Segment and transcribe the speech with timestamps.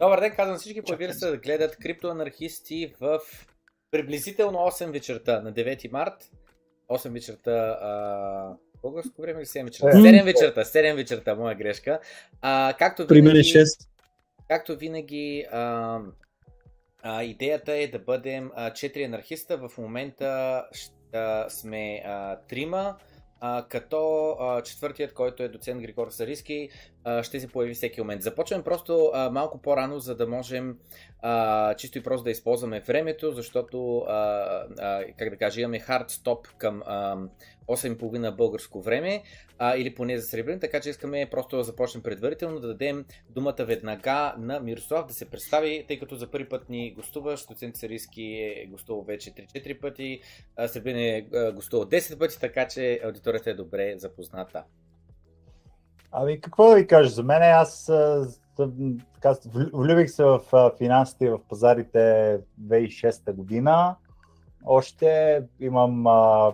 [0.00, 3.20] Добър ден, казвам всички, появили се да гледат криптоанархисти в
[3.90, 6.30] приблизително 8 вечерта на 9 март.
[6.88, 8.56] 8 вечерта а...
[8.82, 9.86] Българско време или 7 вечерта?
[9.86, 12.00] 7 вечерта, 7 вечерта, моя грешка.
[12.40, 13.88] А, както При мен е 6.
[14.48, 15.98] Както винаги, а,
[17.02, 19.68] а, идеята е да бъдем а, 4 анархиста.
[19.68, 20.64] В момента
[21.12, 22.96] а, сме а, трима
[23.40, 26.68] а, като а, четвъртият, който е доцент Григор Сариски,
[27.22, 28.22] ще се появи всеки момент.
[28.22, 30.78] Започваме просто а, малко по-рано, за да можем
[31.22, 34.12] а, чисто и просто да използваме времето, защото, а,
[34.78, 37.16] а, как да кажа, имаме хард стоп към а,
[37.68, 39.22] 8.30 българско време,
[39.58, 43.64] а, или поне за сребрен, така че искаме просто да започнем предварително, да дадем думата
[43.64, 48.22] веднага на Мирослав да се представи, тъй като за първи път ни гостува, доцент Сариски
[48.22, 50.20] е гостувал вече 3-4 пъти,
[50.66, 54.64] Сребрен е гостувал 10 пъти, така че аудиторията е добре запозната.
[56.12, 57.42] Ами какво да ви кажа за мен?
[57.42, 57.92] Аз
[59.14, 59.34] така,
[59.72, 60.40] влюбих се в
[60.78, 63.96] финансите и в пазарите 2006 година.
[64.64, 66.52] Още имам а,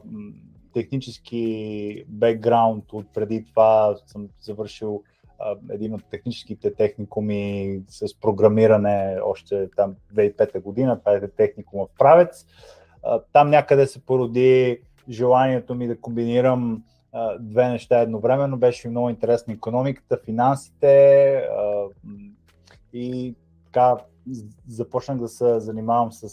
[0.74, 5.02] технически бекграунд от преди това съм завършил
[5.38, 11.98] а, един от техническите техникуми с програмиране още там 2005 година, това е техникума в
[11.98, 12.46] Правец.
[13.02, 14.78] А, там някъде се породи
[15.08, 16.82] желанието ми да комбинирам
[17.40, 18.56] две неща едновременно.
[18.56, 21.42] Беше много интересна економиката, финансите
[22.92, 23.34] и
[23.64, 23.96] така
[24.68, 26.28] започнах да се занимавам с,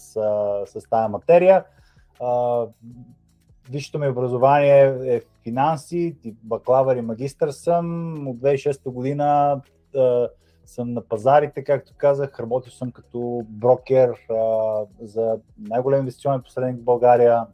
[0.66, 1.66] с тази материя.
[3.70, 8.14] Висшето ми образование е финанси, бакалавър и магистър съм.
[8.28, 9.62] От 2006 година
[10.66, 12.40] съм на пазарите, както казах.
[12.40, 14.36] Работил съм като брокер а,
[15.02, 17.46] за най-голем инвестиционен посредник в България,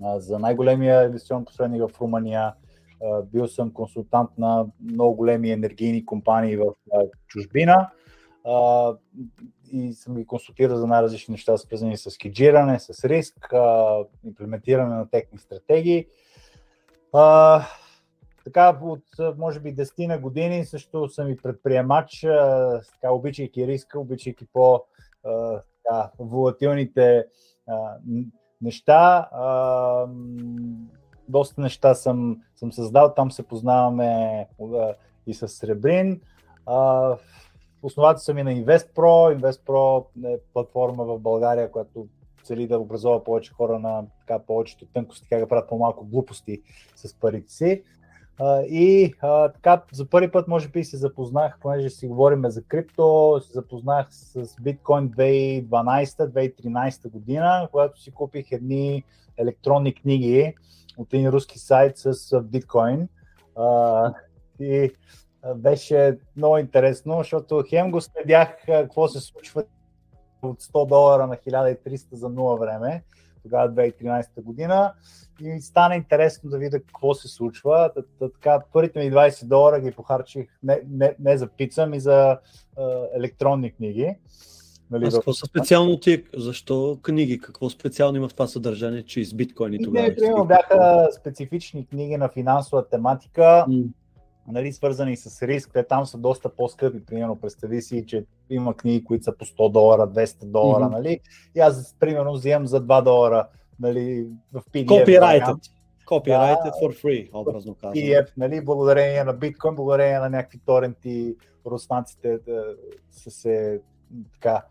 [0.00, 2.54] за най-големия инвестиционен посредник в Румъния.
[3.32, 6.64] Бил съм консултант на много големи енергийни компании в
[7.26, 7.90] чужбина
[9.72, 13.54] и съм ги консултирал за най-различни неща, свързани с хеджиране, с риск,
[14.24, 16.06] имплементиране на техни стратегии.
[18.44, 19.04] Така, от
[19.38, 22.20] може би 10 на години също съм и предприемач,
[22.92, 24.82] така, обичайки риска, обичайки по
[26.18, 27.26] волатилните
[28.60, 29.28] неща.
[29.32, 30.06] А,
[31.28, 34.46] доста неща съм, съм създал, там се познаваме
[35.26, 36.20] и с Сребрин.
[36.66, 37.16] А,
[37.82, 39.36] Основател съм и на InvestPro.
[39.36, 42.06] InvestPro е платформа в България, която
[42.44, 46.62] цели да образува повече хора на така, повечето тънкости, как да правят по-малко глупости
[46.96, 47.82] с парите си.
[48.68, 49.14] И
[49.54, 54.06] така, за първи път, може би, се запознах, понеже си говорим за крипто, се запознах
[54.10, 59.04] с биткоин 2012-2013 година, когато си купих едни
[59.36, 60.54] електронни книги
[60.98, 63.08] от един руски сайт с биткоин.
[64.60, 64.90] и
[65.56, 69.64] беше много интересно, защото хем го следях какво се случва
[70.42, 73.04] от 100 долара на 1300 за нула време,
[73.46, 74.92] тогава 2013 година
[75.40, 77.90] и стана интересно да видя какво се случва.
[78.18, 82.82] Така, първите ми 20 долара ги похарчих не, не, не за пица, ми за е,
[83.16, 84.14] електронни книги.
[84.90, 86.24] Нали, а какво са специално ти?
[86.36, 87.40] Защо книги?
[87.40, 90.08] Какво специално има в това съдържание, че из биткоини тогава?
[90.08, 93.64] Не, примерно бяха специфични книги на финансова тематика.
[93.68, 93.86] Mm
[94.48, 97.06] нали, свързани с риск, те там са доста по-скъпи.
[97.06, 100.90] Примерно, представи си, че има книги, които са по 100 долара, 200 долара, mm-hmm.
[100.90, 101.20] нали?
[101.54, 103.48] И аз, примерно, взимам за 2 долара,
[103.80, 104.86] нали, в PDF.
[104.86, 105.70] Copyrighted.
[106.06, 107.94] Copyrighted да, for free, образно казвам.
[107.94, 112.64] PDF, нали, благодарение на биткоин, благодарение на някакви торенти, руснаците да,
[113.10, 113.80] са се
[114.32, 114.62] така,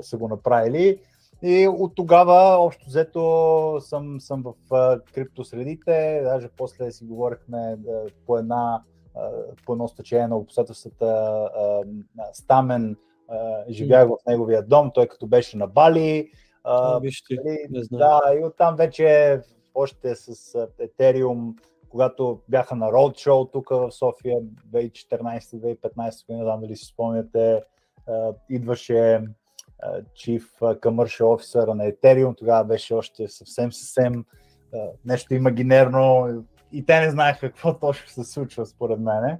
[0.00, 0.98] са го направили.
[1.42, 7.76] И от тогава, общо взето, съм, съм в криптосредите, даже после си говорихме
[8.26, 8.82] по една
[9.66, 11.38] по едно стечение на обстоятелствата
[12.32, 12.96] Стамен
[13.68, 16.32] живях в неговия дом, той като беше на Бали.
[16.64, 17.98] А, вижте, нали, не знам.
[17.98, 19.40] Да, и оттам вече
[19.74, 20.34] още с
[20.80, 21.54] Ethereum,
[21.88, 24.40] когато бяха на Roadshow тук в София
[24.72, 27.62] 2014-2015 година, не знам дали си спомняте,
[28.50, 29.24] идваше
[30.14, 34.24] Chief Commercial Officer на Ethereum, тогава беше още съвсем съвсем
[35.04, 36.28] нещо имагинерно,
[36.72, 39.38] и те не знаеха какво точно се случва, според мене.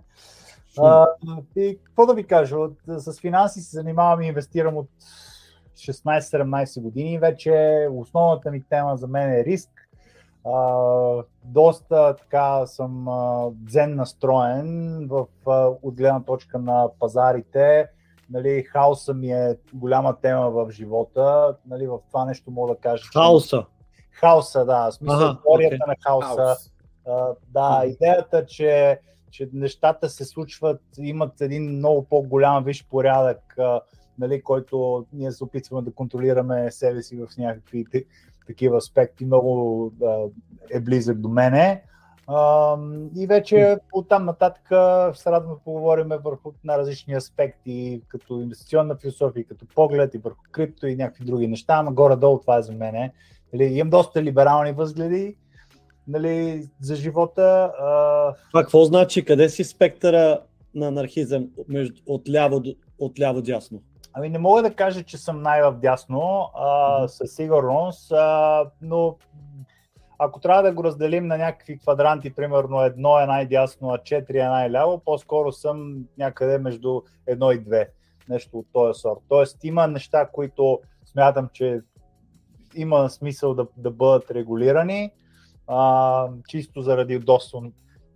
[0.79, 1.07] А,
[1.57, 4.89] и какво да ви кажа, от, с финанси се занимавам и инвестирам от
[5.77, 7.87] 16-17 години вече.
[7.93, 9.71] Основната ми тема за мен е риск.
[10.45, 10.77] А,
[11.45, 17.89] доста така съм а, дзен настроен в, а, от гледна точка на пазарите.
[18.31, 21.57] Нали, хаоса ми е голяма тема в живота.
[21.67, 23.05] Нали, в това нещо мога да кажа.
[23.13, 23.65] Хаоса?
[24.11, 24.91] Хаоса, да.
[24.91, 25.87] В смисъл, ага, теорията okay.
[25.87, 26.37] на хаоса.
[26.37, 26.73] Хаос
[27.49, 29.01] да, идеята, че,
[29.31, 33.57] че нещата се случват, имат един много по-голям виж порядък
[34.19, 37.85] нали, който ние се опитваме да контролираме себе си в някакви
[38.47, 40.25] такива аспекти, много а,
[40.71, 41.83] е близък до мене.
[42.27, 42.77] А,
[43.17, 44.67] и вече оттам нататък
[45.17, 50.43] се радвам да поговорим върху на различни аспекти, като инвестиционна философия, като поглед и върху
[50.51, 53.13] крипто и някакви други неща, ама горе-долу това е за мене.
[53.53, 55.37] Нали, имам доста либерални възгледи
[56.09, 57.73] нали, за живота.
[57.79, 58.35] А...
[58.51, 59.25] Това какво значи?
[59.25, 60.41] Къде си спектъра
[60.75, 62.63] на анархизъм между, от, ляво,
[62.99, 63.83] от ляво дясно?
[64.15, 69.17] Ами не мога да кажа, че съм най-вдясно, а, със сигурност, а, но
[70.19, 74.49] ако трябва да го разделим на някакви квадранти, примерно едно е най-дясно, а четири е
[74.49, 77.91] най-ляво, по-скоро съм някъде между едно и две.
[78.29, 79.21] Нещо от този сорт.
[79.29, 81.81] Тоест има неща, които смятам, че
[82.75, 85.13] има смисъл да, да бъдат регулирани,
[85.67, 87.63] а, чисто заради удобство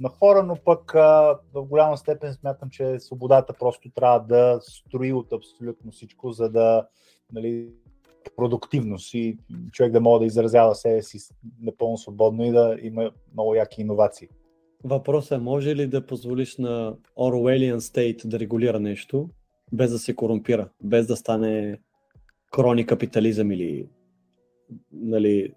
[0.01, 5.13] на хора, но пък а, в голяма степен смятам, че свободата просто трябва да строи
[5.13, 6.87] от абсолютно всичко, за да
[7.33, 7.69] нали,
[8.37, 9.39] продуктивност и
[9.73, 11.19] човек да може да изразява себе си
[11.61, 14.29] напълно свободно и да има много яки иновации.
[14.85, 19.29] Въпросът е, може ли да позволиш на Orwellian State да регулира нещо,
[19.73, 21.79] без да се корумпира, без да стане
[22.53, 23.89] крони капитализъм или
[24.93, 25.53] нали,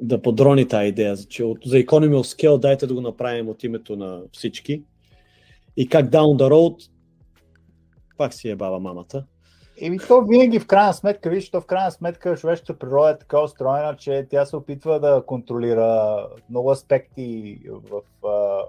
[0.00, 3.64] да подрони тази идея, че от, за economy of scale дайте да го направим от
[3.64, 4.82] името на всички.
[5.76, 6.90] И как down the road
[8.16, 9.24] пак си е баба мамата.
[9.80, 13.40] Еми то винаги в крайна сметка, виж, то в крайна сметка човешката природа е така
[13.40, 18.64] устроена, че тя се опитва да контролира много аспекти в а, а,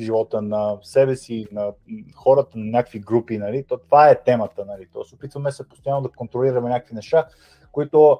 [0.00, 1.72] живота на себе си, на
[2.14, 3.64] хората, на някакви групи, нали?
[3.68, 4.86] То това е темата, нали?
[4.92, 7.26] То се опитваме се постоянно да контролираме някакви неща,
[7.72, 8.18] които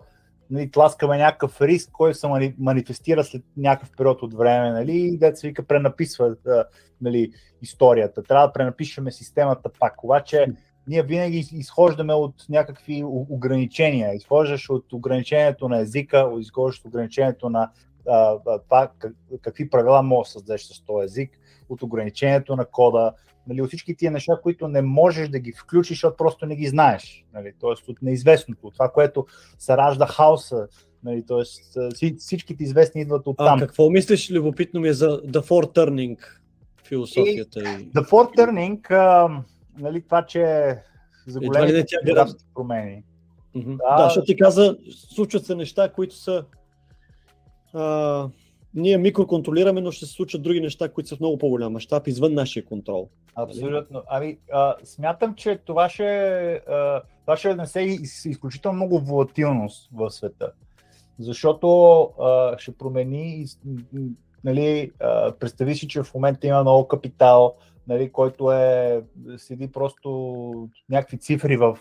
[0.51, 5.49] нали, тласкаме някакъв риск, който се манифестира след някакъв период от време, нали, и деца
[5.49, 6.37] вика пренаписва
[7.01, 8.23] нали, историята.
[8.23, 10.05] Трябва да пренапишеме системата пак.
[10.05, 10.47] Обаче
[10.89, 14.15] ние винаги изхождаме от някакви ограничения.
[14.15, 17.71] Изхождаш от ограничението на езика, изхождаш от ограничението на
[18.09, 18.39] а,
[18.69, 18.91] това
[19.43, 21.31] какви правила можеш да създадеш с този език,
[21.69, 23.13] от ограничението на кода,
[23.47, 26.67] нали, от всички тия неща, които не можеш да ги включиш, защото просто не ги
[26.67, 27.25] знаеш.
[27.35, 29.27] Нали, Тоест от неизвестното, от това, което
[29.59, 30.69] се ражда хаоса.
[31.05, 31.79] Нали, тоест,
[32.19, 33.59] всичките известни идват от там.
[33.59, 36.19] А какво мислиш, любопитно ми е за The Four Turning
[36.89, 37.61] философията?
[37.61, 39.43] И, The Four Turning, а,
[39.79, 40.75] нали, това, че
[41.27, 41.85] за големи
[42.55, 43.03] промени.
[43.57, 43.77] Mm-hmm.
[43.77, 44.77] Да, да, защото ти каза,
[45.15, 46.45] случват се неща, които са
[47.75, 48.29] а,
[48.77, 52.35] ние микроконтролираме, но ще се случат други неща, които са в много по-голям мащаб, извън
[52.35, 53.09] нашия контрол.
[53.35, 54.03] Абсолютно.
[54.09, 56.05] Ами, а, смятам, че това ще,
[56.55, 57.81] а, това ще внесе
[58.25, 60.53] изключително много волатилност в света.
[61.19, 63.47] Защото а, ще промени,
[64.45, 67.55] нали, а, представи си, че в момента има много капитал,
[67.89, 69.03] нали, който е,
[69.37, 71.79] седи просто някакви цифри в,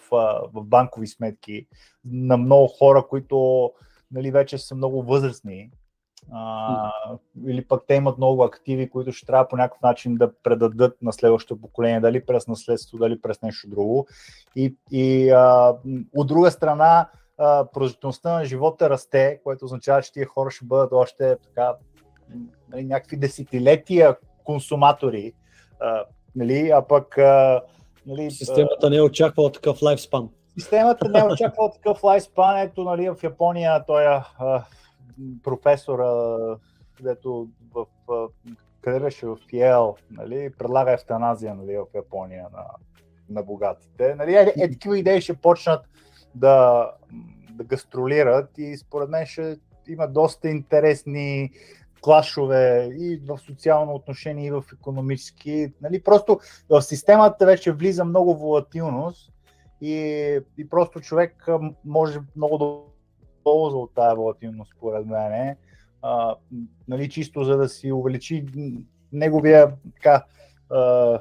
[0.54, 1.68] в банкови сметки
[2.06, 3.72] на много хора, които
[4.12, 5.70] нали, вече са много възрастни
[6.32, 6.92] а,
[7.48, 11.14] или пък те имат много активи, които ще трябва по някакъв начин да предадат на
[11.14, 14.08] следващото поколение, дали през наследство, дали през нещо друго.
[14.56, 15.76] И, и а,
[16.16, 17.10] от друга страна,
[17.74, 21.74] продължителността на живота расте, което означава, че тия хора ще бъдат още така,
[22.70, 25.34] нали, някакви десетилетия консуматори,
[25.80, 26.04] а,
[26.36, 27.62] нали, а пък а,
[28.06, 30.30] нали, Системата не е очаквала такъв лайфспан.
[30.58, 32.60] Системата не е очаквала такъв лайфспан.
[32.60, 34.24] Ето, нали, в Япония той а,
[35.44, 36.58] професора,
[36.98, 37.86] където в,
[39.00, 42.66] беше в Йел, нали, предлага ефтаназия нали, в Япония на,
[43.30, 44.16] на богатите.
[44.16, 45.86] Нали, е, е, такива идеи ще почнат
[46.36, 46.92] да,
[47.52, 49.58] да гастролират и според мен ще
[49.88, 51.52] има доста интересни
[52.02, 55.74] клашове и в социално отношение, и в економически.
[55.82, 59.32] Нали, просто в системата вече влиза много волатилност
[59.82, 59.96] и,
[60.58, 61.46] и просто човек
[61.86, 62.95] може много да
[63.46, 65.56] полза от тази волатилност, според мен.
[66.02, 66.36] А,
[66.88, 68.46] нали, чисто за да си увеличи
[69.12, 70.26] неговия така,
[70.70, 71.20] а,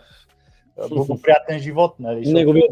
[0.88, 1.94] благоприятен живот.
[1.98, 2.64] Нали, неговия.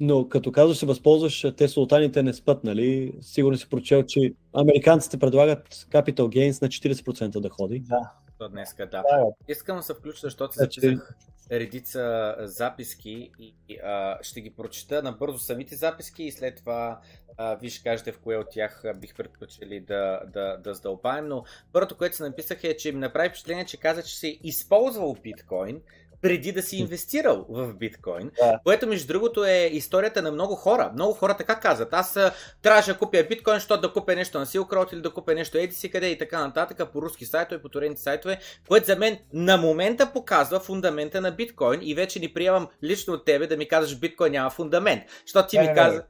[0.00, 3.12] Но като казваш се възползваш, те султаните не спът, нали?
[3.20, 7.82] Сигурно си прочел, че американците предлагат capital gains на 40% да ходи.
[7.88, 8.10] Да.
[8.48, 9.02] Днеска, да.
[9.02, 9.24] да.
[9.48, 11.16] Искам да се включа, защото се значи- записах
[11.52, 17.00] редица записки и а, ще ги прочета набързо самите записки и след това
[17.36, 21.28] а, виж кажете в кое от тях бих предпочели да, да, да задълбаем.
[21.28, 24.38] Но първото, което се написах е, че ми направи впечатление, че каза, че се е
[24.42, 25.82] използвал биткоин
[26.22, 28.30] преди да си инвестирал в биткоин.
[28.38, 28.60] Да.
[28.64, 30.90] Което, между другото, е историята на много хора.
[30.94, 31.88] Много хора така казват.
[31.92, 32.18] Аз
[32.62, 35.58] трябваше да купя биткоин, защото да купя нещо на Silk Road или да купя нещо
[35.58, 39.18] еди си къде и така нататък по руски сайтове, по туренти сайтове, което за мен
[39.32, 43.68] на момента показва фундамента на биткоин и вече ни приемам лично от тебе да ми
[43.68, 45.02] казваш биткоин няма фундамент.
[45.26, 46.04] Защото ти Не, ми каза...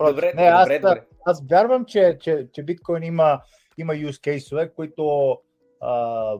[0.00, 1.02] Добре, не, аз, добре, добре.
[1.26, 3.40] аз вярвам, че, че, че биткоин има,
[3.78, 5.36] има use кейсове, които,
[5.86, 6.32] а,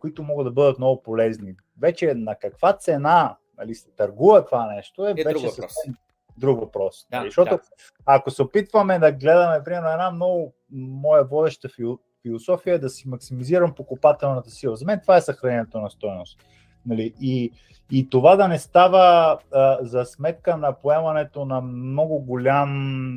[0.00, 1.54] които могат да бъдат много полезни.
[1.80, 5.94] Вече на каква цена нали, се търгува това нещо е, Е вече съвсем
[6.36, 7.06] друг въпрос.
[7.10, 7.62] Да, защото да.
[8.06, 13.08] ако се опитваме да гледаме, примерно, една много моя водеща фил, философия е да си
[13.08, 14.76] максимизирам покупателната сила.
[14.76, 16.38] За мен това е съхранението на стоеност.
[16.86, 17.14] Нали?
[17.20, 17.50] И,
[17.90, 22.70] и това да не става а, за сметка на поемането на много голям,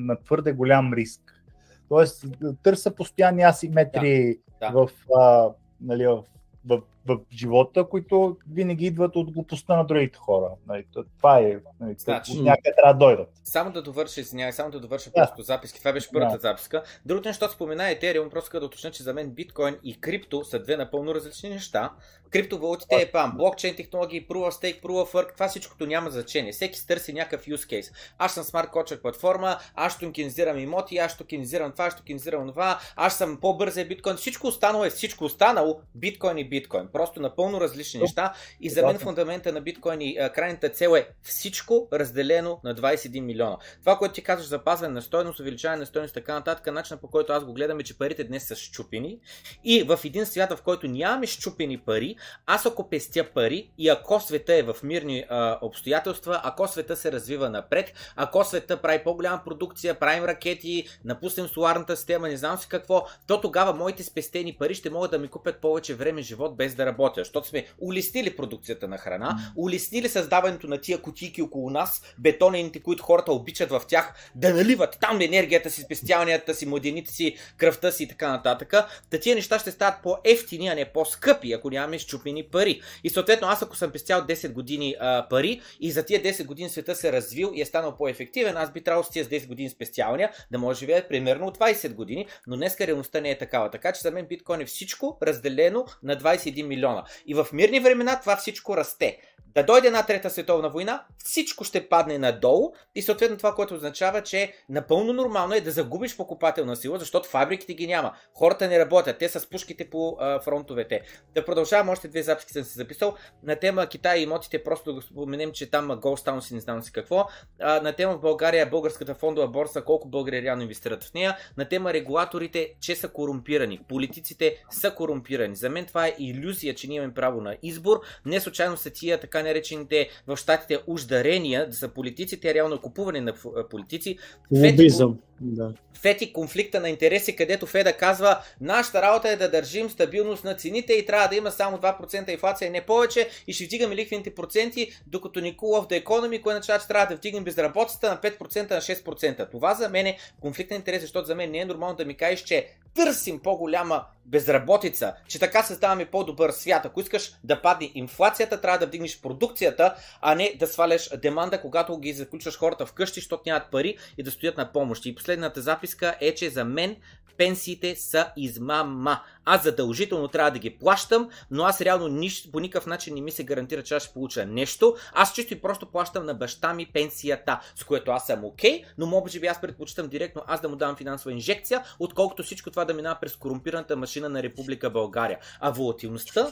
[0.05, 1.43] на твърде голям риск.
[1.89, 2.25] Тоест,
[2.63, 4.85] търся постоянни асиметрии Да, да.
[4.85, 5.49] в, а,
[5.81, 6.23] нали, в,
[6.65, 10.49] в, в живота, които винаги идват от глупостта на другите хора.
[10.67, 10.85] Нали?
[10.93, 11.57] То- Това е.
[11.79, 11.95] Нали?
[11.97, 13.29] Значи- от някъде трябва да дойдат.
[13.43, 15.13] Само да довърша, извинявай, само да довърша Да.
[15.15, 15.79] просто записки.
[15.79, 16.39] Това беше първата Да.
[16.41, 16.83] записка.
[17.05, 20.77] Другото нещо, спомена Ethereum, просто да уточня, че за мен биткоин и крипто са две
[20.77, 21.91] напълно различни неща.
[22.31, 26.51] Криптовалутите е пам, блокчейн технологии, Proof of Stake, Proof of Work, това всичкото няма значение.
[26.51, 27.93] Всеки си търси някакъв use case.
[28.17, 32.01] Аз съм смарт кочък платформа, аз ще токенизирам имоти, аз ще токенизирам това, аз ще
[32.01, 34.15] токенизирам това, аз съм по-бързия биткоин.
[34.15, 36.87] Всичко останало е всичко останало, биткоин и биткоин.
[36.93, 38.33] Просто напълно различни неща.
[38.61, 43.19] И за мен фундамента на биткоин и а, крайната цел е всичко разделено на 21
[43.21, 43.57] милиона.
[43.79, 47.33] Това, което ти казваш, запазване на стойност, увеличаване на стойност, така нататък, начинът по който
[47.33, 49.19] аз го гледам е, че парите днес са щупени.
[49.63, 54.19] И в един свят, в който нямаме щупени пари, аз ако пестя пари и ако
[54.19, 59.41] света е в мирни а, обстоятелства, ако света се развива напред, ако света прави по-голяма
[59.45, 64.75] продукция, правим ракети, напуснем соларната система, не знам си какво, то тогава моите спестени пари
[64.75, 68.87] ще могат да ми купят повече време живот без да работя, защото сме улеснили продукцията
[68.87, 74.31] на храна, улеснили създаването на тия кутийки около нас, бетонените, които хората обичат в тях,
[74.35, 78.73] да наливат там енергията си, спестяванията си, младените си, кръвта си и така нататък.
[79.09, 82.81] Та тия неща ще стават по-ефтини, а не по-скъпи, ако нямаме щупени пари.
[83.03, 86.69] И съответно, аз ако съм пестял 10 години а, пари и за тия 10 години
[86.69, 89.69] света се развил и е станал по-ефективен, аз би трябвало с тия с 10 години
[89.69, 93.71] спестявания да може да живея примерно от 20 години, но днес реалността не е такава.
[93.71, 97.03] Така че за мен биткоин е всичко разделено на 21 милиона.
[97.25, 99.17] И в мирни времена това всичко расте.
[99.57, 104.23] Да дойде една трета световна война, всичко ще падне надолу и съответно това, което означава,
[104.23, 108.13] че напълно нормално е да загубиш покупателна сила, защото фабриките ги няма.
[108.33, 111.01] Хората не работят, те са с пушките по а, фронтовете.
[111.35, 113.15] Да продължавам, още две записки съм се записал.
[113.43, 116.59] На тема Китай и имотите, просто да го споменем, че там Gold Town си не
[116.59, 117.27] знам си какво.
[117.61, 121.37] А, на тема в България, българската фондова борса, колко българи реално инвестират в нея.
[121.57, 123.79] На тема регулаторите, че са корумпирани.
[123.89, 125.55] Политиците са корумпирани.
[125.55, 128.01] За мен това е иллюзия, че ние имаме право на избор.
[128.25, 133.33] Не случайно са тия така наречените в щатите уждарения, да са политиците, реално купуване на
[133.69, 134.17] политици.
[134.53, 135.19] Фети- Лобизъм.
[135.41, 135.73] Да.
[136.01, 140.93] Фети конфликта на интереси, където Феда казва, нашата работа е да държим стабилност на цените
[140.93, 145.39] и трябва да има само 2% инфлация, не повече, и ще вдигаме лихвените проценти, докато
[145.39, 149.51] Никола в The Economy, кой означава, че трябва да вдигнем безработицата на 5% на 6%.
[149.51, 152.17] Това за мен е конфликт на интереси, защото за мен не е нормално да ми
[152.17, 156.85] кажеш, че търсим по-голяма безработица, че така създаваме по-добър свят.
[156.85, 161.97] Ако искаш да падне инфлацията, трябва да вдигнеш продукцията, а не да сваляш деманда, когато
[161.97, 165.05] ги заключваш хората вкъщи, защото нямат пари и да стоят на помощ.
[165.05, 166.95] И последната записка е, че за мен
[167.37, 169.19] пенсиите са измама.
[169.45, 173.31] Аз задължително трябва да ги плащам, но аз реално нищо, по никакъв начин не ми
[173.31, 174.95] се гарантира, че аз ще получа нещо.
[175.13, 178.85] Аз чисто и просто плащам на баща ми пенсията, с което аз съм окей, okay,
[178.97, 182.85] но може би аз предпочитам директно аз да му давам финансова инжекция, отколкото всичко това
[182.85, 185.39] да минава през корумпираната машина на Република България.
[185.59, 186.51] А волатилността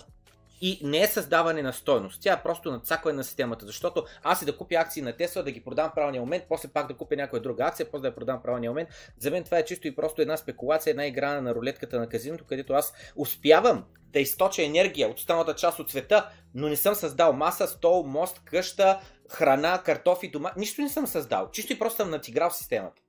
[0.61, 2.21] и не е създаване на стойност.
[2.21, 5.51] Тя е просто надцакване на системата, защото аз и да купя акции на Тесла, да
[5.51, 8.15] ги продам в правилния момент, после пак да купя някоя друга акция, после да я
[8.15, 8.89] продам в правилния момент.
[9.19, 12.45] За мен това е чисто и просто една спекулация, една игра на рулетката на казиното,
[12.45, 13.83] където аз успявам
[14.13, 18.41] да източа енергия от останалата част от света, но не съм създал маса, стол, мост,
[18.45, 20.51] къща, храна, картофи, дома.
[20.57, 21.49] Нищо не съм създал.
[21.51, 23.01] Чисто и просто съм натиграл системата.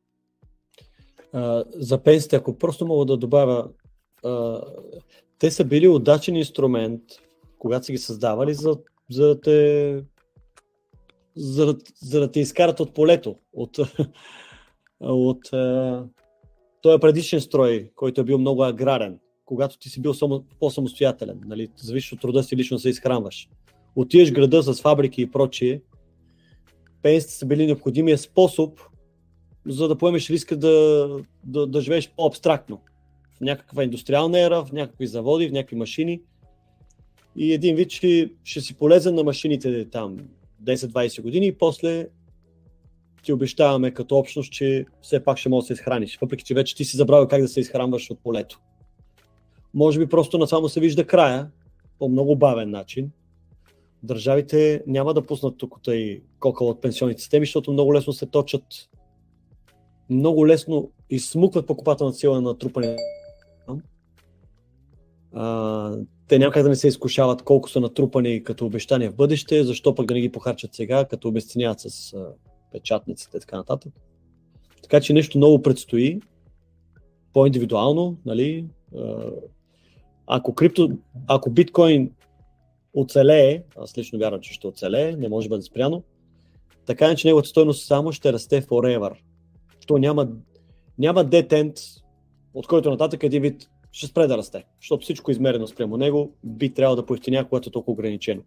[1.32, 3.68] А, за пенсиите, ако просто мога да добавя,
[4.24, 4.60] а,
[5.38, 7.02] те са били удачен инструмент,
[7.66, 8.78] когато са ги създавали, за,
[9.10, 10.04] за, да те,
[11.36, 13.78] за, да- за да те изкарат от полето, от,
[15.00, 16.04] от а,
[16.82, 21.68] този предишен строй, който е бил много аграрен, когато ти си бил само, по-самостоятелен, нали,
[21.76, 23.48] зависиш от труда си лично се изхранваш.
[23.96, 25.80] Отиеш града с фабрики и прочие,
[27.02, 28.80] пенсиите са били необходимия способ,
[29.66, 31.08] за да поемеш риска да,
[31.44, 32.80] да, да живееш по-абстрактно.
[33.36, 36.20] В някаква индустриална ера, в някакви заводи, в някакви машини.
[37.36, 40.18] И един вид ще, ще си полезен на машините там
[40.64, 42.08] 10-20 години и после
[43.22, 46.76] ти обещаваме като общност, че все пак ще можеш да се изхраниш, въпреки че вече
[46.76, 48.60] ти си забравил как да се изхранваш от полето.
[49.74, 51.50] Може би просто на само се вижда края,
[51.98, 53.10] по много бавен начин.
[54.02, 58.64] Държавите няма да пуснат тук тъй кокъл от пенсионните системи, защото много лесно се точат,
[60.10, 62.96] много лесно изсмукват покупателната сила на натрупане.
[66.28, 69.94] Те няма как да не се изкушават колко са натрупани като обещания в бъдеще, защо
[69.94, 72.26] пък да не ги похарчат сега, като обесценяват с а,
[72.72, 73.92] печатниците и така нататък.
[74.82, 76.20] Така че нещо ново предстои,
[77.32, 78.66] по-индивидуално, нали?
[80.26, 80.90] Ако, крипто,
[81.26, 82.10] ако биткоин
[82.94, 86.02] оцелее, аз лично вярвам, че ще оцелее, не може да бъде спряно,
[86.86, 89.16] така че неговата стойност само ще расте forever.
[89.86, 90.28] То няма,
[90.98, 91.74] няма детент,
[92.54, 96.74] от който нататък един вид ще спре да расте, защото всичко измерено спрямо него би
[96.74, 98.42] трябвало да поевтиня, когато е толкова ограничено.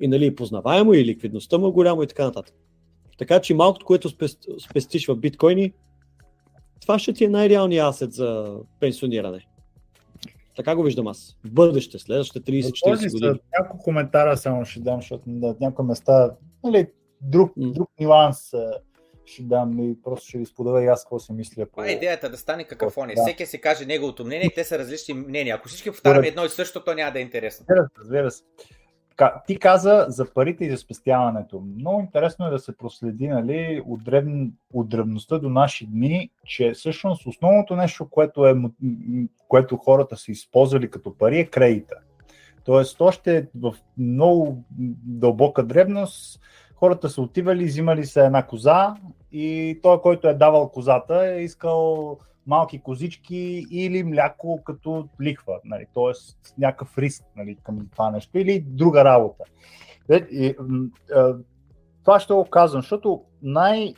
[0.00, 2.54] И нали, познаваемо, и ликвидността му е голямо и така нататък.
[3.18, 4.08] Така че малкото, което
[4.58, 5.72] спестиш в биткоини,
[6.80, 9.46] това ще ти е най-реалният асет за пенсиониране.
[10.56, 11.38] Така го виждам аз.
[11.44, 13.40] В бъдеще, следващите 30-40 години.
[13.58, 16.30] Няколко коментара само ще дам, защото на някои места
[16.64, 16.86] нали,
[17.20, 18.52] друг, друг нюанс
[19.30, 21.66] ще дам и просто ще ви споделя и аз какво си мисля.
[21.66, 23.14] Това е идеята да стане какафония.
[23.14, 23.22] Да.
[23.22, 25.54] Всеки си каже неговото мнение и те са различни мнения.
[25.54, 27.66] Ако всички повтаряме едно и също, то няма да е интересно.
[27.98, 28.42] Разбира се
[29.46, 31.60] ти каза за парите и за спестяването.
[31.78, 36.72] Много интересно е да се проследи нали, от, древн, от древността до наши дни, че
[36.72, 38.54] всъщност основното нещо, което, е,
[39.48, 41.96] което хората са използвали като пари е кредита.
[42.64, 44.64] Тоест, още в много
[45.04, 46.40] дълбока древност
[46.80, 48.94] хората са отивали, взимали се една коза
[49.32, 55.86] и той, който е давал козата, е искал малки козички или мляко като лихва, нали,
[55.94, 56.12] т.е.
[56.58, 59.44] някакъв риск нали, към това нещо или друга работа.
[60.10, 60.56] И, и, и,
[62.04, 63.94] това ще го казвам, защото най,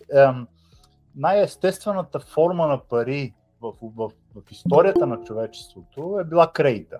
[1.16, 6.98] най-естествената форма на пари в, в, в историята на човечеството е била кредита.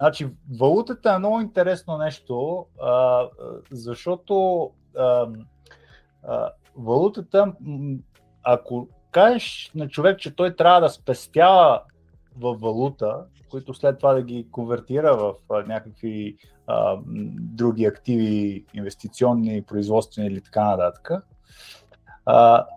[0.00, 0.28] Значи,
[0.60, 3.26] валутата е много интересно нещо, а,
[3.70, 5.28] защото а,
[6.22, 7.54] а, валутата,
[8.42, 11.82] ако кажеш на човек, че той трябва да спестява
[12.36, 15.34] в валута, които след това да ги конвертира в
[15.66, 16.98] някакви а,
[17.38, 21.10] други активи, инвестиционни, производствени или така нататък.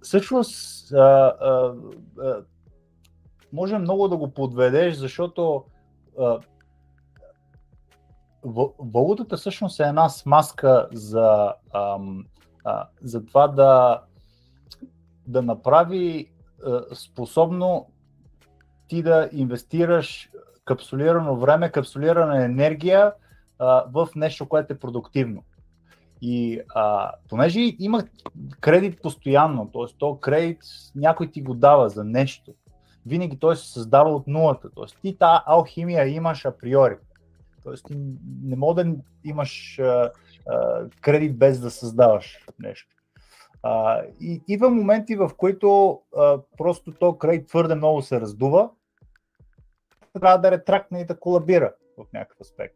[0.02, 0.94] Всъщност,
[3.54, 5.64] може много да го подведеш, защото
[6.20, 6.40] а,
[8.80, 11.98] валутата всъщност е една смазка за, а,
[13.02, 14.02] за това да
[15.28, 16.32] да направи
[16.94, 17.90] способно
[18.88, 20.30] ти да инвестираш
[20.66, 23.14] капсулирано време, капсулирана енергия
[23.88, 25.44] в нещо, което е продуктивно.
[26.22, 28.04] И а, понеже има
[28.60, 29.98] кредит постоянно, т.е.
[29.98, 30.58] то кредит
[30.96, 32.54] някой ти го дава за нещо,
[33.06, 34.70] винаги той се създава от нулата.
[34.76, 35.02] Т.е.
[35.02, 36.96] ти тази алхимия имаш априори.
[37.64, 37.74] Т.е.
[37.74, 37.98] ти
[38.44, 40.12] не мога да имаш а,
[40.48, 42.96] а, кредит без да създаваш нещо.
[43.64, 48.70] А, и идва моменти, в които а, просто то край твърде много се раздува,
[50.22, 52.76] трябва да ретракне и да колабира в някакъв аспект.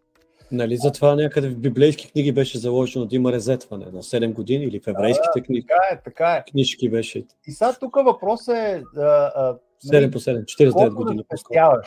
[0.51, 4.79] Нали, затова някъде в библейски книги беше заложено да има резетване на 7 години или
[4.79, 5.67] в еврейските книги.
[5.67, 6.51] Така е, така е.
[6.51, 7.25] Книжки беше.
[7.47, 8.83] И сега тук въпрос е...
[8.97, 9.01] А,
[9.35, 11.23] а, 7 нали, по 7, 49 години.
[11.51, 11.81] Да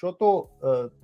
[0.00, 0.46] защото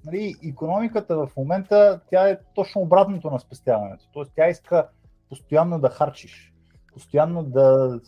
[0.06, 4.08] нали, економиката в момента тя е точно обратното на спестяването.
[4.12, 4.88] Тоест тя иска
[5.28, 6.52] постоянно да харчиш
[6.96, 8.00] постоянно да,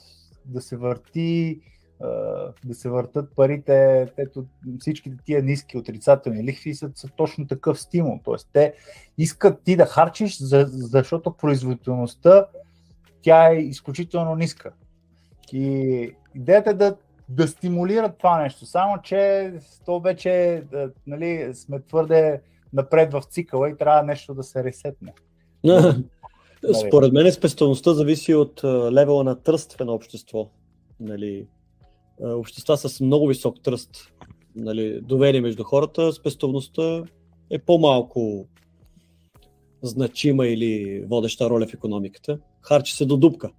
[0.44, 1.60] да се върти,
[2.64, 4.46] да се въртат парите, ето
[4.78, 8.20] всичките тия ниски отрицателни лихви са, са точно такъв стимул.
[8.24, 8.74] Тоест, те
[9.18, 12.46] искат ти да харчиш, за, защото производителността
[13.22, 14.72] тя е изключително ниска.
[15.52, 16.96] И идеята е да,
[17.28, 19.52] да стимулират това нещо, само че
[19.86, 20.62] то вече
[21.06, 22.40] нали, сме твърде
[22.72, 25.12] напред в цикъла и трябва нещо да се ресетне.
[25.64, 26.04] Нали?
[26.88, 30.50] Според мен спестовността зависи от левела на тръст в едно общество.
[31.00, 31.46] Нали,
[32.20, 34.12] общества с много висок тръст,
[34.56, 37.02] нали, доверие между хората, спестовността
[37.50, 38.46] е по-малко
[39.82, 42.38] значима или водеща роля в економиката.
[42.60, 43.50] Харчи се до дупка.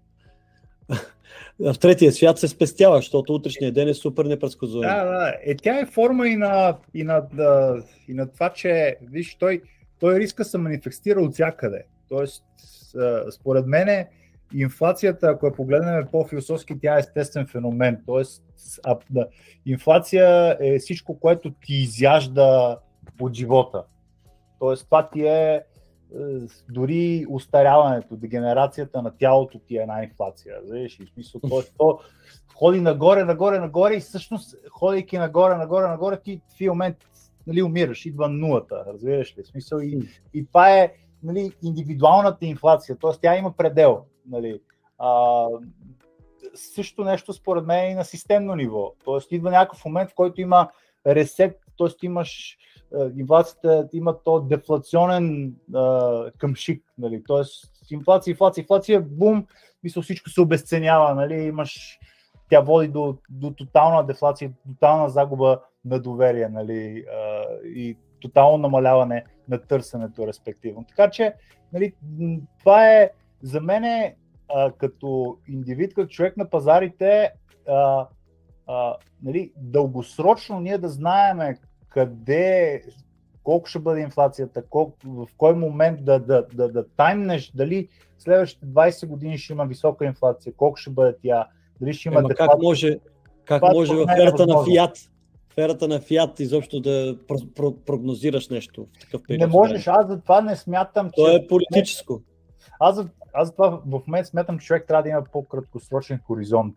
[1.59, 4.89] В третия свят се спестява, защото утрешния ден е супер непредсказуем.
[4.89, 5.35] Да, да.
[5.43, 9.61] Е, тя е форма и на, и на, да, и на това, че виж, той,
[9.99, 11.83] той риска се манифестира от всякъде.
[12.09, 12.43] Тоест,
[13.31, 14.05] според мен
[14.53, 18.01] инфлацията, ако я погледнем по-философски, тя е естествен феномен.
[18.05, 18.43] Тоест,
[18.83, 19.27] а, да,
[19.65, 22.77] инфлация е всичко, което ти изяжда
[23.21, 23.83] от живота.
[24.59, 25.61] Тоест това ти е,
[26.69, 30.55] дори устаряването, дегенерацията на тялото ти е една инфлация.
[30.73, 31.99] И в смисъл, то, то
[32.55, 36.97] ходи нагоре, нагоре, нагоре и всъщност, ходейки нагоре, нагоре, нагоре, ти в един момент
[37.47, 39.43] нали, умираш, идва нулата, разбираш ли?
[39.43, 39.99] В смисъл, и,
[40.33, 40.93] и това е
[41.23, 43.11] нали, индивидуалната инфлация, т.е.
[43.21, 44.05] тя има предел.
[44.29, 44.61] Нали.
[44.97, 45.45] А,
[46.53, 48.93] също нещо според мен и на системно ниво.
[49.05, 50.69] Тоест идва някакъв момент, в който има
[51.07, 52.05] ресет, т.е.
[52.05, 52.57] имаш
[53.17, 57.41] инфлацията има то дефлационен а, къмшик, нали, т.е.
[57.93, 59.45] инфлация, инфлация, инфлация, бум,
[59.83, 61.99] мисля всичко се обесценява, нали, имаш,
[62.49, 67.05] тя води до, до тотална дефлация, тотална загуба на доверие, нали,
[67.63, 70.85] и тотално намаляване на търсенето, респективно.
[70.89, 71.33] Така че,
[71.73, 71.93] нали,
[72.59, 74.15] това е за мен е,
[74.77, 77.31] като индивид, като човек на пазарите,
[77.67, 78.07] а,
[78.67, 81.57] а, нали, дългосрочно ние да знаеме
[81.99, 82.81] къде,
[83.43, 88.65] колко ще бъде инфлацията, колко, в кой момент да, да, да, да таймнеш, дали следващите
[88.65, 91.47] 20 години ще има висока инфлация, колко ще бъде тя,
[91.81, 92.99] дали ще има Ема как може,
[93.45, 94.97] как може в ерата на Фиат,
[95.53, 97.17] в ерата на Фиат изобщо да
[97.85, 99.39] прогнозираш нещо в такъв период?
[99.39, 101.15] Не можеш, аз за това не смятам, че...
[101.15, 102.21] То е политическо.
[102.79, 106.75] Аз аз за това в момента смятам, че човек трябва да има по-краткосрочен хоризонт.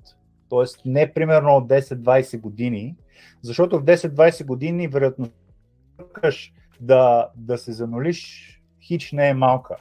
[0.52, 2.96] Тоест не примерно от 10-20 години,
[3.42, 5.28] защото в 10-20 години вероятно
[6.80, 8.48] да, да се занулиш
[8.82, 9.76] хич не е малка.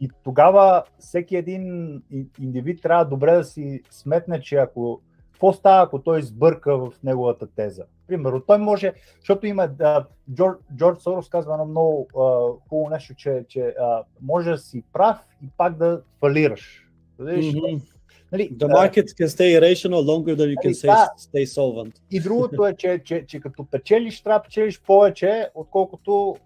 [0.00, 1.94] И тогава всеки един
[2.40, 5.00] индивид трябва добре да си сметне, че ако
[5.32, 7.84] какво става, ако той сбърка в неговата теза.
[8.06, 13.14] Примерно, той може, защото има, да, Джордж, Джордж Сорос казва едно много uh, хубаво нещо,
[13.14, 16.88] че, че uh, може да си прав и пак да фалираш.
[17.20, 17.99] Mm-hmm.
[18.32, 21.92] Нали, The market can stay irrational longer than you can нали, stay, stay solvent.
[22.10, 26.36] И другото е, че, че, че като печелиш, трябва да печелиш повече, отколкото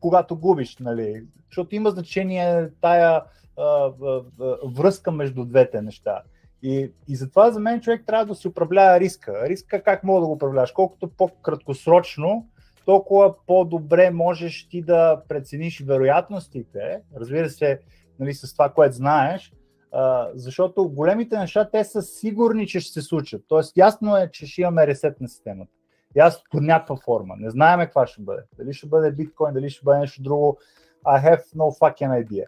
[0.00, 0.76] когато губиш.
[0.78, 1.24] Нали?
[1.50, 3.22] Защото има значение тая
[3.56, 3.92] а, а,
[4.40, 6.22] а, връзка между двете неща.
[6.62, 9.48] И, и затова за мен човек трябва да си управлява риска.
[9.48, 10.72] Риска как мога да го управляваш?
[10.72, 12.48] Колкото по-краткосрочно,
[12.84, 17.80] толкова по-добре можеш ти да прецениш вероятностите, разбира се,
[18.18, 19.52] нали, с това, което знаеш,
[19.92, 23.44] а, защото големите неща, те са сигурни, че ще се случат.
[23.48, 25.70] Тоест, ясно е, че ще имаме ресет на системата.
[26.16, 27.34] Ясно под някаква форма.
[27.38, 28.42] Не знаем каква ще бъде.
[28.58, 30.58] Дали ще бъде биткоин, дали ще бъде нещо друго.
[31.06, 32.44] I have no fucking idea.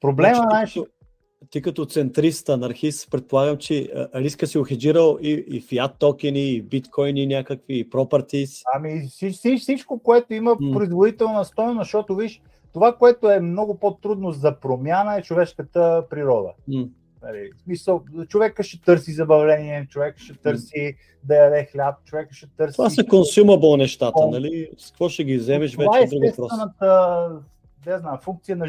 [0.00, 0.88] Проблема значи, най-
[1.50, 7.26] ти като центрист, анархист, предполагам, че риска си охеджирал и, и фиат токени, и биткоини
[7.26, 8.62] някакви, и пропартис.
[8.74, 9.08] Ами
[9.58, 10.72] всичко, което има mm.
[10.72, 16.52] производителна стоеност, защото виж, това, което е много по-трудно за промяна е човешката природа.
[16.68, 16.88] Mm.
[17.22, 20.96] Нали, смисъл, човека ще търси забавление, човек ще търси mm.
[21.24, 22.76] да яде хляб, човек ще търси...
[22.76, 24.70] Това са консумабъл нещата, нали?
[24.78, 26.52] С какво ще ги вземеш това вече е друг въпрос.
[27.86, 28.66] не знам, функция на,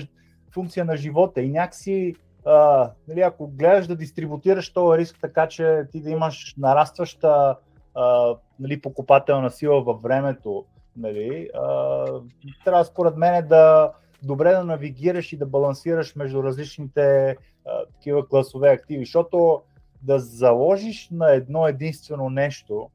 [0.54, 5.84] функция на живота и някакси а, нали, ако гледаш да дистрибутираш този риск така, че
[5.92, 7.56] ти да имаш нарастваща
[7.96, 10.66] а, нали, покупателна сила във времето,
[10.98, 12.06] нали, а,
[12.66, 13.92] трябва според мен да
[14.24, 17.30] добре да навигираш и да балансираш между различните
[17.66, 19.62] а, такива класове активи, защото
[20.02, 22.90] да заложиш на едно единствено нещо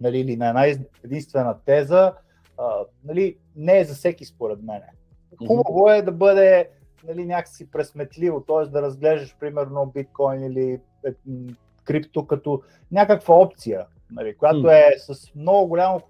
[0.00, 0.66] нали, или на една
[1.04, 2.12] единствена теза,
[2.58, 2.70] а,
[3.04, 4.82] нали, не е за всеки според мен.
[5.46, 6.68] Хубаво е да бъде
[7.08, 8.66] нали, някакси пресметливо, т.е.
[8.66, 11.12] да разглеждаш примерно биткоин или е,
[11.84, 16.02] крипто като някаква опция, нали, която е с много голямо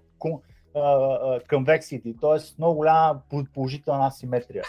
[1.49, 2.39] конвексити, т.е.
[2.57, 3.21] много голяма
[3.53, 4.63] положителна асиметрия.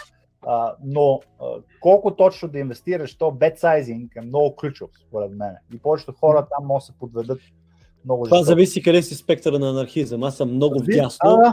[0.45, 5.55] Uh, но uh, колко точно да инвестираш, то бетсайзинг е много ключов, според мен.
[5.73, 7.39] И повечето хора там могат да се подведат
[8.05, 10.23] много Това зависи къде си спектъра на анархизъм.
[10.23, 11.43] Аз съм много вдясно.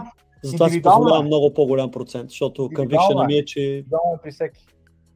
[0.44, 3.84] Затова си позволявам много по-голям процент, защото conviction ми е, че е
[4.22, 4.66] при всеки.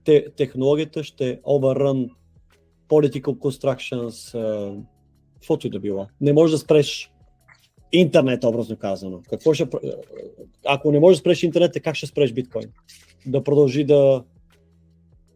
[0.04, 2.08] Те, технологията ще overrun
[2.88, 4.32] political constructions,
[5.34, 6.06] каквото и да било.
[6.20, 7.12] Не може да спреш
[7.92, 9.20] интернет, образно казано.
[9.30, 9.68] Какво ще,
[10.66, 12.72] ако не можеш да спреш интернет, как ще спреш биткоин?
[13.26, 14.24] Да продължи да,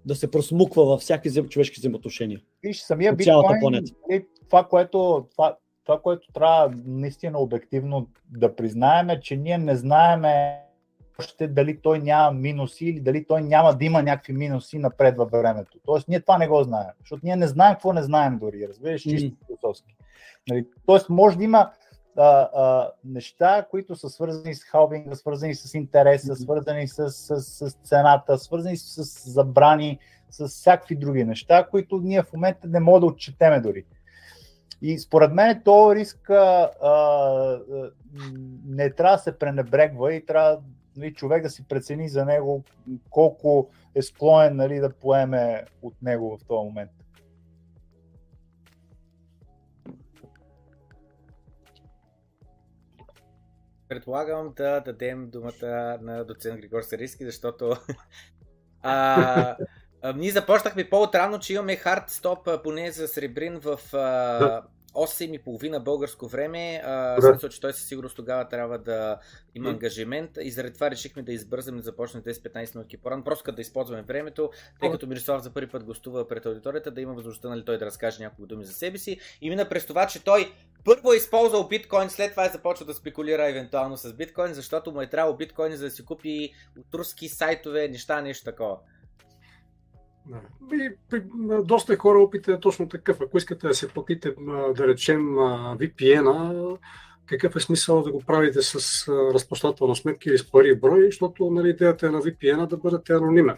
[0.05, 2.41] да се просмуква във всяки човешки взаимоотношения.
[2.63, 5.57] Виж, самия биткоин, нали, това, което, това,
[5.89, 10.61] това, което трябва наистина обективно да признаем е, че ние не знаеме
[11.19, 15.31] още дали той няма минуси или дали той няма да има някакви минуси напред във
[15.31, 15.79] времето.
[15.87, 19.03] Тоест, ние това не го знаем, защото ние не знаем какво не знаем дори, разбираш,
[19.03, 19.97] чисто философски.
[20.49, 20.67] Нали?
[20.87, 21.71] Тоест, може да има
[22.17, 27.73] а, а, неща, които са свързани с халбинга, свързани с интереса, свързани с, с, с
[27.85, 29.99] цената, свързани с забрани,
[30.31, 33.85] с всякакви други неща, които ние в момента не можем да отчетеме дори.
[34.83, 37.63] И според мен то риск а, а,
[38.67, 40.61] не трябва да се пренебрегва и трябва
[40.97, 42.65] нали, човек да си прецени за него
[43.11, 46.91] колко е склонен нали, да поеме от него в този момент.
[53.89, 57.77] Предполагам да дадем думата на доцент Григор Сариски, защото
[58.83, 59.57] а,
[60.03, 64.63] а, ние започнахме по-отрано, че имаме хард стоп поне за Сребрин в а,
[64.95, 66.83] 8.30 българско време.
[66.85, 67.23] А, да.
[67.23, 69.19] Смисъл, че той със сигурност тогава трябва да
[69.55, 73.57] има ангажимент и заради това решихме да избързаме да започнем 10-15 минути по-рано, просто като
[73.57, 77.49] да използваме времето, тъй като Мирослав за първи път гостува пред аудиторията, да има възможността
[77.49, 79.21] нали, той да разкаже няколко думи за себе си.
[79.41, 80.53] И мина през това, че той
[80.85, 85.03] първо е използвал биткоин, след това е започва да спекулира евентуално с биткоин, защото му
[85.03, 88.77] е трябвало биткоин за да си купи от руски сайтове, неща, нещо такова.
[90.73, 91.23] И, при,
[91.65, 93.21] доста хора опитът е точно такъв.
[93.21, 94.35] Ако искате да се платите,
[94.77, 95.27] да речем,
[95.79, 96.77] VPN-а,
[97.27, 101.51] какъв е смисъл да го правите с разплащателна сметка или с пари в брой, защото
[101.51, 103.57] нали, идеята е на VPN-а да бъдете анонимен.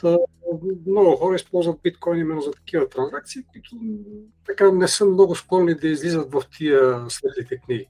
[0.00, 0.18] Та,
[0.86, 3.76] много хора използват биткоин именно за такива транзакции, които
[4.46, 7.86] така не са много склонни да излизат в тия светлите книги.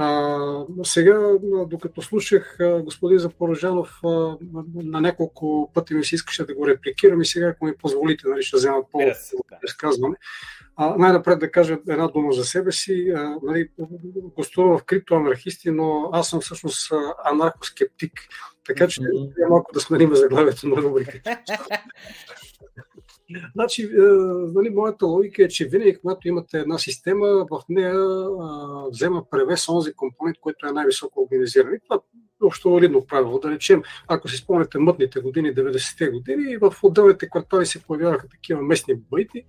[0.00, 0.38] А,
[0.82, 1.32] сега,
[1.66, 4.00] докато слушах господин Запорожанов,
[4.74, 8.42] на няколко пъти ми се искаше да го репликирам и сега, ако ми позволите, нали,
[8.42, 10.16] ще взема по-изказване.
[10.98, 13.12] най-напред да кажа една дума за себе си.
[13.16, 13.68] А, нали,
[14.36, 16.92] гостувам в криптоанархисти, но аз съм всъщност
[17.24, 18.12] анархоскептик.
[18.66, 19.48] Така че mm-hmm.
[19.48, 21.38] малко да сменим заглавието на рубриката.
[23.54, 24.02] Значи, е,
[24.54, 29.68] нали, моята логика е, че винаги, когато имате една система, в нея а, взема превес
[29.68, 31.74] онзи компонент, който е най-високо организиран.
[31.74, 33.38] И това е общо валидно правило.
[33.38, 38.62] Да речем, ако си спомняте мътните години, 90-те години, в отделните квартали се появяваха такива
[38.62, 39.44] местни баити,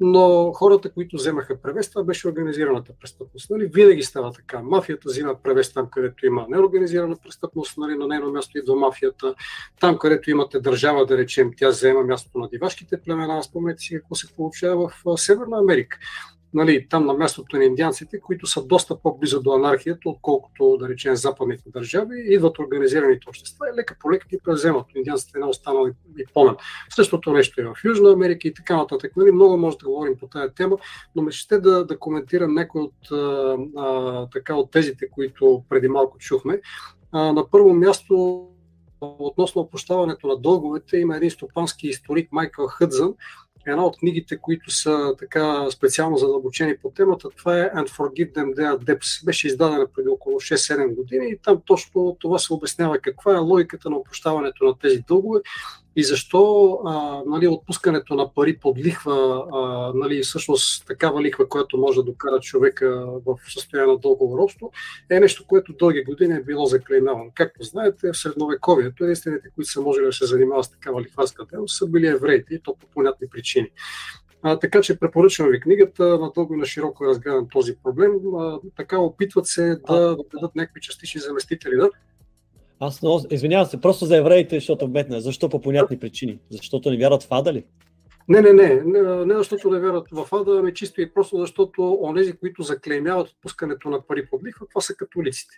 [0.00, 3.50] но хората, които вземаха превес, това беше организираната престъпност.
[3.50, 3.66] Нали?
[3.66, 4.62] Винаги става така.
[4.62, 7.94] Мафията взима превес там, където има неорганизирана престъпност, нали?
[7.94, 9.34] на нейно място идва мафията.
[9.80, 13.42] Там, където имате държава, да речем, тя взема мястото на дивашките племена.
[13.42, 15.98] Спомнете си какво се получава в Северна Америка
[16.56, 21.16] нали, там на мястото на индианците, които са доста по-близо до анархията, отколкото, да речем,
[21.16, 24.86] западните държави, идват организираните общества и лека по лека ги преземат.
[24.94, 26.56] Индианците не останали и помен.
[26.94, 29.12] Същото нещо е в Южна Америка и така нататък.
[29.16, 30.76] Нали, много може да говорим по тази тема,
[31.16, 33.10] но ме ще да, да коментирам някои от,
[33.76, 36.60] а, така, от тезите, които преди малко чухме.
[37.12, 38.46] А, на първо място
[39.00, 43.14] относно опрощаването на дълговете има един стопански историк Майкъл Хъдзън,
[43.66, 48.54] една от книгите, които са така специално задълбочени по темата, това е And Forgive Them
[48.54, 49.24] Their Debts.
[49.24, 53.90] Беше издадена преди около 6-7 години и там точно това се обяснява каква е логиката
[53.90, 55.40] на опрощаването на тези дългове
[55.96, 61.78] и защо а, нали, отпускането на пари под лихва, а, нали, всъщност такава лихва, която
[61.78, 64.72] може да докара човека в състояние на дългово робство,
[65.10, 67.30] е нещо, което дълги години е било заклеймявано.
[67.34, 71.78] Както знаете, в средновековието единствените, които са можели да се занимават с такава лихварска дейност,
[71.78, 73.68] са били евреите и то по понятни причини.
[74.42, 78.12] А, така че препоръчвам ви книгата, надълго и на широко разгледан този проблем.
[78.38, 81.76] А, така опитват се да дадат някакви частични заместители.
[81.76, 81.90] Да?
[82.80, 85.20] Аз много, извинявам се, просто за евреите, защото бедна.
[85.20, 86.38] Защо по понятни причини?
[86.50, 87.64] Защото не вярват в Ада ли?
[88.28, 91.98] Не, не, не, не, не защото не вярват в Ада, ами чисто и просто защото
[92.02, 95.54] онези, които заклеймяват отпускането на пари под лихва, това са католиците.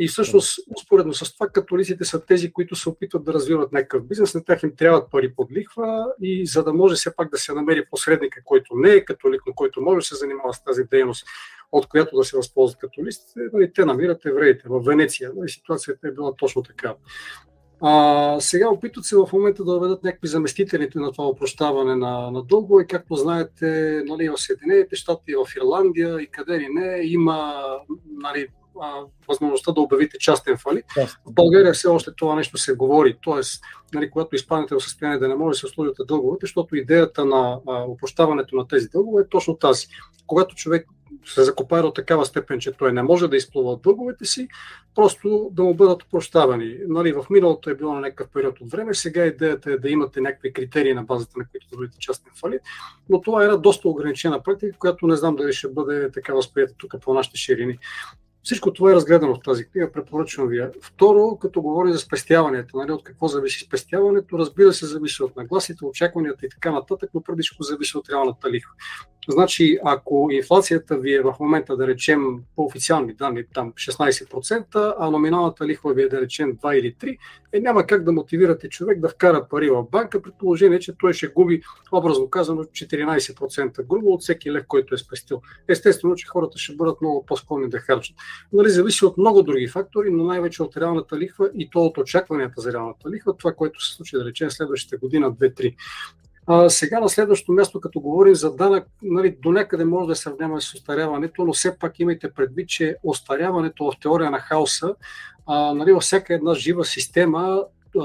[0.00, 4.34] И всъщност, успоредно с това, католиците са тези, които се опитват да развиват някакъв бизнес,
[4.34, 7.54] на тях им трябват пари под лихва и за да може все пак да се
[7.54, 11.26] намери посредника, който не е католик, но който може да се занимава с тази дейност,
[11.72, 14.68] от която да се възползват католиците, нали, те намират евреите.
[14.68, 16.94] В Венеция нали, ситуацията е била точно така.
[17.80, 22.42] А, сега опитват се в момента да въведат някакви заместителите на това опрощаване на, на
[22.42, 27.64] дълго и както знаете, нали, в Съединените щати, в Ирландия и къде ли не, има
[28.06, 28.48] нали,
[29.28, 30.84] възможността да обявите частен фалит.
[31.26, 33.40] В България все още това нещо се говори, т.е.
[33.94, 37.60] Нали, когато изпаднете в състояние да не може да се услужите дълговете, защото идеята на
[37.66, 39.86] опрощаването на тези дългове е точно тази.
[40.26, 40.88] Когато човек
[41.24, 44.48] се закопае до такава степен, че той не може да изплува от дълговете си,
[44.94, 46.78] просто да му бъдат прощавани.
[46.88, 50.20] Нали, в миналото е било на някакъв период от време, сега идеята е да имате
[50.20, 52.60] някакви критерии на базата, на които да частен фалит,
[53.08, 56.74] но това е една доста ограничена практика, която не знам дали ще бъде така възприята
[56.78, 57.78] тук по нашите ширини.
[58.42, 60.66] Всичко това е разгледано в тази книга, препоръчвам ви.
[60.82, 65.84] Второ, като говорим за спестяването, нали, от какво зависи спестяването, разбира се, зависи от нагласите,
[65.84, 68.72] очакванията и така нататък, но преди всичко зависи от реалната лихва.
[69.30, 75.10] Значи, ако инфлацията ви е в момента, да речем, по официални данни, там 16%, а
[75.10, 77.18] номиналната лихва ви е, да речем, 2 или 3,
[77.52, 81.12] е, няма как да мотивирате човек да вкара пари в банка, при положение, че той
[81.12, 81.62] ще губи,
[81.92, 85.42] образно казано, 14% грубо от всеки лев, който е спестил.
[85.68, 88.16] Естествено, че хората ще бъдат много по-склонни да харчат.
[88.52, 92.60] Нали, зависи от много други фактори, но най-вече от реалната лихва и то от очакванията
[92.60, 95.74] за реалната лихва, това, което се случи, да речем, следващите година, 2-3.
[96.50, 100.60] А, сега на следващото място, като говорим за данък, нали, до някъде може да сравняваме
[100.60, 104.94] с остаряването, но все пак имайте предвид, че остаряването в теория на хаоса,
[105.46, 107.64] а, нали, във всяка една жива система
[108.00, 108.04] а,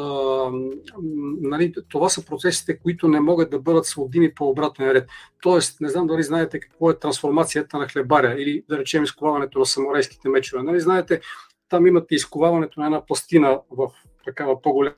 [1.42, 5.10] нали, това са процесите, които не могат да бъдат сводими по обратен ред.
[5.42, 9.66] Тоест, не знам дали знаете какво е трансформацията на хлебаря или да речем изковаването на
[9.66, 10.64] самурайските мечове.
[10.64, 11.22] Нали, знаете,
[11.70, 13.90] там имате изковаването на една пластина в
[14.26, 14.96] такава по-голяма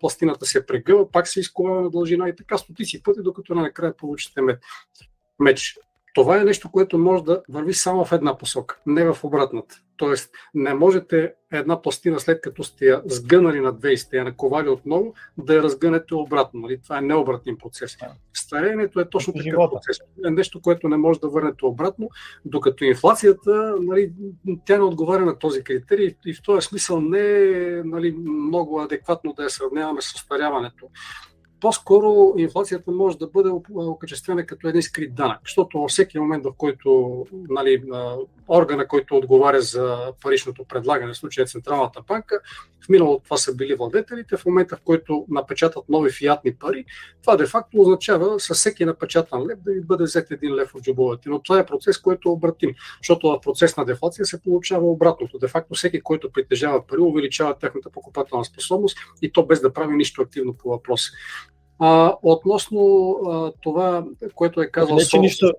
[0.00, 4.40] пластината се прегъва, пак се изкова на дължина и така стотици пъти, докато накрая получите
[5.38, 5.78] меч.
[6.18, 9.76] Това е нещо, което може да върви само в една посока, не в обратната.
[9.96, 14.24] Тоест, не можете една пластина, след като сте я сгънали на две и сте я
[14.24, 16.60] наковали отново, да я разгънете обратно.
[16.60, 16.80] Нали?
[16.82, 17.96] Това е необратим процес.
[18.34, 19.98] Старението е точно такъв процес.
[20.26, 22.08] Е нещо, което не може да върнете обратно,
[22.44, 24.12] докато инфлацията, нали,
[24.66, 29.32] тя не отговаря на този критерий и в този смисъл не е нали, много адекватно
[29.32, 30.88] да я сравняваме с остаряването
[31.60, 36.52] по-скоро инфлацията може да бъде окачествена като един скрит данък, защото във всеки момент, в
[36.56, 37.82] който нали,
[38.48, 42.40] органа, който отговаря за паричното предлагане, в случая Централната банка,
[42.84, 46.84] в миналото това са били владетелите, в момента, в който напечатат нови фиатни пари,
[47.22, 51.28] това де-факто означава със всеки напечатан лев да ви бъде взет един лев от джобовете.
[51.28, 55.38] Но това е процес, който е обратим, защото в процес на дефлация се получава обратното.
[55.38, 60.22] Де-факто всеки, който притежава пари, увеличава тяхната покупателна способност и то без да прави нищо
[60.22, 61.10] активно по въпроса.
[61.78, 64.04] А, относно а, това,
[64.34, 64.96] което е казал...
[64.96, 65.52] Не, че, нищо,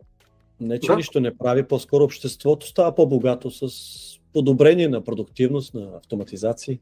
[0.59, 0.95] не, че да?
[0.95, 3.69] нищо не прави, по-скоро обществото става по-богато с
[4.33, 6.79] подобрение на продуктивност, на автоматизации.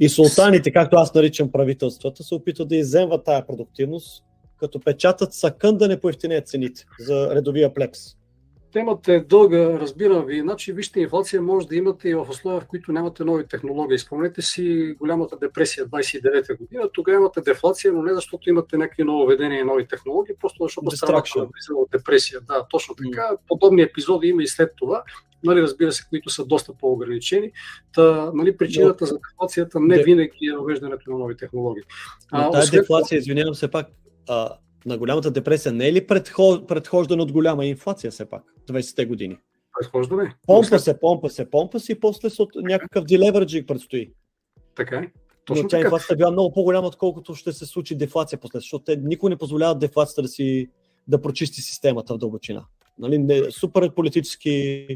[0.00, 4.24] И султаните, както аз наричам правителствата, се опитват да иземват тая продуктивност,
[4.56, 8.00] като печатат сакън да не поевтинеят цените за редовия плекс.
[8.72, 10.40] Темата е дълга, разбирам ви.
[10.40, 13.98] Значи, вижте, инфлация може да имате и в условия, в които нямате нови технологии.
[13.98, 16.90] Спомнете си голямата депресия 29-та година.
[16.92, 21.28] Тогава имате дефлация, но не защото имате някакви нововведения и нови технологии, просто защото страната
[21.38, 22.40] е от депресия.
[22.40, 23.30] Да, точно така.
[23.48, 25.02] Подобни епизоди има и след това.
[25.44, 27.50] Нали, разбира се, които са доста по-ограничени.
[27.94, 31.82] Та, нали, причината за дефлацията не винаги е въвеждането на нови технологии.
[32.32, 33.86] Но тази дефлация, извинявам се пак,
[34.28, 34.56] а,
[34.86, 36.58] на голямата депресия не е ли предхож...
[36.68, 38.42] предхождане от голяма инфлация все пак,
[38.72, 39.38] 20-те години?
[39.80, 40.34] Предхождане?
[40.46, 44.12] Помпа се, помпа се, помпа се и после от някакъв делеверджик предстои.
[44.74, 45.10] Така е.
[45.44, 48.96] Точно Но тя инфлацията била много по-голяма, отколкото ще се случи дефлация после, защото те
[48.96, 50.68] никой не позволяват дефлацията да си
[51.08, 52.64] да прочисти системата в дълбочина.
[52.98, 54.86] Нали, не, супер политически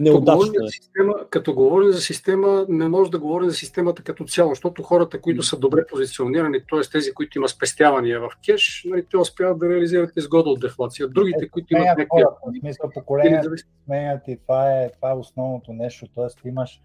[0.00, 0.52] неудачна.
[0.52, 4.82] Като, система, като говорим за система, не може да говорим за системата като цяло, защото
[4.82, 6.80] хората, които са добре позиционирани, т.е.
[6.92, 11.08] тези, които имат спестявания в кеш, нали, те успяват да реализират изгода от дефлация.
[11.08, 12.22] Другите, е, които имат някакви...
[12.22, 13.50] В смисъл, поколенията
[13.84, 16.06] сменят и това е, това е основното нещо.
[16.14, 16.48] Т.е.
[16.48, 16.80] имаш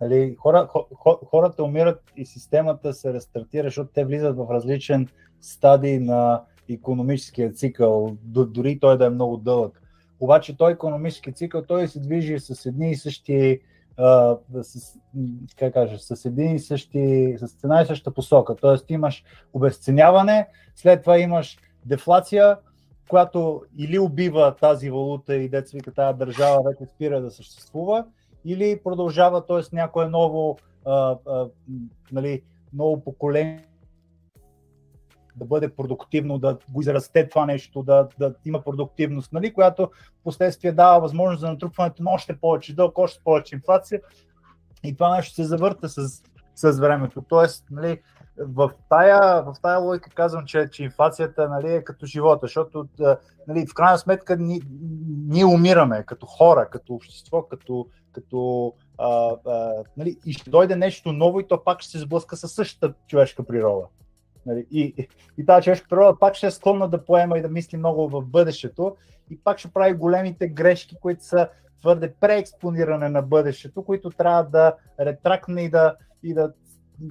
[0.00, 5.08] Нали, хора, хор, хората умират и системата се рестартира, защото те влизат в различен
[5.40, 9.82] стадий на економическия цикъл, дори той да е много дълъг.
[10.20, 13.60] Обаче той економически цикъл, той се движи с едни и същи
[14.62, 14.98] с,
[15.56, 18.56] как кажа, с един и същи, с една и съща посока.
[18.56, 22.58] Тоест имаш обесценяване, след това имаш дефлация,
[23.08, 28.04] която или убива тази валута и деца тази държава вече спира да съществува,
[28.44, 29.76] или продължава, т.е.
[29.76, 31.48] някое ново, а, а,
[32.12, 32.42] нали,
[32.72, 33.64] ново поколение
[35.36, 39.90] да бъде продуктивно, да го израсте това нещо, да, да има продуктивност, нали, която
[40.24, 44.00] последствие дава възможност за натрупването на още повече дълг, още повече инфлация
[44.84, 46.22] и това нещо се завърта с,
[46.54, 47.24] с времето.
[47.28, 48.00] Тоест, нали,
[48.38, 52.88] в тая, в тая логика казвам, че, че инфлацията нали, е като живота, защото
[53.48, 54.60] нали, в крайна сметка ние,
[55.28, 61.12] ние умираме като хора, като общество, като, като а, а, нали, и ще дойде нещо
[61.12, 63.86] ново и то пак ще се сблъска със същата човешка природа.
[64.46, 64.66] Нали?
[64.70, 68.08] И, и, тази човешка природа пак ще е склонна да поема и да мисли много
[68.08, 68.96] в бъдещето
[69.30, 71.48] и пак ще прави големите грешки, които са
[71.80, 76.52] твърде преекспониране на бъдещето, които трябва да ретракне и да, и да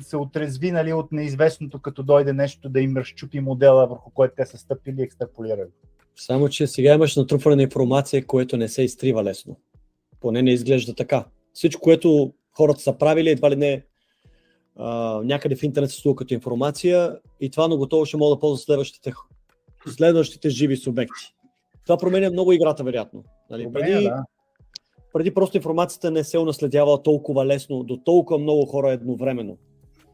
[0.01, 4.45] се отрезви нали, от неизвестното, като дойде нещо да им разчупи модела, върху който те
[4.45, 5.69] са стъпили и екстраполирали.
[6.15, 9.59] Само, че сега имаш натрупване на информация, което не се изтрива лесно.
[10.19, 11.25] Поне не изглежда така.
[11.53, 13.83] Всичко, което хората са правили, едва ли не
[14.76, 18.57] а, някъде в интернет се като информация и това на готово ще мога да ползва
[18.57, 19.13] следващите,
[19.88, 21.34] следващите живи субекти.
[21.86, 23.23] Това променя много играта, вероятно.
[23.49, 23.63] Нали?
[23.63, 24.23] Променя, Преди, да.
[25.13, 29.57] преди просто информацията не се унаследява толкова лесно до толкова много хора едновременно.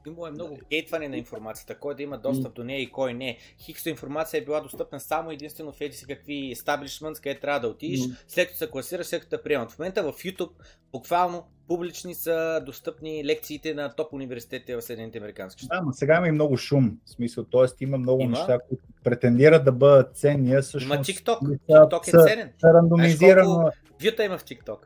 [0.07, 3.37] Имало е много гейтване на информацията, кой да има достъп до нея и кой не.
[3.59, 7.67] Хикс информация е била достъпна само единствено в еди си какви establishments, където трябва да
[7.67, 9.71] отидеш, след като се класираш, след като приемат.
[9.71, 10.51] В момента в YouTube
[10.91, 15.79] буквално публични са достъпни лекциите на топ университетите в Съединените Американски щати.
[15.79, 16.97] Да, но сега има и много шум.
[17.05, 17.83] В смисъл, т.е.
[17.83, 18.31] има много Има.
[18.31, 21.59] неща, които претендират да бъдат ценни, а всъщност Има TikTok.
[21.69, 22.53] TikTok е ценен.
[22.61, 23.71] са рандомизирано.
[24.03, 24.77] Вюта има в TikTok.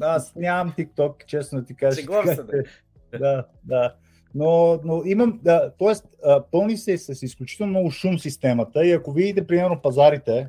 [0.00, 2.00] Аз нямам TikTok, честно ти кажа.
[2.00, 2.62] Шегувам се, да.
[3.18, 3.94] Да, да.
[4.34, 5.94] Но, но имам, да, т.е.
[6.50, 10.48] пълни се с изключително много шум системата и ако видите, примерно, пазарите,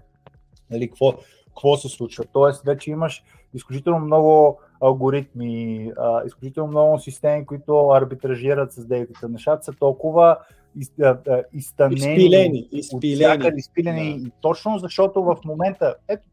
[0.72, 1.14] нали, какво,
[1.47, 2.24] какво се случва.
[2.34, 9.30] Тоест, вече имаш изключително много алгоритми, а, изключително много системи, които арбитражират с дейтата.
[9.30, 10.38] Нещата са толкова
[10.76, 13.51] из, а, а, изтънени, Изпилени, изпилени.
[13.58, 14.20] изпилени.
[14.20, 14.28] Да.
[14.28, 16.28] И точно защото в момента, ето,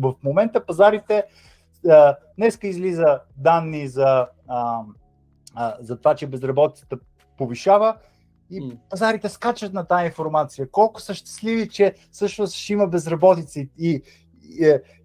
[0.00, 1.24] в момента пазарите,
[1.90, 4.80] а, днеска излиза данни за, а,
[5.54, 6.96] а, за това, че безработицата
[7.38, 7.96] повишава
[8.50, 10.70] и пазарите скачат на тази информация.
[10.70, 14.02] Колко са щастливи, че всъщност ще има безработица и, и,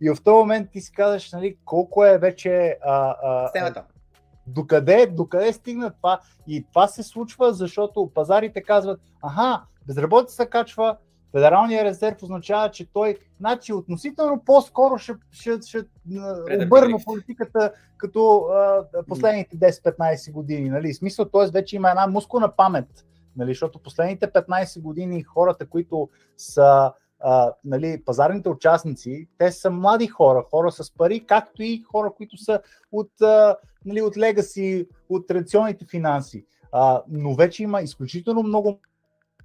[0.02, 3.84] и, в този момент ти си казваш, нали, колко е вече а, а, Системата.
[4.48, 6.20] докъде, докъде стигна това.
[6.48, 10.98] И това се случва, защото пазарите казват, аха, безработица качва,
[11.32, 17.06] Федералния резерв означава, че той значи, относително по-скоро ще, ще, ще а, Преда обърне предикс.
[17.06, 20.70] политиката като а, последните 10-15 години.
[20.70, 20.94] Нали?
[20.94, 21.52] Смисъл, т.е.
[21.52, 23.06] вече има една мускулна памет,
[23.36, 23.52] нали?
[23.52, 30.44] защото последните 15 години хората, които са а, нали, пазарните участници, те са млади хора,
[30.52, 32.62] хора с пари, както и хора, които са
[32.92, 33.56] от, а,
[33.86, 36.46] нали, от легаси, от традиционните финанси.
[36.72, 38.80] А, но вече има изключително много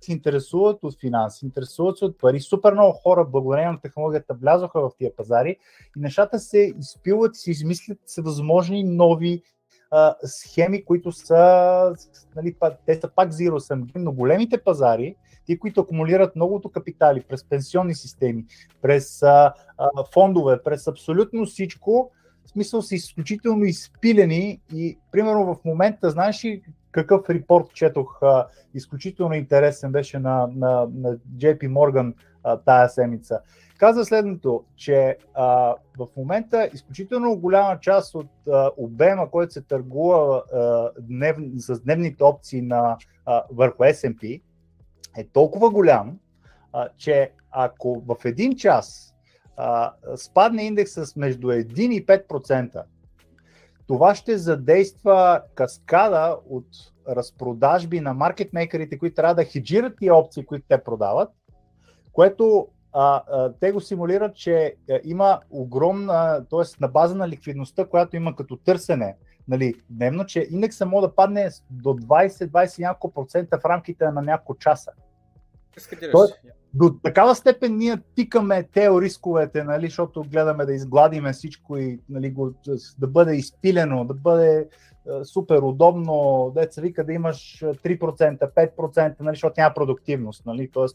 [0.04, 2.40] се интересуват от финанси, интересуват се от пари.
[2.40, 5.56] Супер много хора, благодарение на технологията, влязоха в тия пазари
[5.96, 9.42] и нещата се изпилват, се измислят всевъзможни нови
[9.90, 11.94] а, схеми, които са,
[12.36, 17.44] нали, те са пак zero sum но големите пазари, ти, които акумулират многото капитали през
[17.44, 18.44] пенсионни системи,
[18.82, 22.10] през а, а, фондове, през абсолютно всичко,
[22.46, 26.62] в смисъл са изключително изпилени и примерно в момента, знаеш ли
[26.92, 32.14] какъв репорт четох, а, изключително интересен беше на, на, на JP Morgan
[32.44, 33.40] а, тая седмица.
[33.78, 40.42] Каза следното, че а, в момента изключително голяма част от а, обема, който се търгува
[40.52, 44.42] а, днев, с дневните опции на, а, върху S&P,
[45.16, 46.18] е толкова голям,
[46.72, 49.14] а, че ако в един час
[49.56, 52.82] а, спадне индекса с между 1 и 5%,
[53.92, 56.66] това ще задейства каскада от
[57.08, 61.28] разпродажби на маркетмейкерите, които трябва да хеджират тия опции, които те продават,
[62.12, 66.80] което а, а, те го симулират, че а, има огромна, т.е.
[66.80, 69.16] на база на ликвидността, която има като търсене
[69.48, 74.58] нали, дневно, че индекса може да падне до 20-20 няколко процента в рамките на няколко
[74.58, 74.90] часа.
[75.78, 76.12] Скадираш.
[76.74, 82.30] До такава степен ние тикаме те рисковете, нали, защото гледаме да изгладиме всичко и нали,
[82.30, 82.54] го,
[82.98, 89.34] да бъде изпилено, да бъде е, супер удобно, деца вика да имаш 3%, 5%, нали,
[89.36, 90.86] защото няма продуктивност, нали, т.е.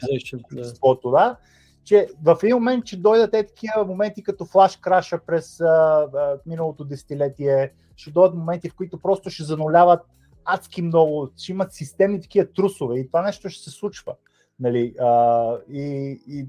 [0.00, 0.18] тази
[0.50, 0.60] да.
[0.60, 1.36] обществото, да,
[1.84, 6.38] че в един момент, че дойдат е такива моменти като флаш краша през а, а,
[6.46, 10.00] миналото десетилетие, ще дойдат моменти, в които просто ще зануляват
[10.46, 14.14] адски много, ще имат системни такива трусове и това нещо ще се случва.
[14.60, 15.82] Нали, а, и,
[16.28, 16.46] и,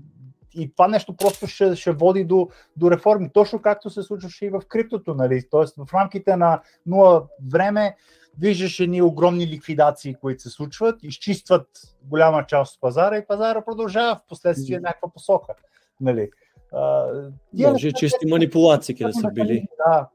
[0.55, 4.49] и това нещо просто ще, ще води до, до реформи, точно както се случваше и
[4.49, 5.13] в криптото.
[5.13, 5.43] Нали?
[5.51, 7.95] Тоест в рамките на нула време
[8.39, 11.67] виждаш едни огромни ликвидации, които се случват, изчистват
[12.03, 15.53] голяма част от пазара и пазара продължава в последствие някаква посока.
[16.01, 16.29] Нали?
[16.73, 17.07] А,
[17.53, 19.67] Може чисти манипулации да са били.
[19.87, 20.09] Да.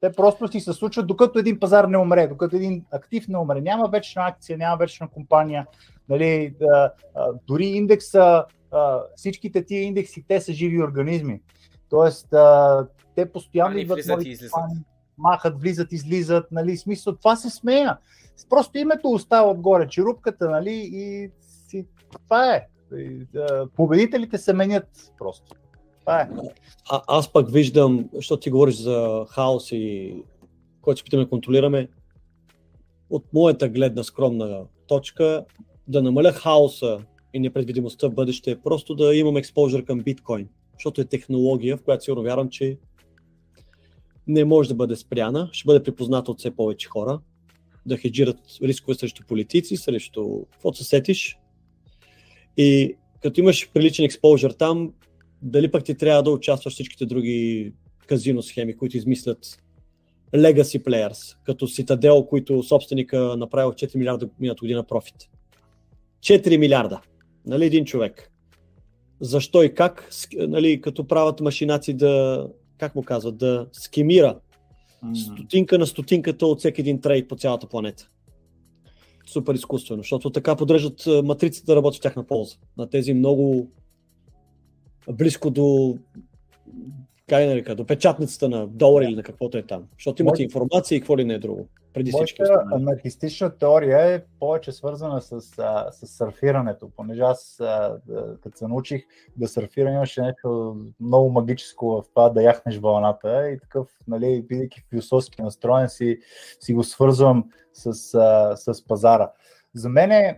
[0.00, 3.60] Те просто си се случват, докато един пазар не умре, докато един актив не умре.
[3.60, 5.66] Няма вечна акция, няма вечна компания.
[6.08, 11.40] Нали, а, а, дори индекса, а, всичките тия индекси, те са живи организми.
[11.90, 14.84] Тоест, а, те постоянно Али идват нови компании,
[15.18, 16.46] махат, влизат, излизат.
[16.52, 17.98] Нали, смисъл, това се смея.
[18.50, 21.30] Просто името остава отгоре, черупката, нали, и
[21.68, 22.66] си, това е.
[23.76, 24.88] Победителите се менят
[25.18, 25.56] просто.
[26.08, 26.28] Това е.
[26.90, 30.14] А, аз пък виждам, защото ти говориш за хаос и
[30.80, 31.88] който се питаме да контролираме,
[33.10, 35.44] от моята гледна скромна точка,
[35.88, 36.98] да намаля хаоса
[37.34, 41.82] и непредвидимостта в бъдеще е просто да имам експожър към биткоин, защото е технология, в
[41.82, 42.78] която сигурно вярвам, че
[44.26, 47.20] не може да бъде спряна, ще бъде припозната от все повече хора,
[47.86, 51.38] да хеджират рискове срещу политици, срещу каквото се сетиш.
[52.56, 54.92] И като имаш приличен експожър там,
[55.42, 57.72] дали пък ти трябва да участваш всичките други
[58.06, 59.58] казино схеми, които измислят
[60.34, 65.14] legacy players, като Citadel, които собственика направил 4 милиарда миналата година профит.
[66.20, 67.00] 4 милиарда.
[67.46, 68.32] Нали, един човек.
[69.20, 72.46] Защо и как, нали, като правят машинаци да,
[72.78, 74.38] как му казват, да скемира
[75.14, 78.08] стотинка на стотинката от всеки един трейд по цялата планета.
[79.26, 82.56] Супер изкуствено, защото така подреждат матрицата да работи в тяхна полза.
[82.78, 83.70] На тези много
[85.12, 85.98] близко до
[87.28, 89.84] как да нарека, до печатницата на долар или на каквото е там.
[89.98, 91.68] Защото имате информация и какво ли не е друго.
[91.92, 92.42] Преди всички.
[92.72, 97.96] Анархистична теория е повече свързана с, а, с сърфирането, понеже аз, а,
[98.42, 99.06] като се научих
[99.36, 104.84] да сърфирам, имаше нещо много магическо в това да яхнеш вълната и такъв, нали, бидейки
[104.90, 106.18] философски настроен, си,
[106.60, 109.32] си го свързвам с, а, с пазара.
[109.74, 110.36] За мен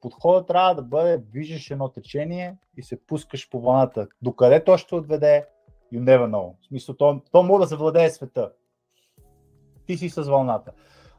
[0.00, 4.06] подходът трябва да бъде, виждаш едно течение и се пускаш по вълната.
[4.22, 5.44] Докъде то ще отведе,
[5.92, 6.54] You never know.
[6.60, 8.50] В смисъл, то, то може да завладее света.
[9.86, 10.72] Ти си с вълната.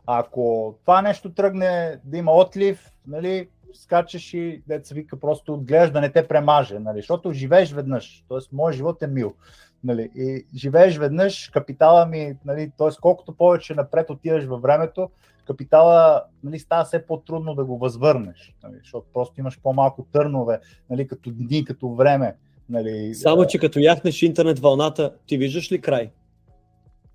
[0.05, 6.01] Ако това нещо тръгне да има отлив, нали, скачаш и деца вика просто гледаш да
[6.01, 8.55] не те премаже, нали, защото живееш веднъж, т.е.
[8.55, 9.33] моят живот е мил.
[9.83, 12.89] Нали, и живееш веднъж, капитала ми, нали, т.е.
[13.01, 15.09] колкото повече напред отиваш във времето,
[15.49, 21.07] капитала нали, става все по-трудно да го възвърнеш, нали, защото просто имаш по-малко търнове, нали,
[21.07, 22.35] като дни, като време.
[22.69, 26.11] Нали, Само, че като яхнеш интернет вълната, ти виждаш ли край?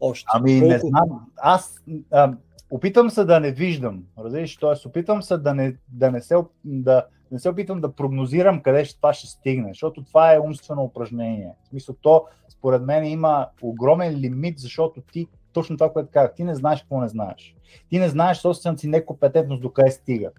[0.01, 0.26] Още.
[0.35, 0.72] Ами Колко?
[0.72, 1.26] не знам.
[1.37, 2.32] Аз а,
[2.70, 4.05] опитам се да не виждам.
[4.18, 4.89] Разбираш, т.е.
[4.89, 8.97] опитам се да не, да не се, да, не се опитам да прогнозирам къде ще,
[8.97, 11.51] това ще стигне, защото това е умствено упражнение.
[11.64, 16.45] В смисъл, то според мен има огромен лимит, защото ти, точно това, което казах, ти
[16.45, 17.57] не знаеш какво не знаеш.
[17.91, 20.31] Ти не знаеш собствената си некомпетентност до къде стига.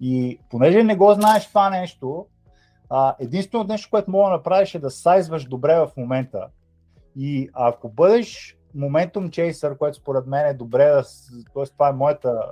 [0.00, 2.26] И понеже не го знаеш това нещо,
[3.18, 6.48] единственото нещо, което мога да направиш е да сайзваш добре в момента.
[7.16, 11.02] И ако бъдеш моментум чейсър, което според мен е добре,
[11.54, 11.66] т.е.
[11.66, 12.42] това е моята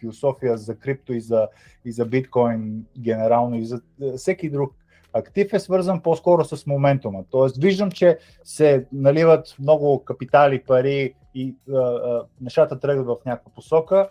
[0.00, 1.48] философия за крипто и за,
[1.84, 3.80] и за биткоин генерално и за
[4.16, 4.74] всеки друг
[5.18, 7.24] актив е свързан по-скоро с моментума.
[7.30, 13.52] Тоест виждам, че се наливат много капитали, пари и а, а, нещата тръгват в някаква
[13.54, 14.08] посока,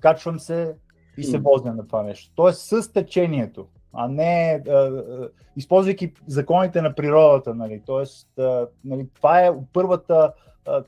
[0.00, 0.74] качвам се
[1.16, 2.32] и се возня на това нещо.
[2.34, 7.54] Тоест с течението а не а, а, използвайки законите на природата.
[7.54, 7.82] Нали.
[7.86, 10.32] Тоест, а, нали, това е първата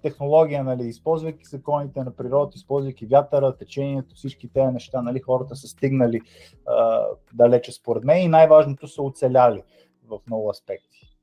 [0.03, 5.69] технология, нали, използвайки законите на природата, използвайки вятъра, течението, всички тези неща, нали, хората са
[5.69, 6.21] стигнали
[6.67, 9.63] а, далече според мен и най-важното са оцеляли
[10.09, 11.17] в много аспекти.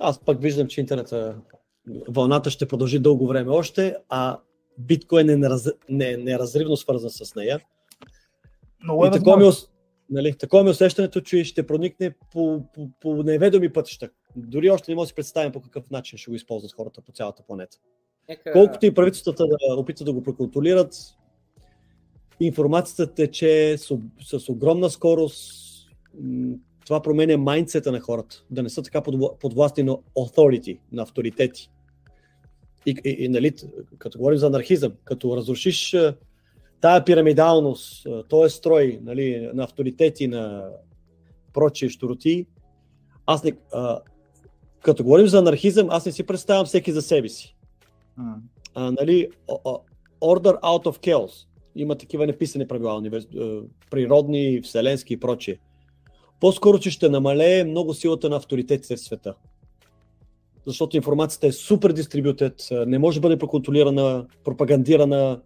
[0.00, 1.36] Аз пък виждам, че интернета
[2.08, 4.38] вълната ще продължи дълго време още, а
[4.78, 5.68] биткоин е нераз...
[5.88, 7.60] не, неразривно свързан с нея.
[8.82, 9.50] Много е такова ми,
[10.10, 14.10] Нали, такова ми усещането, че ще проникне по, по, по неведоми пътища.
[14.36, 17.12] Дори още не може да си представим по какъв начин ще го използват хората по
[17.12, 17.76] цялата планета.
[18.28, 18.52] Нека...
[18.52, 20.94] Колкото и правителствата да опитат да го проконтролират,
[22.40, 23.98] информацията тече с,
[24.38, 25.64] с огромна скорост.
[26.86, 29.02] Това променя майндсета на хората, да не са така
[29.40, 31.70] подвластни на authority, на авторитети.
[32.86, 33.54] И, и, и нали,
[33.98, 35.96] като говорим за анархизъм, като разрушиш
[36.80, 40.70] тая пирамидалност, този строй нали, на авторитети, на
[41.52, 42.46] прочие штороти,
[43.26, 44.00] аз не, а,
[44.84, 47.56] като говорим за анархизъм, аз не си представям всеки за себе си.
[48.20, 48.34] Mm.
[48.74, 49.28] А, нали,
[50.20, 51.46] order out of chaos.
[51.76, 53.02] Има такива неписани правила,
[53.90, 55.58] природни, вселенски и прочие.
[56.40, 59.34] По-скоро, че ще намалее много силата на авторитетите в света.
[60.66, 65.40] Защото информацията е супер дистрибютет, не може да бъде проконтролирана, пропагандирана,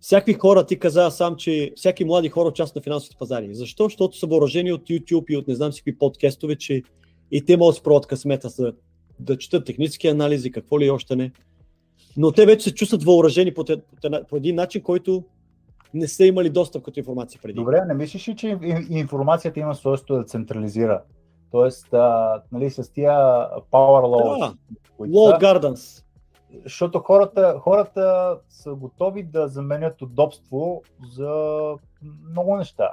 [0.00, 3.54] всякакви хора, ти каза сам, че всяки млади хора участват на финансовите пазари.
[3.54, 3.84] Защо?
[3.84, 6.82] Защото са въоръжени от YouTube и от не знам си какви подкестове, че
[7.34, 8.72] и те могат да спроват късмета за
[9.20, 11.32] да четат технически анализи, какво ли още не.
[12.16, 13.64] Но те вече се чувстват въоръжени по,
[14.28, 15.24] по един начин, който
[15.94, 17.54] не са имали достъп като информация преди.
[17.54, 18.58] Добре, не мислиш ли, че
[18.90, 21.02] информацията има свойство да централизира?
[21.50, 23.12] Тоест, а, нали, с тия
[23.72, 24.38] power laws.
[24.38, 24.54] Да,
[24.98, 26.04] Walled Gardens
[26.62, 30.82] защото хората, хората са готови да заменят удобство
[31.12, 31.54] за
[32.30, 32.90] много неща.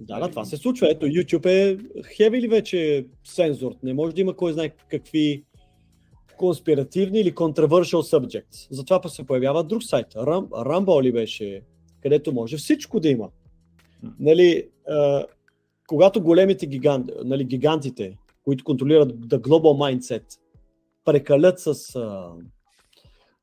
[0.00, 0.90] Да, да, това се случва.
[0.90, 1.78] Ето, YouTube е
[2.16, 3.74] хевили вече сензор.
[3.82, 5.44] Не може да има кой знае какви
[6.36, 8.66] конспиративни или controversial subjects.
[8.70, 10.06] Затова па се появява друг сайт.
[10.14, 11.62] Rumble ли беше,
[12.02, 13.28] където може всичко да има.
[14.20, 15.24] Нали, а,
[15.86, 20.38] когато големите гиганти, нали, гигантите, които контролират the global mindset,
[21.04, 21.96] прекалят с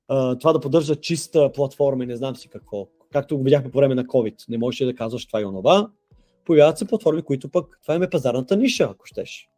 [0.07, 2.87] а, това да поддържа чиста платформа и не знам си какво.
[3.11, 4.49] Както го видяхме по време на COVID.
[4.49, 5.89] Не можеше да казваш това и онова.
[6.45, 9.49] Появяват се платформи, които пък, това е пазарната ниша, ако щеш.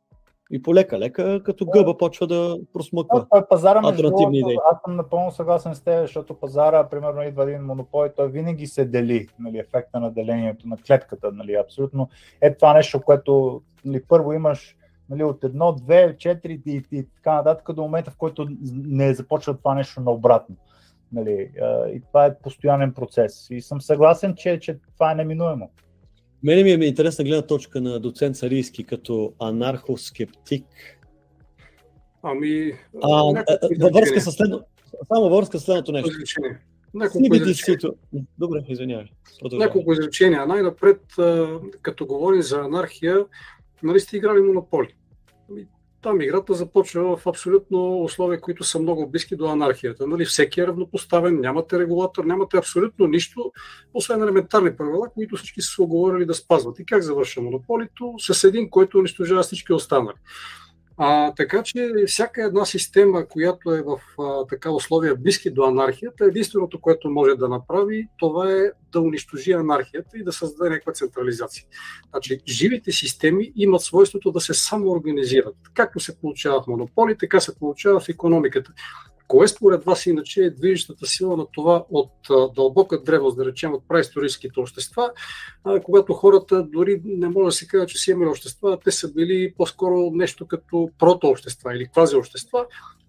[0.51, 3.25] И полека-лека, като гъба, почва да просмъква.
[3.35, 4.57] Е пазара альтернативни идеи.
[4.71, 8.67] Аз съм напълно съгласен с теб, защото пазара, примерно, идва един монопол и той винаги
[8.67, 12.09] се дели, нали, ефекта на делението на клетката, нали, абсолютно.
[12.41, 14.75] Е това нещо, което нали, първо имаш
[15.09, 19.57] нали, от едно, две, четири и, и така нататък до момента, в който не започва
[19.57, 20.55] това нещо наобратно.
[21.11, 21.51] Нали,
[21.93, 23.47] и това е постоянен процес.
[23.49, 25.69] И съм съгласен, че, че това е неминуемо.
[26.47, 30.65] Мене ми е интересна гледна точка на доцент Сарийски като анархоскептик.
[32.23, 32.73] Ами,
[33.03, 33.23] А,
[33.79, 34.61] във връзка с следно,
[35.07, 36.09] само във връзка с следното нещо.
[36.93, 37.91] Няколко изречения.
[38.37, 39.05] Добре, извинявай.
[39.51, 40.45] Няколко изречения.
[40.45, 41.01] Най-напред,
[41.81, 43.25] като говорим за анархия,
[43.83, 44.95] нали сте играли монополи?
[46.01, 50.07] Там играта започва в абсолютно условия, които са много близки до анархията.
[50.07, 53.51] Нали, всеки е равнопоставен, нямате регулатор, нямате абсолютно нищо,
[53.93, 56.79] освен елементарни правила, които всички са оговорили да спазват.
[56.79, 58.13] И как завършва монополито?
[58.17, 60.15] С един, който унищожава всички останали.
[60.99, 66.25] А, така че всяка една система, която е в а, така условия близки до анархията,
[66.25, 71.65] единственото, което може да направи, това е да унищожи анархията и да създаде някаква централизация.
[72.09, 75.55] Значи, живите системи имат свойството да се самоорганизират.
[75.73, 78.71] Както се получава в монополи, така се получава в економиката.
[79.28, 82.11] Кое според вас иначе е движещата сила на това от
[82.55, 85.11] дълбока древност, да речем от праисторическите общества,
[85.84, 89.53] когато хората дори не може да се каже, че са имали общества, те са били
[89.57, 92.65] по-скоро нещо като протообщества или квази-общества,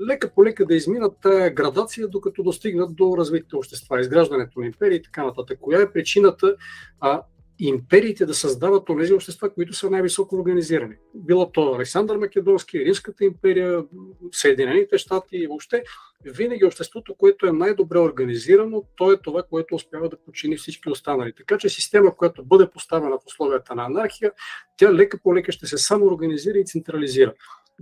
[0.08, 4.96] лека по лека да изминат тая градация, докато достигнат до развитите общества, изграждането на империи
[4.96, 5.58] и така нататък.
[5.60, 6.56] Коя е причината
[7.00, 7.22] а,
[7.58, 10.94] империите да създават тези общества, които са най-високо организирани.
[11.14, 13.84] Било то Александър Македонски, Римската империя,
[14.32, 15.82] Съединените щати и въобще
[16.24, 21.32] винаги обществото, което е най-добре организирано, то е това, което успява да почини всички останали.
[21.36, 24.32] Така че система, която бъде поставена в условията на анархия,
[24.76, 27.34] тя лека по лека ще се самоорганизира и централизира.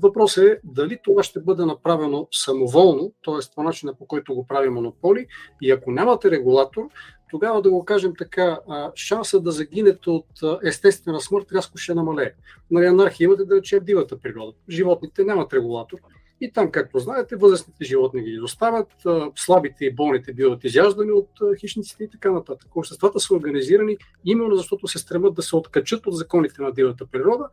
[0.03, 3.55] Въпросът е дали това ще бъде направено самоволно, т.е.
[3.55, 5.27] по начина по който го прави монополи,
[5.63, 6.83] и ако нямате регулатор,
[7.31, 8.59] тогава да го кажем така,
[8.95, 10.27] шанса да загинете от
[10.65, 12.33] естествена смърт рязко ще намалее.
[12.71, 14.53] Нали, анархия имате да речем дивата природа.
[14.69, 15.99] Животните нямат регулатор.
[16.41, 21.31] И там, както знаете, възрастните животни ги изоставят, а, слабите и болните биват изяждани от
[21.61, 22.77] хищниците и така нататък.
[22.77, 27.49] Обществата са организирани именно защото се стремят да се откачат от законите на дивата природа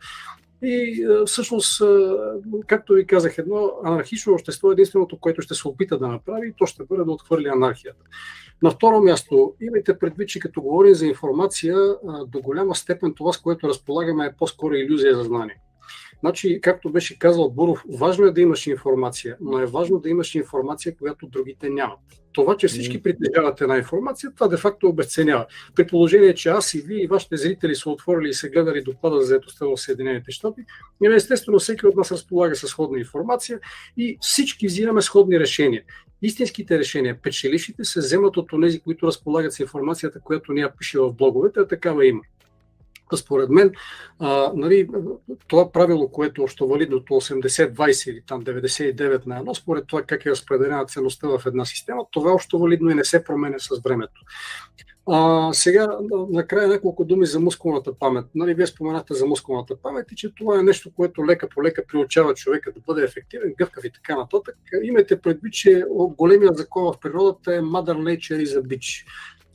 [0.63, 2.17] и а, всъщност, а,
[2.67, 6.53] както ви казах, едно анархично общество е единственото, което ще се опита да направи и
[6.57, 8.03] то ще бъде да отхвърли анархията.
[8.63, 13.33] На второ място, имайте предвид, че като говорим за информация, а, до голяма степен това,
[13.33, 15.59] с което разполагаме, е по-скоро иллюзия за знание.
[16.23, 20.35] Значи, както беше казал Буров, важно е да имаш информация, но е важно да имаш
[20.35, 21.99] информация, която другите нямат.
[22.33, 25.45] Това, че всички притежават една информация, това де-факто обесценява.
[25.75, 29.21] При положение, че аз и вие и вашите зрители са отворили и са гледали доклада
[29.21, 30.61] за заедостта в Съединените щати,
[31.15, 33.59] естествено всеки от нас разполага с сходна информация
[33.97, 35.83] и всички взимаме сходни решения.
[36.21, 41.13] Истинските решения, печелившите се вземат от тези, които разполагат с информацията, която ние пише в
[41.13, 42.21] блоговете, а такава има.
[43.15, 43.71] Според мен,
[44.19, 44.87] а, нали,
[45.47, 50.25] това правило, което е още валидното 80-20 или там 99 на 1, според това как
[50.25, 54.21] е разпределена ценността в една система, това още валидно и не се променя с времето.
[55.11, 55.97] А, сега,
[56.29, 58.25] накрая няколко думи за мускулната памет.
[58.35, 61.83] Нали, вие споменахте за мускулната памет и че това е нещо, което лека по лека
[61.87, 64.55] приучава човека да бъде ефективен, гъвкав и така нататък.
[64.83, 65.83] Имайте предвид, че
[66.17, 69.05] големия закон в природата е Mother Nature is a bitch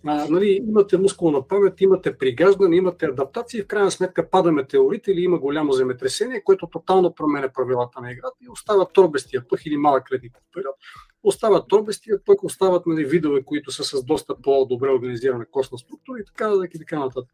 [0.07, 5.21] а, нали, имате мускулна памет, имате пригаждане, имате адаптации, в крайна сметка пада метеорит или
[5.21, 10.13] има голямо земетресение, което тотално променя правилата на играта и остава торбестия пъх или малък
[10.13, 10.77] ледников период.
[11.23, 16.25] Остават торбестия, пък остават нали, видове, които са с доста по-добре организирана костна структура и
[16.25, 17.31] така, и така нататък.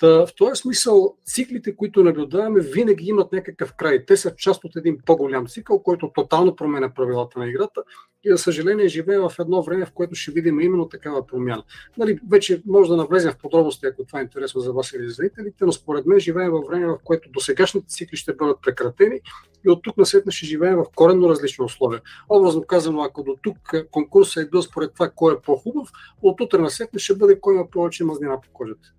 [0.00, 4.06] Та, в този смисъл, циклите, които наблюдаваме, винаги имат някакъв край.
[4.06, 7.82] Те са част от един по-голям цикъл, който тотално променя правилата на играта
[8.24, 11.62] и, за съжаление, живеем в едно време, в което ще видим именно такава промяна.
[11.98, 15.64] Нали, вече може да навлезем в подробности, ако това е интересно за вас или зрителите,
[15.64, 19.20] но според мен живеем в време, в което досегашните цикли ще бъдат прекратени
[19.66, 22.00] и от тук насетне ще живеем в коренно различни условия.
[22.28, 23.56] Образно казано, ако до тук
[23.90, 25.88] конкурсът е бил според това кой е по-хубав,
[26.22, 28.92] от утре насетне ще бъде кой има повече мазнина по кожата.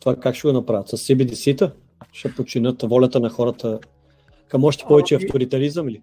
[0.00, 0.88] Това как ще го направят?
[0.88, 1.72] С CBDC-та?
[2.12, 3.80] Ще починат волята на хората
[4.48, 6.02] към още повече А, и- авторитаризъм или?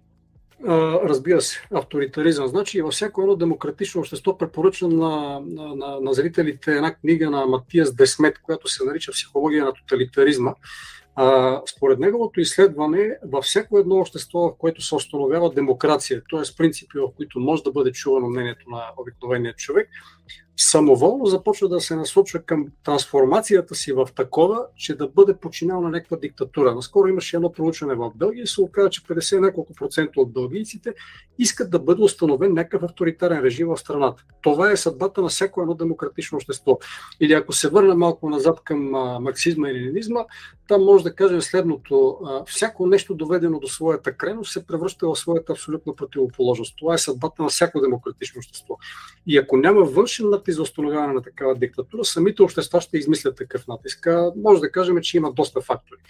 [0.66, 2.46] А, разбира се, авторитаризъм.
[2.46, 7.46] Значи във всяко едно демократично общество препоръчвам на, на, на, на зрителите една книга на
[7.46, 10.54] Матиас Десмет, която се нарича Психология на тоталитаризма.
[11.16, 16.56] А, според неговото изследване, във всяко едно общество, в което се установява демокрация, т.е.
[16.56, 19.88] принципи, в които може да бъде чувано мнението на обикновения човек,
[20.56, 25.90] самоволно започва да се насочва към трансформацията си в такова, че да бъде подчинал на
[25.90, 26.74] някаква диктатура.
[26.74, 30.94] Наскоро имаше едно проучване в Белгия и се оказа, че 50 няколко процента от белгийците
[31.38, 34.24] искат да бъде установен някакъв авторитарен режим в страната.
[34.42, 36.78] Това е съдбата на всяко едно демократично общество.
[37.20, 38.78] Или ако се върна малко назад към
[39.20, 40.20] марксизма и ленинизма,
[40.68, 42.18] там може да кажем следното.
[42.46, 46.74] Всяко нещо доведено до своята крайност се превръща в своята абсолютна противоположност.
[46.78, 48.76] Това е съдбата на всяко демократично общество.
[49.26, 53.66] И ако няма външен натиск за установяване на такава диктатура, самите общества ще измислят такъв
[53.66, 54.08] натиск.
[54.36, 56.00] Може да кажем, че има доста фактори.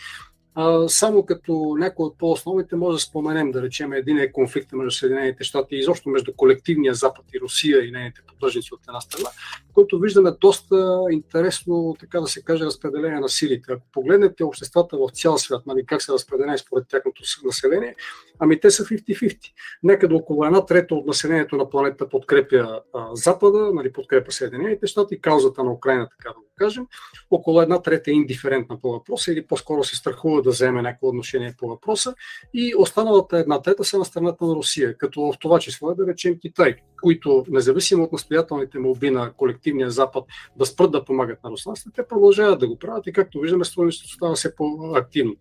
[0.89, 5.45] Само като някои от по-основните може да споменем, да речем, един е конфликт между Съединените
[5.45, 9.29] щати и изобщо между колективния Запад и Русия и нейните поддръжници от една страна,
[9.75, 13.73] който виждаме доста интересно, така да се каже, разпределение на силите.
[13.73, 17.95] Ако погледнете обществата в цял свят, нали, как се разпределени според тяхното население,
[18.39, 19.39] ами те са 50-50.
[19.83, 25.21] Некъде около една трета от населението на планета подкрепя а, Запада, нали, подкрепя Съединените щати,
[25.21, 26.87] каузата на Украина, така да го кажем.
[27.31, 31.55] Около една трета е индиферентна по въпроса или по-скоро се страхува да вземе някакво отношение
[31.59, 32.15] по въпроса
[32.55, 36.07] и останалата една трета са на страната на Русия, като в това число е да
[36.07, 39.33] речем Китай, които независимо от настоятелните молби на
[39.65, 40.25] колективния Запад
[40.57, 44.09] да спрат да помагат на руснаците, те продължават да го правят и както виждаме, стоеността
[44.09, 45.37] става все по-активно.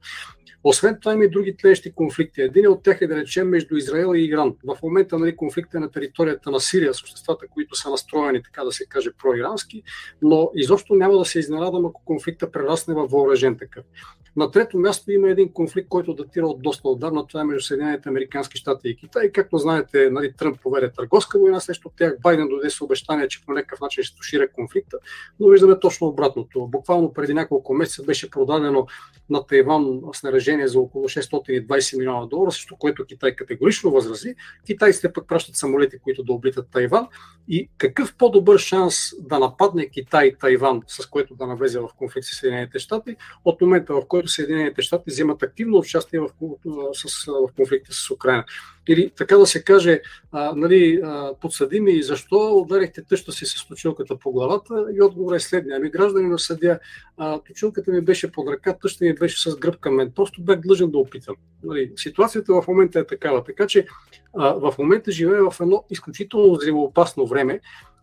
[0.63, 2.41] Освен това има и други тлещи конфликти.
[2.41, 4.55] Един от тях е да речем между Израел и Иран.
[4.63, 8.63] В момента нали, конфликт е на територията на Сирия с обществата, които са настроени, така
[8.63, 9.83] да се каже, проирански,
[10.21, 13.85] но изобщо няма да се изненадам, ако конфликта прерасне във въоръжен такъв.
[14.35, 17.27] На трето място има един конфликт, който датира от доста отдавна.
[17.27, 19.31] Това е между Съединените Американски щати и Китай.
[19.31, 22.15] Както знаете, нали, Тръмп поведе търговска война срещу тях.
[22.21, 24.97] Байден дойде с обещание, че по някакъв начин ще тушира конфликта,
[25.39, 26.67] но виждаме точно обратното.
[26.67, 28.87] Буквално преди няколко месеца беше продадено
[29.29, 34.35] на Тайван снаряжение за около 620 милиона долара, също което Китай категорично възрази.
[34.65, 37.07] Китайците пък пращат самолети, които да облитат Тайван.
[37.47, 42.39] И какъв по-добър шанс да нападне Китай Тайван, с което да навлезе в конфликт с
[42.39, 46.29] Съединените щати, от момента в който Съединените щати вземат активно участие в,
[46.93, 48.45] с, в конфликта с Украина.
[48.87, 53.67] Или така да се каже, а, нали, а, подсъдими и защо ударихте тъща си с
[53.67, 55.77] точилката по главата и отговор е следния.
[55.77, 56.79] Ами граждани на съдя,
[57.17, 60.11] а, точилката ми беше под ръка, тъща ми беше с гръб към мен.
[60.15, 61.35] Просто бях длъжен да опитам.
[61.63, 63.43] Нали, ситуацията в момента е такава.
[63.43, 63.87] Така че
[64.37, 67.59] а, в момента живее в едно изключително взривоопасно време,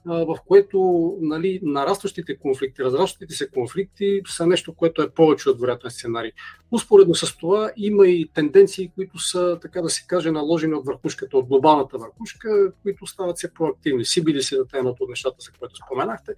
[0.06, 0.78] в което
[1.20, 6.32] нали, нарастващите конфликти, разрастващите се конфликти са нещо, което е повече от вероятен сценарий.
[6.72, 11.36] Успоредно с това има и тенденции, които са, така да се каже, наложени от върхушката,
[11.38, 14.04] от глобалната върхушка, които стават все по-активни.
[14.04, 16.32] Сибили си да едното от нещата, за което споменахте.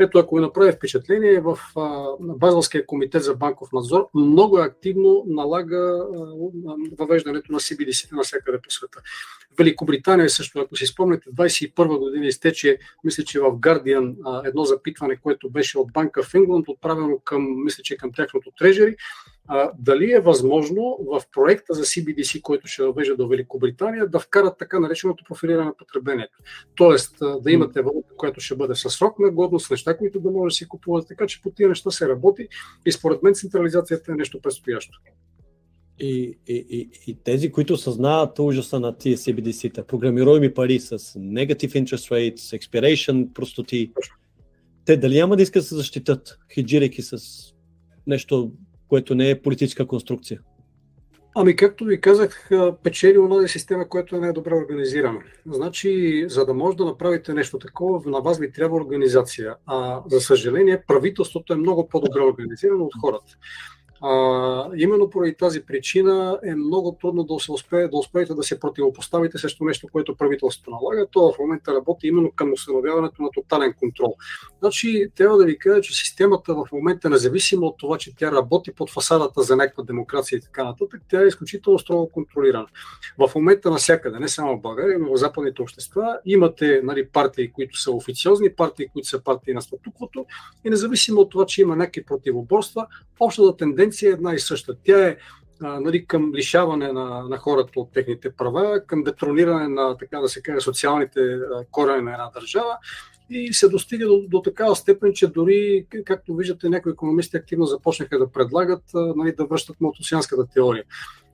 [0.00, 1.58] Ето, ако ви направи впечатление, в
[2.20, 6.06] Базълския комитет за банков надзор много активно налага
[6.98, 9.00] въвеждането на CBDC навсякъде по света.
[9.58, 14.14] Великобритания също, ако си спомняте, 21 година изтече, мисля, че в Guardian
[14.48, 18.96] едно запитване, което беше от банка в Ингланд, отправено към, мисля, че към тяхното трежери,
[19.48, 24.58] а, дали е възможно в проекта за CBDC, който ще въвежда до Великобритания, да вкарат
[24.58, 26.38] така нареченото профилиране на потреблението.
[26.74, 30.52] Тоест да имате валута, която ще бъде със срок на годност, неща, които да може
[30.52, 31.08] да си купувате.
[31.08, 32.48] Така че по тия неща се работи
[32.86, 34.98] и според мен централизацията е нещо предстоящо.
[36.00, 42.10] И, и, и, тези, които съзнават ужаса на тия CBDC-та, програмируеми пари с negative interest
[42.10, 43.92] rates, expiration простоти,
[44.84, 47.18] те дали няма да искат да се защитат, хеджирайки с
[48.06, 48.52] нещо
[48.90, 50.40] което не е политическа конструкция?
[51.34, 52.50] Ами, както ви казах,
[52.82, 55.20] печели онази система, която е най-добре организирана.
[55.46, 59.54] Значи, за да може да направите нещо такова, на вас ви трябва организация.
[59.66, 63.36] А, за съжаление, правителството е много по-добре организирано от хората.
[64.02, 68.60] А, именно поради тази причина е много трудно да, се успее, да успеете да се
[68.60, 71.06] противопоставите срещу нещо, което правителството налага.
[71.12, 74.16] То в момента работи именно към установяването на тотален контрол.
[74.60, 78.72] Значи, трябва да ви кажа, че системата в момента, независимо от това, че тя работи
[78.72, 82.66] под фасадата за някаква демокрация и така нататък, тя е изключително строго контролирана.
[83.18, 87.80] В момента навсякъде, не само в България, но в западните общества, имате нали, партии, които
[87.80, 90.26] са официозни, партии, които са партии на статуквото
[90.64, 92.86] и независимо от това, че има някакви противоборства,
[93.20, 94.74] общата тенденция тенденция е една и съща.
[94.84, 95.16] Тя е
[95.62, 100.28] а, нали, към лишаване на, на хората от техните права, към детрониране на, така да
[100.28, 101.38] се каже, социалните
[101.70, 102.78] корени на една държава
[103.30, 108.18] и се достига до, до такава степен, че дори, както виждате, някои економисти активно започнаха
[108.18, 110.84] да предлагат нали, да връщат мотосианската теория.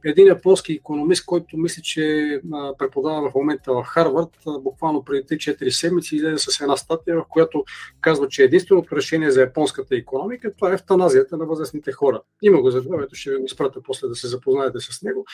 [0.04, 2.40] Един японски економист, който мисля, че
[2.78, 4.28] преподава в момента в Харвард,
[4.60, 7.64] буквално преди 3-4 седмици излезе с една статия, в която
[8.00, 12.22] казва, че единственото решение за японската економика това е евтаназията на възрастните хора.
[12.42, 15.24] Има го за това, ето ще ви го изпратя после да се запознаете с него.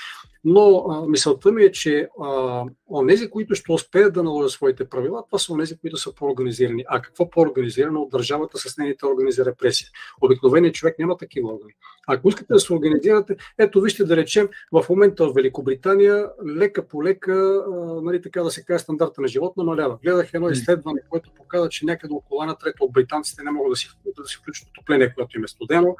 [0.44, 5.24] Но а, мисълта ми е, че а, онези, които ще успеят да наложат своите правила,
[5.26, 6.84] това са онези, които са по-организирани.
[6.88, 9.88] А какво по-организирано от държавата с нейните органи за репресия?
[10.20, 11.72] Обикновеният човек няма такива органи.
[12.06, 16.26] Ако искате да се организирате, ето вижте да речем, в момента в Великобритания
[16.56, 17.64] лека по лека,
[18.02, 19.98] нали, така да се каже, стандарта на живот намалява.
[20.02, 23.76] Гледах едно изследване, което показва, че някъде около една трета от британците не могат да
[23.76, 23.88] си,
[24.18, 25.96] да си включат отопление, което им е студено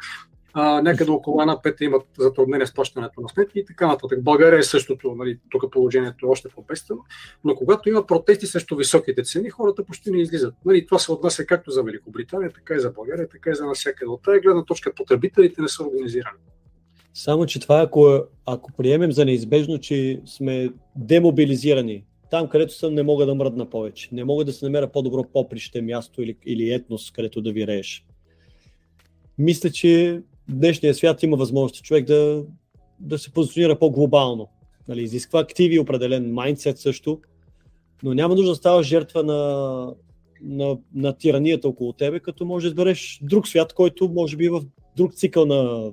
[0.53, 4.22] а, някъде около една пета имат затруднение с плащането на сметки и така нататък.
[4.22, 7.00] България е същото, нали, тук положението е още по-пестено,
[7.44, 10.55] но когато има протести срещу високите цени, хората почти не излизат.
[10.64, 14.09] Нали, това се отнася както за Великобритания, така и за България, така и за навсякъде.
[14.09, 16.38] От тази гледна точка потребителите не са организирани.
[17.14, 23.02] Само, че това, ако, ако приемем за неизбежно, че сме демобилизирани, там, където съм, не
[23.02, 24.08] мога да мръдна повече.
[24.12, 28.04] Не мога да се намеря по-добро поприще, място или, или етнос, където да вирееш.
[29.38, 32.44] Мисля, че днешния свят има възможност човек да,
[33.00, 34.48] да се позиционира по-глобално.
[34.88, 37.20] Нали, изисква активи, определен майндсет също,
[38.02, 39.94] но няма нужда да ставаш жертва на,
[40.42, 44.50] на, на тиранията около тебе, като може да избереш друг свят, който може би е
[44.50, 44.62] в
[44.96, 45.92] друг цикъл на,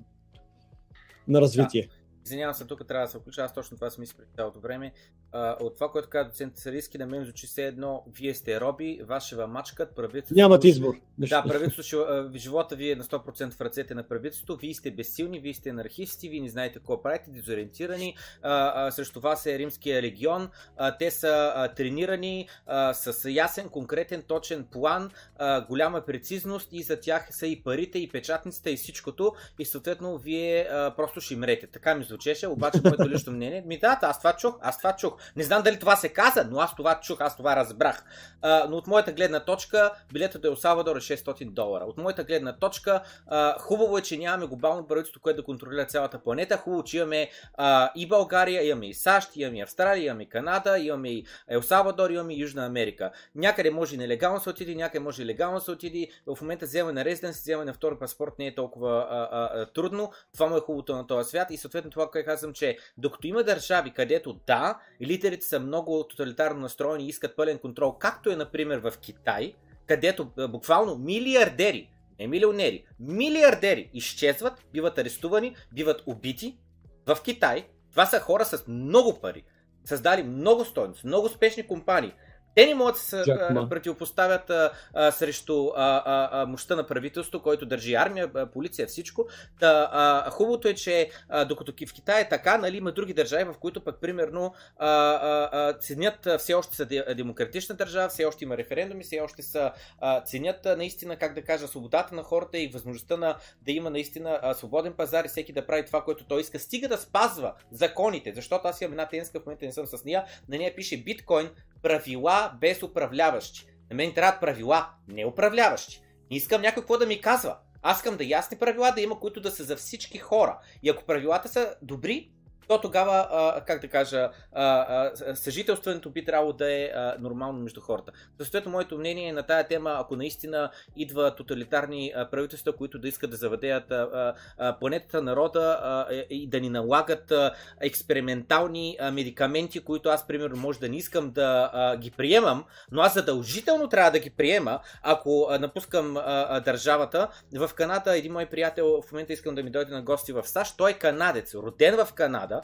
[1.30, 1.84] на развитие.
[1.84, 1.90] Да.
[2.26, 4.94] Извинявам се, тук трябва да се включа, аз точно това съм мисля цялото време.
[5.32, 9.02] А, от това, което каза доцент Сариски, на мен звучи все едно, вие сте роби,
[9.04, 10.40] ваше ва мачкат, правителството...
[10.40, 10.96] Нямат избор.
[11.18, 15.54] Да, правителството, живота ви е на 100% в ръцете на правителството, вие сте безсилни, вие
[15.54, 20.50] сте анархисти, вие не знаете какво правите, дезориентирани, а, а, срещу вас е римския легион,
[20.78, 26.84] а, те са а, тренирани а, с ясен, конкретен, точен план, а, голяма прецизност и
[26.84, 31.34] за тях са и парите, и печатниците, и всичкото, и съответно вие а, просто ще
[31.34, 31.68] имрете.
[31.68, 35.18] Така ми звучеше, обаче моето лично мнение, ми да, аз това чух, аз това чух.
[35.36, 38.04] Не знам дали това се каза, но аз това чух, аз това разбрах.
[38.42, 41.86] А, но от моята гледна точка, билетът е Салвадор е 600 долара.
[41.86, 46.20] От моята гледна точка, а, хубаво е, че нямаме глобално правителство, което да контролира цялата
[46.20, 46.58] планета.
[46.58, 50.80] Хубаво, че имаме а, и България, имаме и САЩ, имаме и Австралия, имаме и Канада,
[50.80, 53.12] имаме и Ел Салвадор, имаме и Южна Америка.
[53.36, 56.08] Някъде може и нелегално се отиде, някъде може и легално се отиде.
[56.28, 60.12] В момента вземане на резиденс, вземане на втори паспорт не е толкова а, а, трудно.
[60.34, 61.52] Това му е хубавото на този свят.
[61.52, 66.60] И съответно това, което казвам, че докато има държави, където да, лидерите са много тоталитарно
[66.60, 69.54] настроени и искат пълен контрол, както е, например, в Китай,
[69.88, 71.90] където буквално милиардери,
[72.20, 76.58] не милионери, милиардери изчезват, биват арестувани, биват убити
[77.06, 77.68] в Китай.
[77.92, 79.44] Това са хора с много пари,
[79.86, 82.14] създали много стойност, много успешни компании.
[82.56, 83.24] Те не могат да се
[83.70, 88.88] противопоставят а, а, срещу а, а, а, мощта на правителството, който държи армия, а, полиция,
[88.88, 89.28] всичко.
[89.60, 93.44] Та, а, хубавото е, че а, докато в Китай е така, нали, има други държави,
[93.44, 96.86] в които пък примерно а, а, а, ценят все още са
[97.16, 101.68] демократична държава, все още има референдуми, все още са а, ценят наистина, как да кажа,
[101.68, 105.66] свободата на хората и възможността на да има наистина а, свободен пазар и всеки да
[105.66, 109.46] прави това, което той иска, стига да спазва законите, защото аз имам една тенска, в
[109.46, 111.50] момента не съм с нея, на нея пише биткоин,
[111.82, 113.66] правила без управляващи.
[113.90, 116.02] На мен трябват правила, не управляващи.
[116.32, 117.58] Не искам някой какво да ми казва.
[117.82, 120.60] Аз искам да ясни правила да има, които да са за всички хора.
[120.84, 122.32] И ако правилата са добри,
[122.70, 127.60] то тогава, а, как да кажа, а, а, съжителството би трябвало да е а, нормално
[127.60, 128.12] между хората.
[128.42, 133.08] Съответно, моето мнение е на тая тема, ако наистина идва тоталитарни а, правителства, които да
[133.08, 139.12] искат да заведеят а, а, планетата, народа а, и да ни налагат а, експериментални а,
[139.12, 143.90] медикаменти, които аз, примерно, може да не искам да а, ги приемам, но аз задължително
[143.90, 147.28] трябва да ги приема, ако а, напускам а, а, държавата.
[147.54, 150.78] В Канада един мой приятел, в момента искам да ми дойде на гости в САЩ,
[150.78, 152.59] той е канадец, роден в Канада,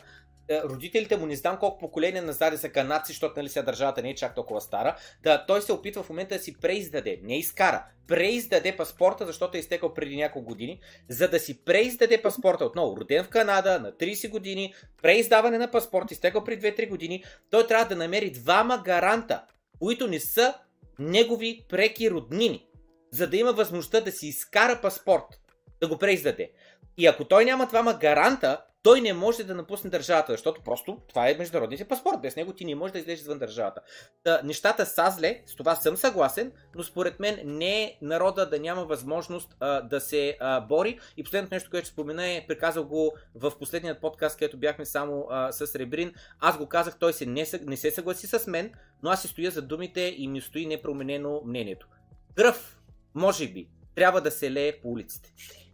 [0.50, 4.10] е, родителите му не знам колко поколения назади са канадци, защото нали сега държавата не
[4.10, 7.86] е чак толкова стара, да той се опитва в момента да си преиздаде, не изкара,
[8.08, 10.80] преиздаде паспорта, защото е изтекал преди няколко години,
[11.10, 12.98] за да си преиздаде паспорта отново.
[12.98, 17.86] Роден в Канада на 30 години, преиздаване на паспорт, изтекал преди 2-3 години, той трябва
[17.86, 19.44] да намери двама гаранта,
[19.80, 20.54] които не са
[21.00, 22.68] негови преки роднини,
[23.12, 25.42] за да има възможността да си изкара паспорт,
[25.82, 26.52] да го преиздаде.
[26.98, 31.30] И ако той няма двама гаранта, той не може да напусне държавата, защото просто това
[31.30, 32.22] е международният паспорт.
[32.22, 33.82] Без него ти не можеш да излезеш извън държавата.
[34.24, 38.60] Та, нещата са зле, с това съм съгласен, но според мен не е народа да
[38.60, 41.00] няма възможност а, да се а, бори.
[41.18, 45.28] И последното нещо, което ще спомена е, приказал го в последният подкаст, където бяхме само
[45.30, 46.14] а, с Ребрин.
[46.40, 48.72] Аз го казах, той се не, не се съгласи с мен,
[49.04, 51.88] но аз си стоя за думите и ми стои непроменено мнението.
[52.36, 52.80] Кръв,
[53.16, 55.34] може би, трябва да се лее по улиците.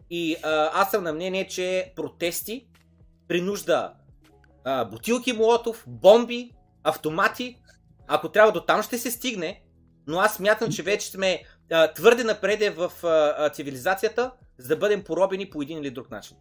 [0.09, 2.67] И а, аз съм на мнение, че протести
[3.31, 3.93] при нужда
[4.63, 6.51] а, бутилки молотов, бомби,
[6.83, 7.57] автомати.
[8.07, 9.61] Ако трябва до там ще се стигне,
[10.07, 14.77] но аз смятам, че вече сме а, твърде напреде в а, а, цивилизацията, за да
[14.77, 16.37] бъдем поробени по един или друг начин.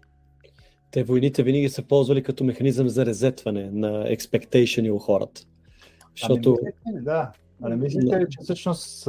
[0.90, 5.42] Те войните винаги са ползвали като механизъм за резетване на expectation у хората.
[6.16, 6.58] Защото...
[6.86, 7.32] Ами, да,
[7.62, 9.04] а не мислите ли, че всъщност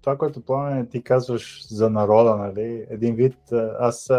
[0.00, 3.36] това, което пламен ти казваш за народа, нали, един вид,
[3.78, 4.10] аз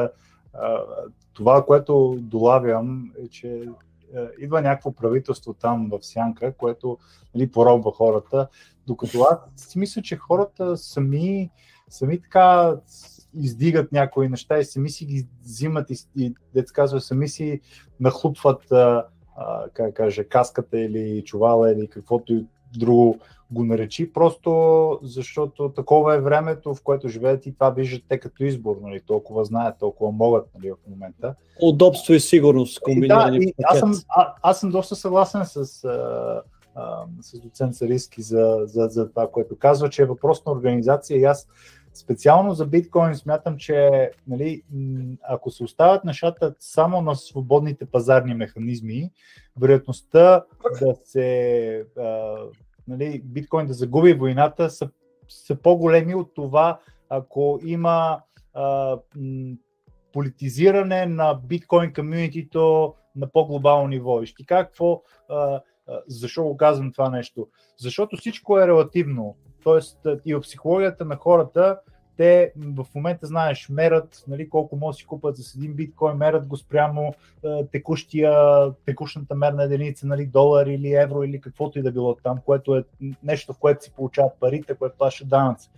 [1.36, 3.70] това, което долавям е, че
[4.40, 6.98] идва някакво правителство там в Сянка, което
[7.36, 8.48] нали, поробва хората,
[8.88, 11.50] докато аз си мисля, че хората сами,
[11.90, 12.76] сами така
[13.34, 17.62] издигат някои неща и сами си ги взимат и, и дец казва, сами си
[18.00, 19.06] нахлупват а,
[19.38, 22.46] а, как кажа, каската или чувала или каквото и
[22.80, 23.20] друго
[23.52, 28.44] го наречи, просто защото такова е времето, в което живеят и това виждат те като
[28.44, 31.36] избор, нали, толкова знаят, толкова могат нали, в момента.
[31.62, 36.42] Удобство и сигурност комбинирани да, и аз, съм, а, аз съм доста съгласен с, а,
[36.76, 41.20] а, с доцент Сариски за, за, за това, което казва, че е въпрос на организация.
[41.20, 41.48] И аз
[41.96, 44.64] Специално за биткоин смятам, че нали,
[45.24, 49.12] ако се оставят нещата само на свободните пазарни механизми,
[49.60, 50.44] вероятността
[50.82, 52.36] да се а,
[52.88, 54.90] нали, биткоин да загуби войната са,
[55.30, 56.80] са по-големи от това,
[57.10, 58.22] ако има
[58.54, 58.98] а,
[60.14, 64.22] политизиране на биткоин комьюнитито на по-глобално ниво.
[64.22, 65.62] И ще какво, а,
[66.08, 67.48] защо го казвам това нещо?
[67.78, 69.38] Защото всичко е релативно.
[69.64, 71.80] Тоест и в психологията на хората,
[72.18, 76.48] те в момента, знаеш, мерят нали, колко може да си купат за един биткоин, мерят
[76.48, 77.14] го спрямо
[77.44, 78.34] е, текущия,
[78.86, 82.84] текущата мерна единица, нали, долар или евро или каквото и да било там, което е
[83.24, 85.70] нещо, в което си получават парите, което плащат данъци.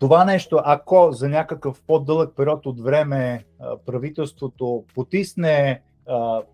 [0.00, 3.44] Това нещо, ако за някакъв по-дълъг период от време
[3.86, 5.82] правителството потисне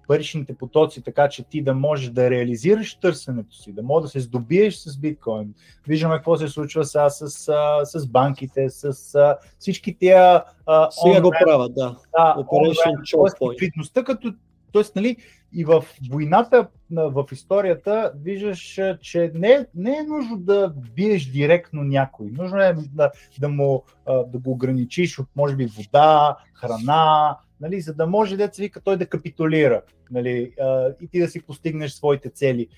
[0.09, 4.21] паричните потоци, така че ти да можеш да реализираш търсенето си, да можеш да се
[4.21, 5.55] здобиеш с биткоин.
[5.87, 7.53] Виждаме какво се случва сега с, с,
[7.85, 10.45] с банките, с, с всички тия...
[10.91, 11.97] Сега го правят, да.
[12.17, 14.33] да Operation Ликвидността като
[14.73, 15.17] Тоест, нали,
[15.53, 22.27] и в войната, в историята, виждаш, че не, не е нужно да биеш директно някой.
[22.31, 27.95] Нужно е да, да, му, да го ограничиш от, може би, вода, храна, нали, за
[27.95, 30.55] да може се вика той да капитулира нали,
[31.01, 32.69] и ти да си постигнеш своите цели.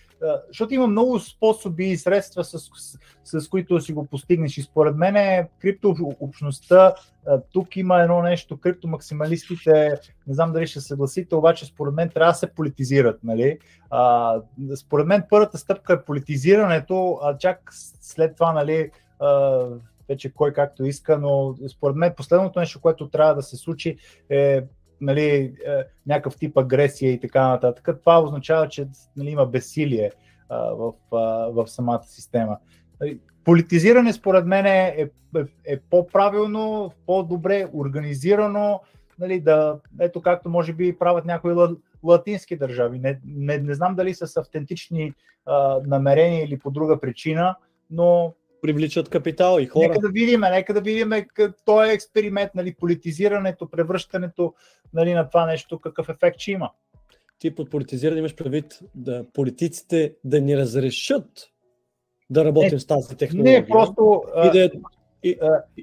[0.49, 2.59] Защото има много способи и средства, с,
[3.24, 4.59] с, с които си го постигнеш.
[4.59, 6.95] И според мен криптообщността,
[7.53, 12.39] тук има едно нещо, криптомаксималистите, не знам дали ще съгласите, обаче според мен трябва да
[12.39, 13.18] се политизират.
[13.24, 13.59] Нали?
[14.76, 17.70] Според мен първата стъпка е политизирането, а чак
[18.01, 18.91] след това нали,
[20.11, 23.96] вече кой както иска, но според мен последното нещо, което трябва да се случи
[24.30, 24.62] е
[25.00, 25.52] нали, е,
[26.06, 28.00] някакъв тип агресия и така нататък.
[28.00, 30.11] Това означава, че нали, има безсилие
[30.48, 30.92] а, в,
[31.52, 32.58] в самата система.
[33.44, 35.08] Политизиране според мен е, е,
[35.64, 38.80] е по-правилно, по-добре организирано,
[39.18, 41.54] нали, да, ето както може би правят някои
[42.02, 42.98] латински държави.
[42.98, 45.12] Не, не, не знам дали са с автентични
[45.46, 47.56] а, намерения или по друга причина,
[47.90, 49.88] но привличат капитал и хора.
[49.88, 51.11] Нека да видим, нека да видим
[51.64, 54.54] този експеримент, нали, политизирането, превръщането
[54.94, 56.70] нали, на това нещо, какъв ефект ще има.
[57.38, 61.50] Ти под политизиране имаш предвид да политиците да ни разрешат
[62.30, 63.61] да работим не, с тази технология.
[63.61, 64.22] Не, просто...
[64.44, 64.70] И да,
[65.22, 65.38] и,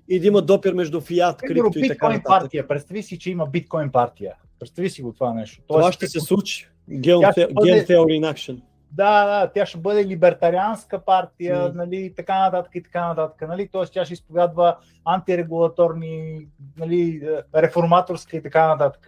[0.08, 2.26] и да има допир между фиат, крипто и така нататък.
[2.28, 2.68] партия.
[2.68, 4.36] Представи си, че има биткоин партия.
[4.60, 5.64] Представи си го това нещо.
[5.68, 6.70] Това Тоест, ще се случи.
[6.90, 8.62] Ген Theory in Action
[8.92, 11.76] да, тя ще бъде либертарианска партия, mm.
[11.76, 13.48] нали, и така нататък и така нататък.
[13.48, 19.08] Нали, Тоест тя ще изповядва антирегулаторни, нали, реформаторска и така нататък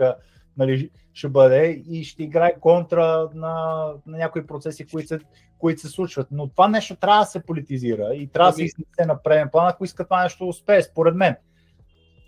[0.57, 5.19] нали, ще бъде и ще играе контра на, на някои процеси, които се,
[5.57, 6.27] които се случват.
[6.31, 9.67] Но това нещо трябва да се политизира и трябва да се изнесе на преден план,
[9.67, 11.35] ако иска това нещо да успее, според мен.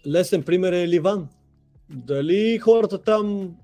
[0.08, 1.30] Лесен пример е Ливан.
[1.89, 3.56] Дали хората там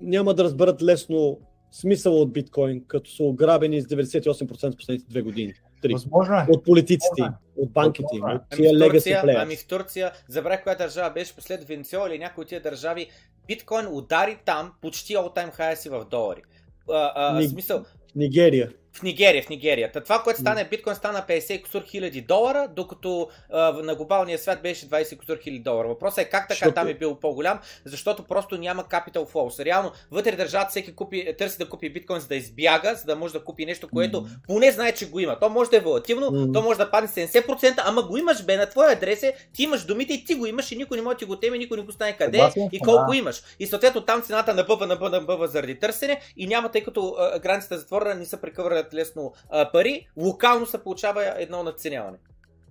[0.00, 1.38] няма да разберат лесно
[1.72, 5.54] смисъл от биткоин, като са ограбени с 98% в последните две години.
[5.82, 5.92] Три.
[5.92, 6.46] Възможно е.
[6.48, 9.42] От политиците им, от банките им, от тия ами legacy players.
[9.42, 13.06] Ами в Турция, забравих коя държава беше послед Венецуела или някои от тия държави,
[13.48, 16.42] биткоин удари там почти all time high си в долари.
[16.90, 17.48] А, а, Ни...
[17.48, 17.84] смисъл,
[18.16, 18.72] Нигерия.
[18.96, 19.92] В Нигерия, в Нигерия.
[19.92, 24.62] Та това, което стана, биткоин стана 50 кусур хиляди долара, докато а, на глобалния свят
[24.62, 25.88] беше 20 кусур хиляди долара.
[25.88, 29.64] Въпросът е как така Защото- там е бил по-голям, защото просто няма capital flows.
[29.64, 33.32] Реално, вътре държавата всеки купи, търси да купи биткоин, за да избяга, за да може
[33.32, 34.30] да купи нещо, което Мгм.
[34.46, 35.38] поне знае, че го има.
[35.38, 36.52] То може да е волативно, Мгм.
[36.52, 37.42] то може да падне 70%,
[37.78, 40.72] ама го имаш бе на твоя адрес, е, ти имаш думите и ти го имаш
[40.72, 42.68] и никой не може да ти го теме, никой не го знае къде е Съгласен
[42.72, 43.16] и колко да.
[43.16, 43.42] имаш.
[43.58, 47.74] И съответно там цената набъва, набъва, набъва заради търсене и няма, тъй като а, границата
[47.74, 48.40] е затворена, не се
[48.86, 52.18] прекъврят лесно а, пари, локално се получава едно надценяване.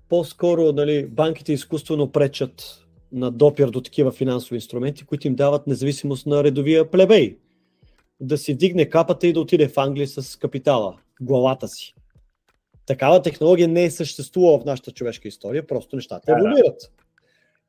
[0.10, 6.26] По-скоро нали, банките изкуствено пречат на допир до такива финансови инструменти, които им дават независимост
[6.26, 7.38] на редовия плебей.
[8.20, 11.94] Да си вдигне капата и да отиде в Англия с капитала, главата си.
[12.86, 16.40] Такава технология не е съществувала в нашата човешка история, просто нещата Да, да.
[16.40, 16.92] еволюират.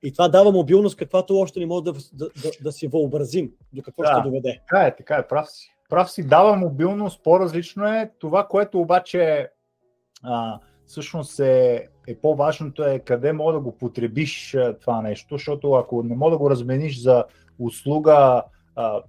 [0.03, 3.82] И това дава мобилност, каквато още не може да, да, да, да си въобразим до
[3.82, 4.12] какво Да.
[4.12, 4.61] ще доведе.
[4.68, 5.75] Така е, така е, прав си.
[5.89, 8.11] Прав си, дава мобилност, по-различно е.
[8.18, 9.49] Това, което обаче
[10.22, 16.03] а, всъщност е, е по-важното е къде мога да го потребиш това нещо, защото ако
[16.03, 17.24] не мога да го размениш за
[17.59, 18.43] услуга
[18.76, 19.03] а,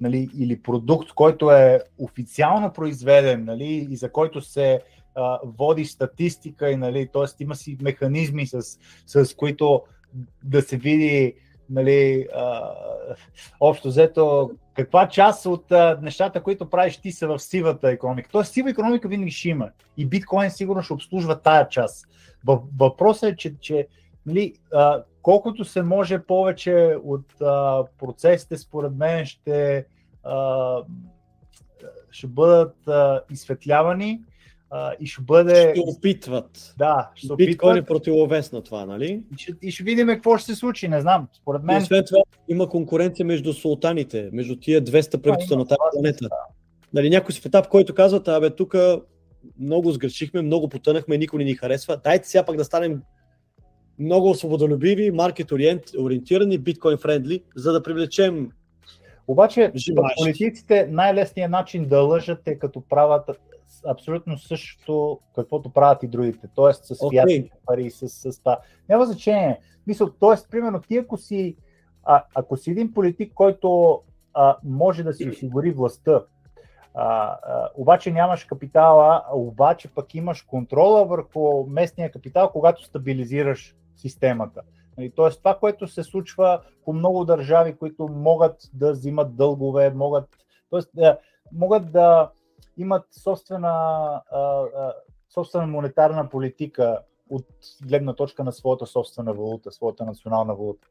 [0.00, 4.80] нали, или продукт, който е официално произведен нали, и за който се
[5.14, 7.42] а, води статистика и нали, т.е.
[7.42, 8.62] има си механизми с,
[9.06, 9.82] с които
[10.44, 11.34] да се види
[11.70, 12.70] нали, а,
[13.60, 18.28] общо взето, каква част от а, нещата, които правиш ти са в сивата економика.
[18.32, 22.06] Тоест сива економика винаги ще има и биткоин сигурно ще обслужва тая част.
[22.46, 23.86] Въ- Въпросът е, че, че
[24.26, 29.86] нали, а, колкото се може повече от а, процесите, според мен, ще,
[30.24, 30.76] а,
[32.10, 34.20] ще бъдат а, изсветлявани
[34.70, 35.72] а, и ще бъде...
[35.74, 36.74] Ще опитват.
[36.78, 39.22] Да, ще се Биткоин е опитват противовес на това, нали?
[39.34, 41.28] и ще, и ще видим какво ще се случи, не знам.
[41.32, 45.78] Според И мен освен това има конкуренция между султаните, между тия 200 правителства на тази
[45.92, 46.18] планета.
[46.22, 46.36] да.
[46.94, 48.74] Нали, някой си в етап, който казват, абе тук
[49.58, 52.00] много сгрешихме, много потънахме, никой не ни харесва.
[52.04, 53.02] Дайте сега пак да станем
[53.98, 58.50] много свободолюбиви, маркет ориент- ориентирани, биткоин френдли, за да привлечем
[59.28, 59.72] Обаче
[60.16, 63.30] политиците най-лесният начин да лъжат е като правят
[63.86, 66.48] абсолютно същото, каквото правят и другите.
[66.54, 68.58] Тоест с фиатните пари, с, с това.
[68.88, 69.60] Няма значение.
[69.86, 71.56] Мисъл, тоест, примерно, ти ако си,
[72.04, 74.00] а, ако си един политик, който
[74.34, 76.22] а, може да си осигури властта,
[76.94, 84.62] а, а, обаче нямаш капитала, обаче пък имаш контрола върху местния капитал, когато стабилизираш системата.
[85.16, 90.28] Тоест това, което се случва по много държави, които могат да взимат дългове, могат,
[90.70, 91.18] тоест, да,
[91.52, 92.30] могат да
[92.76, 94.22] имат собствена,
[95.34, 97.00] собствена монетарна политика
[97.30, 97.46] от
[97.88, 100.88] гледна точка на своята собствена валута, своята национална валута.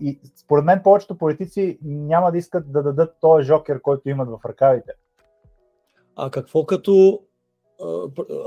[0.00, 4.40] И според мен повечето политици няма да искат да дадат този жокер, който имат в
[4.44, 4.92] ръкавите.
[6.16, 7.22] А какво като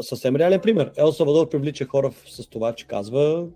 [0.01, 0.91] съвсем реален пример?
[0.97, 3.47] Ел Савадор привлича хора с това, че казва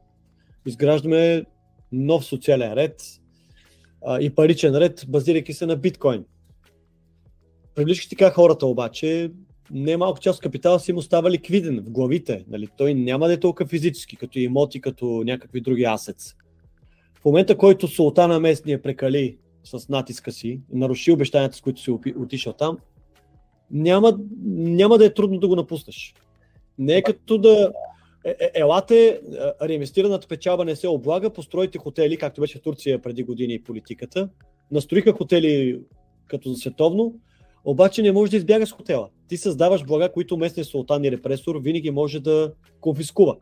[0.65, 1.45] изграждаме
[1.91, 3.01] нов социален ред
[4.19, 6.25] и паричен ред, базирайки се на биткоин.
[7.79, 9.31] Привличайки така хората обаче,
[9.71, 12.45] не малко част от капитала си им остава ликвиден в главите.
[12.47, 12.67] Нали?
[12.77, 16.35] Той няма да е толкова физически, като имоти, като някакви други асец.
[17.21, 22.53] В момента, който султана местния прекали с натиска си, наруши обещанията, с които си отишъл
[22.53, 22.77] там,
[23.71, 26.13] няма, няма да е трудно да го напуснеш.
[26.77, 27.71] Не е като да...
[28.25, 29.21] Е, е, елате,
[29.61, 34.29] реинвестираната печалба не се облага, построите хотели, както беше в Турция преди години и политиката.
[34.71, 35.79] Настроиха хотели
[36.27, 37.15] като за световно,
[37.65, 39.09] обаче не можеш да избягаш с хотела.
[39.27, 43.35] Ти създаваш блага, които местният султан и репресор винаги може да конфискува.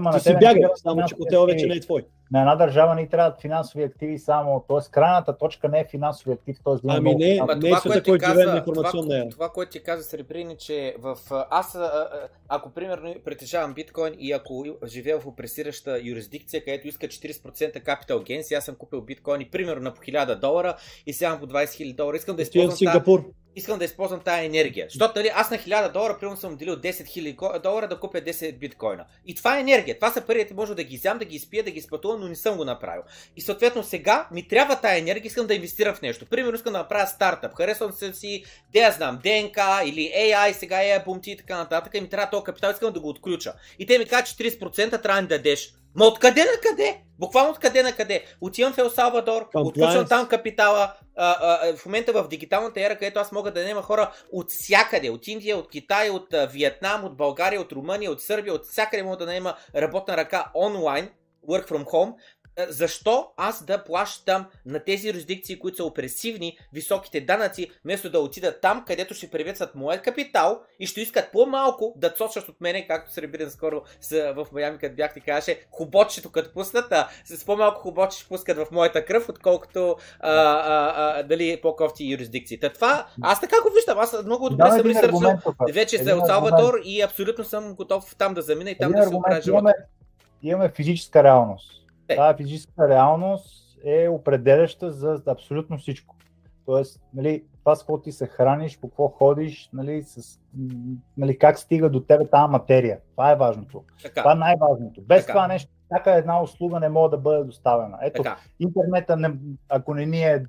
[0.00, 2.04] Ма Ти си трябват само че хотела вече не е твой.
[2.32, 4.90] На една държава не й трябват финансови активи само, т.е.
[4.90, 6.74] крайната точка не е финансови актив, т.е.
[6.74, 9.28] да Ами много не, Ма не е света, който живее на информационна това, ера.
[9.28, 12.08] това, което ти каза Сребрин, е, че в, а, аз, а, а,
[12.48, 18.52] ако примерно притежавам биткоин и ако живея в опресираща юрисдикция, където иска 40% capital gains,
[18.52, 20.76] и аз съм купил биткоини примерно на по 1000 долара
[21.06, 23.24] и сега по 20 000 долара, искам да използвам тази, Сингапур.
[23.56, 24.86] искам да използвам тази енергия.
[24.90, 26.90] Защото нали, аз на 1000 долара, примерно съм отделил 10
[27.36, 29.04] 000 долара да купя 10 биткоина.
[29.26, 29.94] И това е енергия.
[29.94, 32.36] Това са парите, може да ги изям, да ги изпия, да ги изпътувам, но не
[32.36, 33.02] съм го направил.
[33.36, 36.26] И съответно сега ми трябва тая енергия, искам да инвестирам в нещо.
[36.26, 37.54] Примерно искам да направя стартъп.
[37.54, 41.94] Харесвам се си, де я знам, ДНК или AI, сега AI бумти и така нататък.
[41.94, 43.52] И ми трябва този капитал, искам да го отключа.
[43.78, 45.74] И те ми казват, че 40% трябва да дадеш.
[45.94, 47.00] Ма откъде на къде?
[47.18, 48.24] Буквално откъде на къде?
[48.40, 50.92] Отивам в Ел Салвадор, отключвам там капитала.
[51.16, 55.10] А, а, в момента в дигиталната ера, където аз мога да наема хора от всякъде,
[55.10, 59.16] от Индия, от Китай, от Виетнам, от България, от Румъния, от Сърбия, от всякъде мога
[59.16, 61.08] да наема работна ръка онлайн,
[61.50, 62.14] work from home.
[62.68, 68.60] защо аз да плащам на тези юрисдикции, които са опресивни, високите данъци, вместо да отидат
[68.60, 73.12] там, където ще приветстват моят капитал и ще искат по-малко да цочат от мене, както
[73.12, 78.18] Сребрин скоро в Майами, като бях ти каже, хубочето като пуснат, а с по-малко хубоче
[78.18, 82.60] ще пускат в моята кръв, отколкото а, а, а, дали по-кофти юрисдикции.
[82.60, 86.26] Та това, аз така го виждам, аз много добре да, съм ресърчил вече за от
[86.26, 89.74] Салвадор и абсолютно съм готов там да замина и там един да се живота.
[90.42, 91.80] Имаме физическа реалност
[92.10, 92.16] е.
[92.16, 96.16] Тази физическа реалност е определяща за абсолютно всичко.
[96.66, 100.40] Тоест, нали, това с какво ти се храниш, по какво ходиш, нали, с,
[101.16, 102.98] нали, как стига до тебе тази материя.
[103.12, 103.84] Това е важното.
[104.02, 104.20] Така.
[104.20, 105.02] Това е най-важното.
[105.02, 105.32] Без така.
[105.32, 107.98] това нещо, всяка една услуга не може да бъде доставена.
[108.02, 108.36] Ето, така.
[108.60, 109.32] интернета, не,
[109.68, 110.44] ако не ни е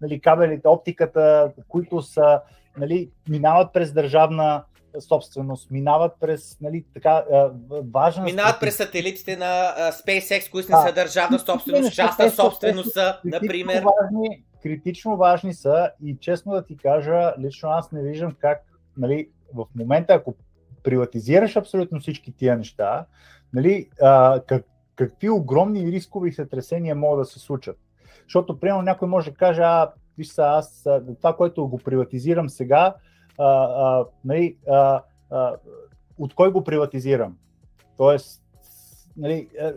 [0.00, 2.40] нали, кабелите, оптиката, които са,
[2.76, 4.64] нали, минават през държавна
[5.00, 7.24] собственост, минават през нали, така,
[7.92, 8.24] важна...
[8.24, 13.82] Минават през сателитите на SpaceX, които не са държавна собственост, частна собственост са, например.
[13.82, 18.62] Важни, критично важни са и честно да ти кажа, лично аз не виждам как
[18.96, 20.34] нали, в момента, ако
[20.82, 23.06] приватизираш абсолютно всички тия неща,
[23.52, 24.64] нали, а, как,
[24.96, 27.78] какви огромни рискови сътресения могат да се случат.
[28.22, 32.94] Защото, примерно, някой може да каже, а, виж са, аз това, което го приватизирам сега,
[33.38, 35.56] а, нали, а, а,
[36.18, 37.36] от кой го приватизирам.
[37.96, 38.42] Тоест,
[39.16, 39.72] нали, а,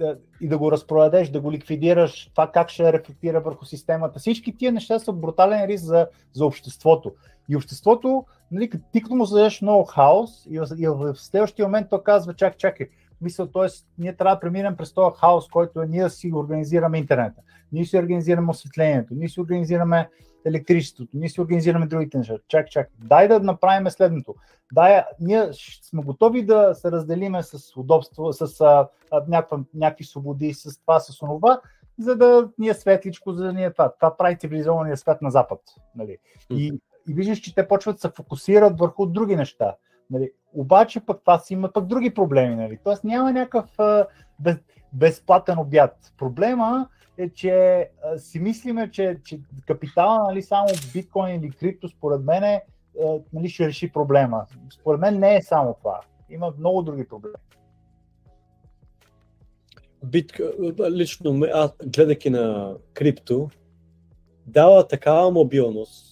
[0.00, 4.18] а, и да го разпродадеш, да го ликвидираш, това как ще рефлектира върху системата.
[4.18, 7.12] Всички тия неща са брутален риск за, за обществото.
[7.48, 8.70] И обществото, нали,
[9.02, 12.88] като му зададеш много хаос и и в следващия момент то казва, чак, чакай,
[13.20, 13.66] мисъл, т.е.
[13.98, 17.42] ние трябва да преминем през този хаос, който е ние си организираме интернета,
[17.72, 20.08] ние си организираме осветлението, ние си организираме
[20.44, 22.34] електричеството, ние си организираме другите неща.
[22.48, 22.88] Чак, чак.
[22.98, 24.34] Дай да направим следното.
[24.72, 25.48] Дай, ние
[25.82, 28.88] сме готови да се разделиме с удобство, с а,
[29.28, 31.60] някаква, някакви свободи, с това, с онова,
[31.98, 33.92] за да ни е светличко, за да ни е това.
[34.00, 35.60] Това прави цивилизования свят на Запад.
[35.96, 36.18] Нали?
[36.50, 39.76] И, и виждаш, че те почват да се фокусират върху други неща.
[40.10, 40.30] Нали?
[40.52, 42.56] Обаче пък това си има пък други проблеми.
[42.56, 42.78] Нали?
[42.84, 43.70] Тоест няма някакъв
[44.38, 44.56] без,
[44.92, 46.12] безплатен обяд.
[46.18, 52.24] Проблема е, че а, си мислиме, че, че капитала, нали, само биткоин или крипто, според
[52.24, 52.62] мен, е,
[53.32, 54.46] нали, ще реши проблема.
[54.80, 56.00] Според мен не е само това.
[56.30, 57.34] Има много други проблеми.
[60.04, 60.40] Бит,
[60.90, 63.50] лично аз, гледайки на крипто,
[64.46, 66.07] дава такава мобилност,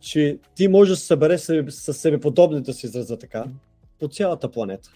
[0.00, 3.44] че ти можеш да събере с себе подобни да се израза така,
[3.98, 4.90] по цялата планета.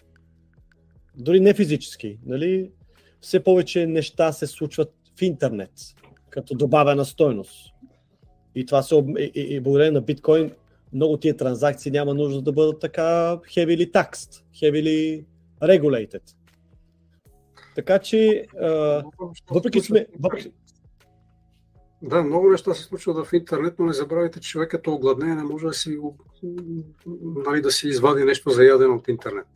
[1.17, 2.19] Дори не физически.
[2.27, 2.71] Нали?
[3.25, 5.71] все повече неща се случват в интернет,
[6.31, 7.73] като добавена стойност.
[8.55, 10.53] И това се, и, и, и благодарение на биткоин,
[10.93, 13.03] много тия транзакции няма нужда да бъдат така
[13.37, 15.25] heavily taxed, heavily
[15.63, 16.23] regulated.
[17.75, 19.03] Така че, а,
[19.51, 20.07] въпреки сме...
[20.21, 20.51] Въпреки...
[22.07, 25.43] Да, много неща се случват в интернет, но не забравяйте, че човек като огладне не
[25.43, 25.99] може да си,
[27.23, 29.47] нали, да си извади нещо за ядено от интернет.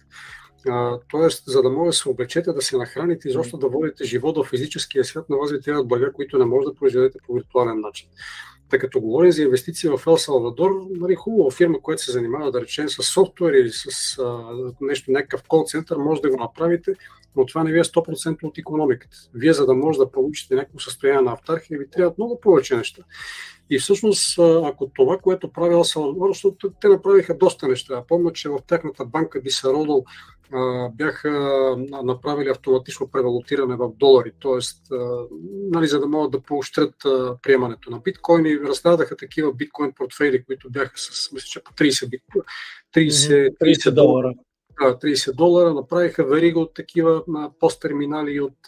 [1.11, 4.51] Тоест, за да може да се облечете, да се нахраните, изобщо да водите живот в
[4.51, 8.09] физическия свят, на вас ви трябват блага, които не може да произведете по виртуален начин.
[8.71, 12.61] Тъй като говорим за инвестиции в Ел Салвадор, нали, хубава фирма, която се занимава, да
[12.61, 16.95] речем, с софтуер или с а, нещо, някакъв кол център, може да го направите,
[17.37, 19.17] но това не ви е 100% от економиката.
[19.35, 23.03] Вие, за да може да получите някакво състояние на автархия, ви трябват много повече неща.
[23.71, 28.05] И всъщност, ако това, което прави Ел Салвадор, защото те направиха доста неща.
[28.09, 30.05] Помня, че в тяхната банка Бисародол
[30.93, 31.31] бяха
[32.05, 34.95] направили автоматично превалутиране в долари, т.е.
[35.71, 36.95] Нали, за да могат да поощрят
[37.43, 38.61] приемането на биткоини.
[38.61, 42.23] Раздадаха такива биткоин портфейли, които бяха с, мисля, че по 30, бит,
[42.97, 44.35] 30, 30 долара.
[44.81, 47.23] 30 долара, направиха верига от такива
[47.61, 48.59] посттерминали от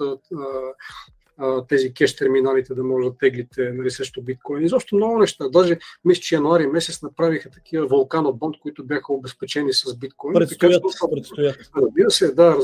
[1.69, 4.65] тези кеш терминалите да може да теглите нали, също биткоин.
[4.65, 5.49] Изобщо много неща.
[5.49, 10.35] Даже мисля, че януари месец направиха такива вулкано бонд, които бяха обезпечени с биткоин.
[10.35, 11.57] Предстоят, така, предстоят.
[11.77, 12.59] Разбира се, да.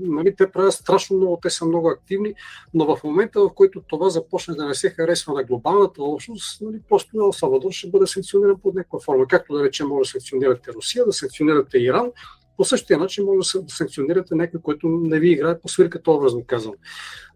[0.00, 2.34] Нали, те правят страшно много, те са много активни,
[2.74, 6.76] но в момента, в който това започне да не се харесва на глобалната общност, нали,
[6.88, 9.26] просто Ел Салвадор ще бъде санкциониран под някаква форма.
[9.26, 12.10] Както да речем, може да санкционирате Русия, да санкционирате Иран,
[12.56, 16.74] по същия начин може да санкционирате някой, който не ви играе по свирката, образно казвам.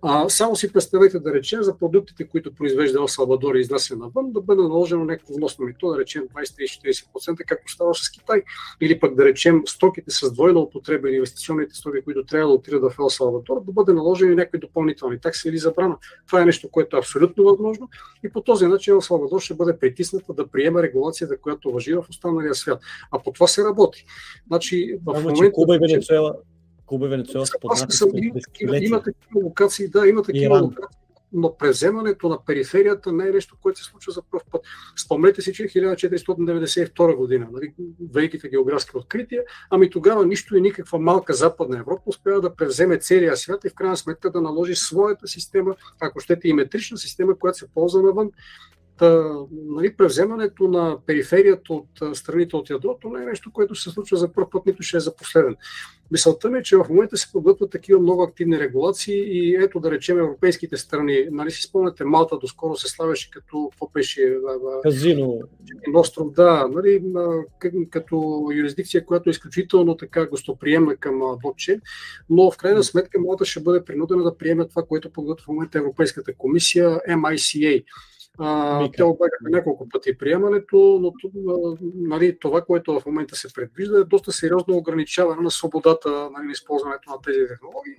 [0.05, 4.33] А, само си представете да речем за продуктите, които произвежда Ел Салвадор и изнася навън,
[4.33, 8.43] да бъде наложено някакво вносно мито, да речем 20-40%, както става с Китай.
[8.81, 12.93] Или пък да речем стоките с двойна употреба или инвестиционните стоки, които трябва да отидат
[12.93, 15.97] в Ел Салвадор, да бъде наложени някакви допълнителни такси или забрана.
[16.27, 17.89] Това е нещо, което е абсолютно възможно
[18.25, 22.05] и по този начин Ел Салвадор ще бъде притисната да приема регулацията, която въжи в
[22.11, 22.81] останалия свят.
[23.11, 24.05] А по това се работи.
[24.47, 25.53] Значи, в момента...
[25.53, 26.35] Куба и Венецуела
[26.93, 28.07] И Венецуела са под натиск
[28.61, 30.99] има, има такива локации, да, има такива локации,
[31.33, 34.63] но превземането на периферията не е нещо, което се случва за първ път.
[35.05, 37.75] Спомнете си, че е 1492 година, нали,
[38.13, 43.37] великите географски открития, ами тогава нищо и никаква малка западна Европа успява да превземе целия
[43.37, 47.59] свят и в крайна сметка да наложи своята система, ако щете и метрична система, която
[47.59, 48.31] се ползва навън.
[48.99, 54.17] Та, нали, превземането на периферията от страните от ядрото не е нещо, което се случва
[54.17, 55.57] за първ път, нито ще е за последен.
[56.11, 59.91] Мисълта ми е, че в момента се подготвят такива много активни регулации и ето да
[59.91, 61.27] речем европейските страни.
[61.31, 64.37] Нали си спомняте, Малта доскоро се славяше като, какво беше,
[64.83, 65.41] Казино.
[65.95, 67.03] остров, да, нали,
[67.91, 71.81] като юрисдикция, която е изключително така гостоприемна към блокчейн,
[72.31, 75.79] но в крайна сметка Малта ще бъде принудена да приеме това, което подготвя в момента
[75.79, 77.85] Европейската комисия MICA.
[78.39, 81.13] А, те облагаха няколко пъти приемането, но
[81.95, 86.53] нали, това, което в момента се предвижда, е доста сериозно ограничаване на свободата нали, на
[86.53, 87.95] използването на тези технологии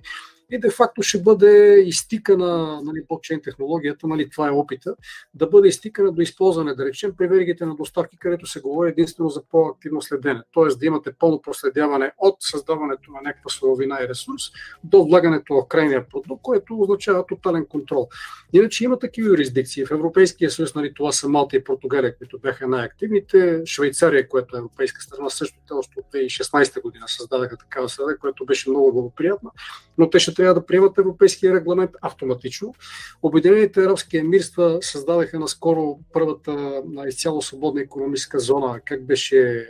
[0.50, 4.94] и де-факто ще бъде изтикана нали, блокчейн технологията, нали, това е опита,
[5.34, 9.28] да бъде изтикана до използване, да речем, при веригите на доставки, където се говори единствено
[9.28, 10.42] за по-активно следене.
[10.52, 14.42] Тоест да имате пълно проследяване от създаването на някаква суровина и ресурс
[14.84, 18.08] до влагането в крайния продукт, което означава тотален контрол.
[18.52, 19.86] Иначе има такива юрисдикции.
[19.86, 23.62] В Европейския съюз нали, това са Малта и Португалия, които бяха най-активните.
[23.66, 28.46] Швейцария, която е европейска страна, също те още от 2016 година създадаха такава среда, която
[28.46, 29.50] беше много благоприятна,
[29.98, 32.74] но те ще трябва да приемат европейския регламент автоматично.
[33.22, 39.68] Обединените арабски емирства създадаха наскоро първата изцяло свободна економическа зона, как беше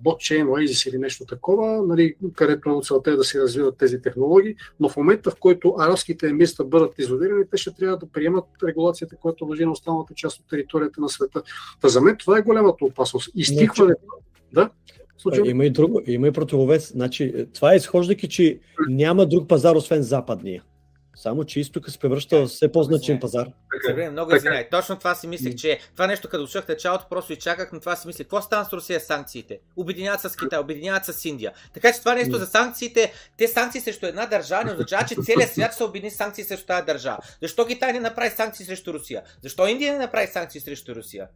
[0.00, 4.88] блокчейн, Oasis или нещо такова, нали, където целта е да се развиват тези технологии, но
[4.88, 9.46] в момента, в който арабските емирства бъдат изолирани, те ще трябва да приемат регулацията, която
[9.46, 11.42] въжи на останалата част от територията на света.
[11.80, 13.30] Та за мен това е голямата опасност.
[13.34, 14.02] Изтихването.
[14.52, 14.70] Да?
[15.26, 15.50] Случайно?
[15.50, 16.92] Има и друго, има и противовес.
[16.92, 18.58] Значи, това е изхождайки, че
[18.88, 20.62] няма друг пазар, освен западния.
[21.16, 23.46] Само, че изтока се превръща в все по-значим пазар.
[23.46, 23.90] Е.
[23.90, 24.68] Добре, много извинявай.
[24.70, 27.96] Точно това си мислех, че това нещо, като слушах началото, просто и чаках, но това
[27.96, 28.24] си мислех.
[28.24, 29.58] Какво стана с Русия с санкциите?
[29.76, 31.52] Обединяват се с Китай, обединяват се с Индия.
[31.74, 32.38] Така че това нещо М.
[32.38, 36.44] за санкциите, те санкции срещу една държава не означава, че целият свят се обедини санкции
[36.44, 37.18] срещу тази държава.
[37.42, 39.22] Защо Китай не направи санкции срещу Русия?
[39.42, 41.28] Защо Индия не направи санкции срещу Русия?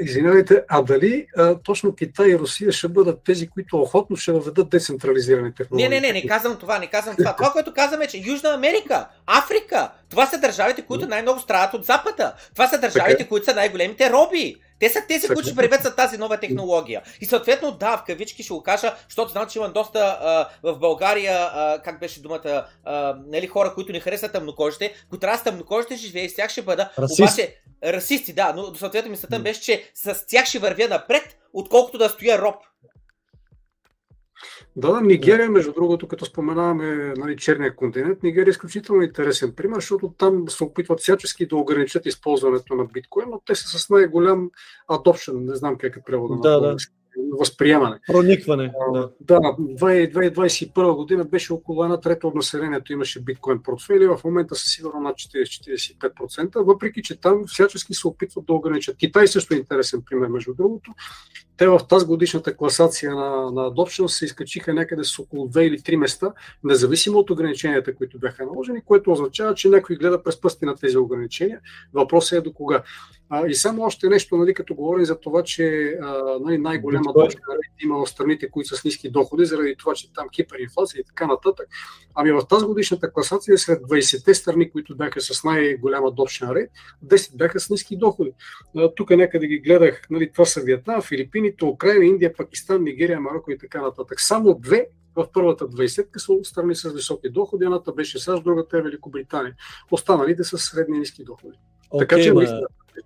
[0.00, 4.68] Извинявайте, а дали а, точно Китай и Русия ще бъдат тези, които охотно ще въведат
[4.68, 5.88] децентрализирани технологии?
[5.88, 7.36] Не, не, не, не казвам това, не казвам това.
[7.36, 11.84] Това, което казвам е, че Южна Америка, Африка, това са държавите, които най-много страдат от
[11.84, 12.34] Запада.
[12.52, 13.28] Това са държавите, Така.
[13.28, 14.56] които са най-големите роби.
[14.80, 15.34] Те са тези, Така.
[15.34, 17.02] които ще приветстват тази нова технология.
[17.20, 20.78] И съответно, да, в кавички ще го кажа, защото знам, че има доста а, в
[20.78, 25.96] България, а, как беше думата, а, нали, хора, които не харесват тъмнокожите, които аз тъмнокожите
[25.96, 26.90] ще живея и с тях ще бъда.
[26.98, 27.20] Расист.
[27.20, 31.98] Обаче, расисти, да, но съответно мисълта ми беше, че с тях ще вървя напред, отколкото
[31.98, 32.56] да стоя роб.
[34.76, 40.14] Да, Нигерия, между другото, като споменаваме нали, черния континент, Нигерия е изключително интересен пример, защото
[40.18, 44.50] там се опитват всячески да ограничат използването на биткоин, но те са с най-голям
[44.90, 46.76] adoption, не знам как е превода Да, на да.
[47.38, 48.00] Възприемане.
[48.06, 48.72] Проникване.
[48.92, 49.10] Да.
[49.20, 54.68] Да, 2021 година беше около една трета от населението имаше биткоин портфели, в момента са
[54.68, 58.96] сигурно над 40-45%, въпреки че там всячески се опитват да ограничат.
[58.96, 60.90] Китай също е интересен пример, между другото.
[61.56, 65.78] Те в тази годишната класация на, на Adoption се изкачиха някъде с около 2 или
[65.78, 66.32] 3 места,
[66.64, 70.98] независимо от ограниченията, които бяха наложени, което означава, че някой гледа през пъсти на тези
[70.98, 71.60] ограничения.
[71.94, 72.82] Въпросът е до кога.
[73.28, 77.26] А, и само още нещо, нали, като говорим за това, че а, нали, най-голяма Биткоин.
[77.26, 77.42] точка
[77.84, 81.26] има в страните, които са с ниски доходи, заради това, че там хиперинфлация и така
[81.26, 81.68] нататък.
[82.14, 86.68] Ами в тази годишната класация сред 20-те страни, които бяха с най-голяма adoption rate,
[87.04, 88.32] 10 бяха с ниски доходи.
[88.96, 93.58] Тук някъде ги гледах, нали, това са Виетнам, Филипините, Украина, Индия, Пакистан, Нигерия, Марокко и
[93.58, 94.20] така нататък.
[94.20, 98.82] Само две в първата 20 са страни с високи доходи, едната беше САЩ, другата е
[98.82, 99.54] Великобритания.
[99.90, 101.58] Останалите са средни и ниски доходи.
[101.98, 102.60] така Окей, че ма,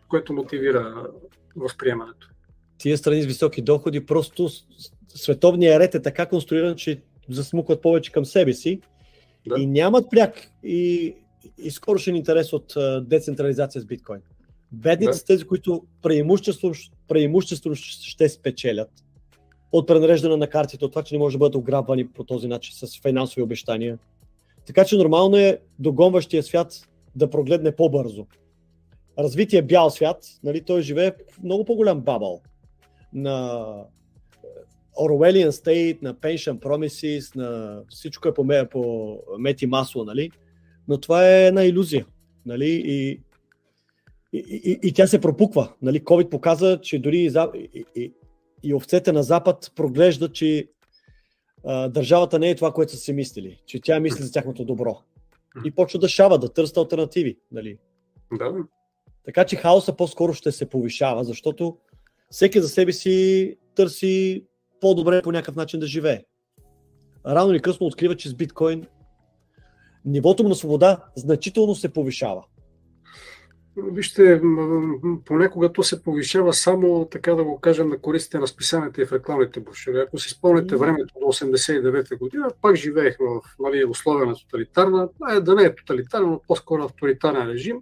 [0.09, 1.07] което мотивира
[1.57, 2.29] възприемането.
[2.79, 4.65] Тия страни с високи доходи, просто с-
[5.09, 8.81] световният ред е така конструиран, че засмукват повече към себе си
[9.49, 9.61] Да.
[9.61, 11.15] и нямат пряк и,
[11.59, 14.21] и скорошен интерес от а, децентрализация с биткоин.
[14.73, 15.17] Бедните Да.
[15.17, 16.73] са тези, които преимущество,
[17.09, 18.91] преимущество ще спечелят
[19.73, 22.75] от пренареждане на картите, от това, че не може да бъдат ограбвани по този начин
[22.75, 23.99] с финансови обещания.
[24.67, 28.27] Така че нормално е догонващия свят да прогледне по-бързо.
[29.19, 32.43] Развитие бял свят, нали, той живее в много по-голям бабъл
[33.17, 33.67] на
[34.97, 40.31] Orwellian State, на Pension Promises, на всичко е по, по мети масло, нали?
[40.89, 42.07] Но това е една иллюзия,
[42.47, 42.83] нали?
[42.85, 43.21] И,
[44.33, 46.01] и, и, и тя се пропуква, нали?
[46.01, 47.19] COVID показа, че дори
[47.55, 48.13] и, и,
[48.63, 50.69] и овцете на Запад проглеждат, че
[51.65, 55.03] а, държавата не е това, което са си мислили, че тя мисли за тяхното добро.
[55.65, 57.39] И почва да шава, да търсят альтернативи.
[57.53, 57.79] Нали?
[58.39, 58.53] Да,
[59.25, 61.77] Така че хаоса по-скоро ще се повишава, защото
[62.31, 64.45] всеки за себе си търси
[64.81, 66.23] по-добре по някакъв начин да живее.
[67.27, 68.87] Рано или късно открива, че с биткоин
[70.05, 72.45] нивото му на свобода значително се повишава.
[73.93, 74.41] Вижте,
[75.25, 79.13] понякога то се повишава само, така да го кажем, на користите на списанията и в
[79.13, 80.01] рекламните брошури.
[80.01, 85.41] Ако си спомняте времето до 89-та година, пак живеехме в нали, условия на тоталитарна, а,
[85.41, 87.77] да не е тоталитарен, но по-скоро авторитарен режим.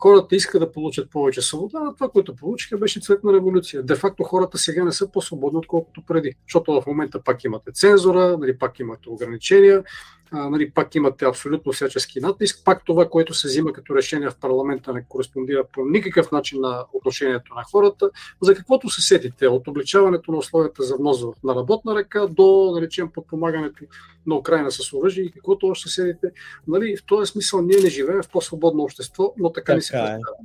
[0.00, 3.82] Хората искат да получат повече свобода, а това, което получиха, беше цветна революция.
[3.82, 6.34] Де факто хората сега не са по-свободни, отколкото преди.
[6.46, 9.84] Защото в момента пак имате цензура, нали, пак имате ограничения,
[10.32, 12.64] а, нали, пак имате абсолютно всячески натиск.
[12.64, 16.84] Пак това, което се взима като решение в парламента, не кореспондира по никакъв начин на
[16.92, 18.10] отношението на хората.
[18.42, 22.80] За каквото се сетите, от обличаването на условията за внос на работна ръка до, да
[22.80, 23.84] речем, подпомагането
[24.26, 26.30] на Украина с оръжие и каквото още се сетите.
[26.68, 30.04] Нали, в този смисъл ние не живеем в по-свободно общество, но така, ни се Така
[30.04, 30.06] е.
[30.06, 30.36] представя.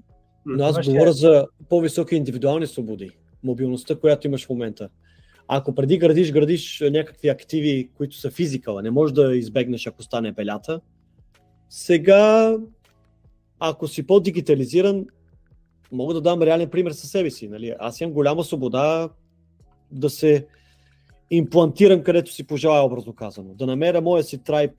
[0.46, 3.12] Но аз говоря за по-високи индивидуални свободи.
[3.44, 4.90] Мобилността, която имаш в момента.
[5.48, 10.32] Ако преди градиш, градиш някакви активи, които са физикала, не можеш да избегнеш, ако стане
[10.32, 10.82] белята.
[11.70, 12.56] Сега,
[13.60, 15.06] ако си по-дигитализиран,
[15.92, 17.48] мога да дам реален пример със себе си.
[17.48, 17.76] Нали?
[17.80, 19.10] Аз имам голяма свобода
[19.92, 20.48] да се
[21.32, 23.54] имплантирам където си пожелая, образно казано.
[23.54, 24.72] Да намеря моя си трайб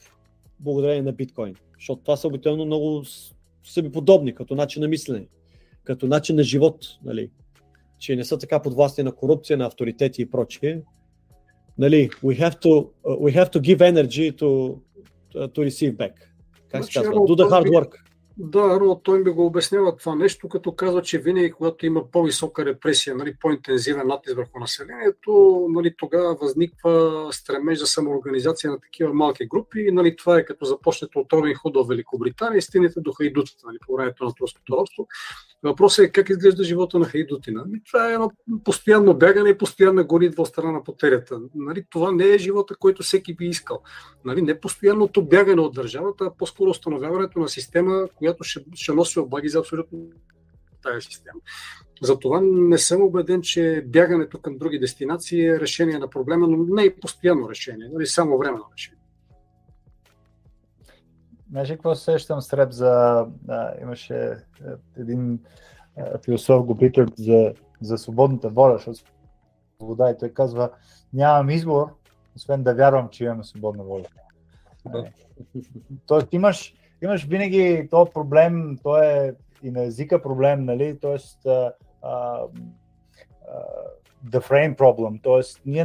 [0.61, 1.55] благодарение на биткоин.
[1.75, 3.35] Защото това са обикновено много с-
[3.65, 5.27] себеподобни като начин на мислене,
[5.85, 6.87] като начин на живот.
[7.05, 7.31] Нали?
[7.99, 10.83] Че не са така подвластни на корупция, на авторитети и прочие.
[11.79, 14.79] Нали, we have to, uh, we have to give energy to,
[15.35, 16.13] to receive back.
[16.69, 17.13] Как се Значи, казва?
[17.15, 18.06] Do the hard work.
[18.39, 22.65] Да, но той ми го обяснява това нещо, като казва, че винаги, когато има по-висока
[22.65, 29.47] репресия, нали, по-интензивен натиск върху населението, нали, тогава възниква стремеж за самоорганизация на такива малки
[29.47, 29.91] групи.
[29.93, 33.79] Нали, това е като започнете от Робин Худ в Великобритания и стигнете до хайдутите нали,
[33.87, 35.07] по времето на турското робство.
[35.63, 37.65] Въпросът е как изглежда живота на хайдутина.
[37.67, 38.31] Нали, това е едно
[38.65, 41.41] постоянно бягане и постоянна гонитва от страна на потерята.
[41.55, 43.83] Нали, това не е живота, който всеки би искал.
[44.25, 49.19] Нали, не постоянното бягане от държавата, а по-скоро установяването на система, която ще, ще носи
[49.19, 49.99] облаги за абсолютно
[50.83, 51.41] тази система.
[52.03, 56.85] Затова не съм убеден, че бягането към други дестинации е решение на проблема, но не
[56.85, 59.01] е постоянно решение, нали, само временно решение.
[61.51, 63.27] Знаеш какво се сещам сред за...
[63.49, 64.39] А, имаше а,
[64.97, 65.39] един
[65.97, 69.11] а, философ го питат за, за свободната воля, защото
[69.77, 70.71] свобода и той казва,
[71.13, 71.87] нямам избор,
[72.37, 74.05] освен да вярвам, че имаме свободна воля.
[74.93, 75.05] Да.
[76.07, 80.99] Тоест имаш, имаш винаги този проблем, то е и на езика проблем, нали?
[81.01, 82.41] Тоест а, а,
[84.31, 85.21] the frame problem.
[85.23, 85.85] Тоест, ние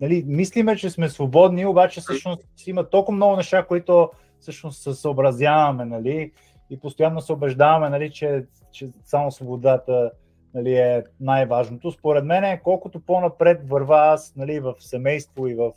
[0.00, 4.10] нали, мислиме, че сме свободни, обаче всъщност има толкова много неща, които
[4.40, 6.32] всъщност се съобразяваме, нали,
[6.70, 10.10] и постоянно се убеждаваме, нали, че, че само свободата
[10.54, 11.90] нали, е най-важното.
[11.90, 15.72] Според мен, колкото по-напред върва аз нали, в семейство и в,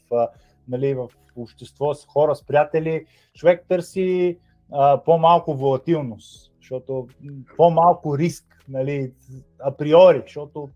[0.68, 4.38] нали, в общество с хора, с приятели, човек търси
[4.72, 7.08] а, по-малко волатилност, защото
[7.58, 9.12] по-малко риск, нали,
[9.60, 10.70] априори, защото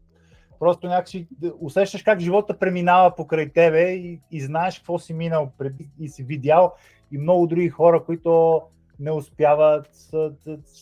[0.59, 1.27] просто някакси
[1.59, 6.23] усещаш как живота преминава покрай тебе и, и знаеш какво си минал преди и си
[6.23, 6.73] видял
[7.11, 8.61] и много други хора, които
[8.99, 9.89] не успяват,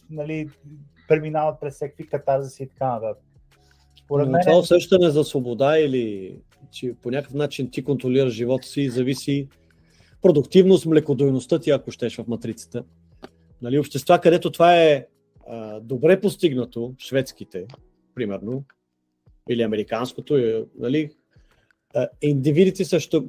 [0.09, 0.49] нали,
[1.07, 3.23] преминават през всеки катарзиси и така нататък.
[4.03, 6.35] Според мен, това усещане за свобода или
[6.71, 9.47] че по някакъв начин ти контролираш живота си, зависи
[10.21, 12.83] продуктивност, млекодойността ти, ако щеш в матрицата.
[13.61, 15.07] Нали, общества, където това е
[15.47, 17.65] а, добре постигнато, шведските,
[18.15, 18.63] примерно,
[19.49, 21.09] или американското, е, нали,
[21.95, 23.25] а, индивидите са що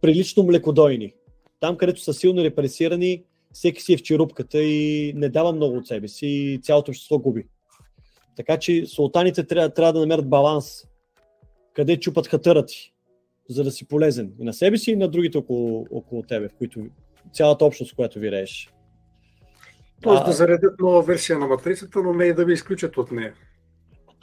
[0.00, 1.12] прилично млекодойни.
[1.60, 5.86] Там, където са силно репресирани, всеки си е в черупката и не дава много от
[5.86, 7.46] себе си и цялото общество губи.
[8.36, 10.84] Така че султаните трябва, трябва да намерят баланс.
[11.74, 12.94] Къде чупат хатъра ти,
[13.50, 16.54] за да си полезен и на себе си, и на другите около, около тебе, в
[16.58, 16.86] които
[17.32, 18.70] цялата общност, в която вирееш.
[20.02, 23.12] Тоест А- да заредят нова версия на матрицата, но не и да ви изключат от
[23.12, 23.34] нея.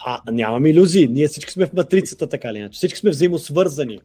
[0.06, 1.08] А, нямам иллюзии.
[1.08, 2.78] Ние всички сме в матрицата, така или иначе.
[2.78, 4.00] Всички сме взаимосвързани.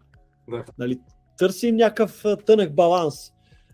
[0.50, 0.64] Да.
[0.78, 0.98] Нали?
[1.38, 3.14] Търсим някакъв тънък баланс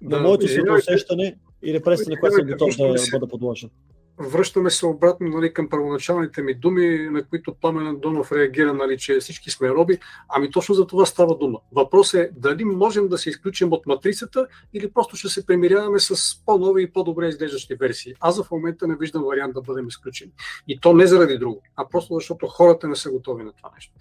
[0.03, 0.93] на Да, моето извинявайте.
[0.93, 3.70] усещане и репресия, на която съм готов да бъда подложен.
[4.18, 9.20] Връщаме се обратно нали, към първоначалните ми думи, на които Пламен Андонов реагира, нали, че
[9.20, 9.98] всички сме роби.
[10.28, 11.59] Ами точно за това става дума.
[11.72, 16.36] Въпрос е дали можем да се изключим от матрицата или просто ще се премиряваме с
[16.47, 18.14] по-нови и по-добре изглеждащи версии.
[18.20, 20.32] Аз в момента не виждам вариант да бъдем изключени.
[20.68, 23.93] И то не заради друго, а просто защото хората не са готови на това нещо.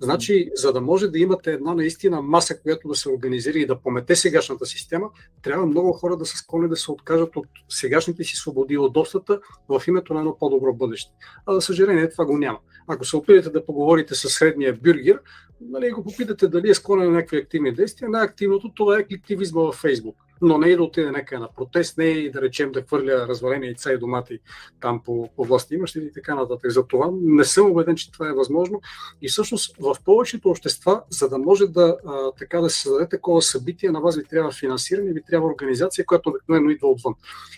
[0.00, 3.80] Значи, за да може да имате една наистина маса, която да се организира и да
[3.80, 5.10] помете сегашната система,
[5.42, 9.40] трябва много хора да са склонни да се откажат от сегашните си свободи и удобствата
[9.68, 11.12] в името на едно по-добро бъдеще.
[11.46, 12.58] А за съжаление това го няма.
[12.86, 15.20] Ако се опитате да поговорите с средния бюргер,
[15.60, 19.74] нали, го попитате дали е склонен на някакви активни действия, най-активното това е активизма във
[19.74, 23.28] Фейсбук но не и да отиде някъде на протест, не и да речем да хвърля
[23.28, 24.38] развалени яйца и домати
[24.80, 26.70] там по, по власти имащи и така нататък.
[26.70, 28.80] За това не съм убеден, че това е възможно.
[29.22, 33.42] И всъщност в повечето общества, за да може да, а, така да се създаде такова
[33.42, 37.14] събитие, на вас ви трябва финансиране, ви трябва организация, която обикновено идва отвън.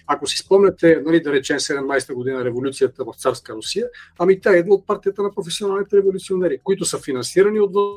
[0.06, 3.86] Ако си спомняте, нали, да речем 17-та година революцията в царска Русия,
[4.18, 7.89] ами тя идва от партията на професионалните революционери, които са финансирани отвън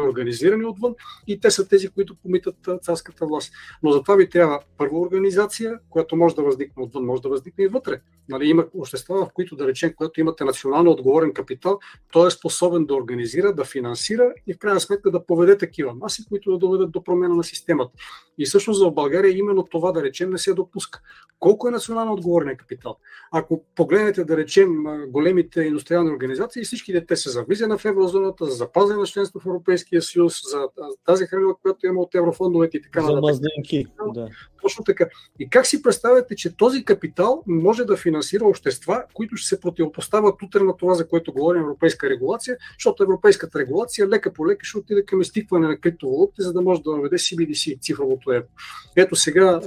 [0.00, 0.94] организирани отвън
[1.26, 3.52] и те са тези, които помитат царската власт.
[3.82, 7.64] Но за това ви трябва първа организация, която може да възникне отвън, може да възникне
[7.64, 8.00] и вътре.
[8.28, 11.78] Нали, има общества, в които, да речем, когато имате национално отговорен капитал,
[12.12, 16.24] той е способен да организира, да финансира и в крайна сметка да поведе такива маси,
[16.28, 17.92] които да доведат до промена на системата.
[18.38, 21.00] И всъщност за България именно това, да речем, не се допуска.
[21.40, 22.96] Колко е национално отговорен капитал?
[23.32, 27.44] Ако погледнете, да речем, големите индустриални организации, всички те са за
[27.78, 30.68] в еврозоната, за запазване на членство в Европейския съюз, за
[31.06, 33.34] тази хранила, която има от еврофондовете и така нататък.
[33.34, 33.40] За
[34.14, 34.28] да.
[34.62, 35.06] Точно така.
[35.38, 40.42] И как си представяте, че този капитал може да финансира общества, които ще се противопоставят
[40.42, 44.78] утре на това, за което говорим европейска регулация, защото европейската регулация лека по лека ще
[44.78, 48.46] отиде към изтикване на криптовалути, за да може да въведе CBDC, цифровото евро.
[48.96, 49.60] Ето сега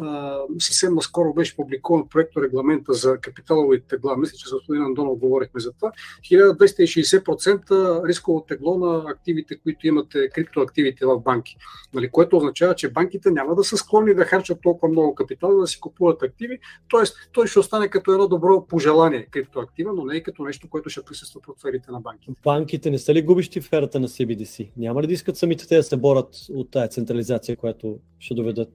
[0.59, 4.17] съвсем наскоро беше публикуван проект регламента за капиталовите тегла.
[4.17, 5.91] Мисля, че с господин Андонов говорихме за това.
[6.31, 11.57] 1260% рисково тегло на активите, които имате криптоактивите в банки.
[11.93, 15.67] Нали, което означава, че банките няма да са склонни да харчат толкова много капитал, да
[15.67, 16.59] си купуват активи.
[16.87, 20.89] Тоест, той ще остане като едно добро пожелание криптоактива, но не и като нещо, което
[20.89, 22.33] ще присъства в портфелите на банките.
[22.43, 24.69] Банките не са ли губещи в ерата на CBDC?
[24.77, 28.69] Няма ли да искат самите те да се борят от тази централизация, която ще доведат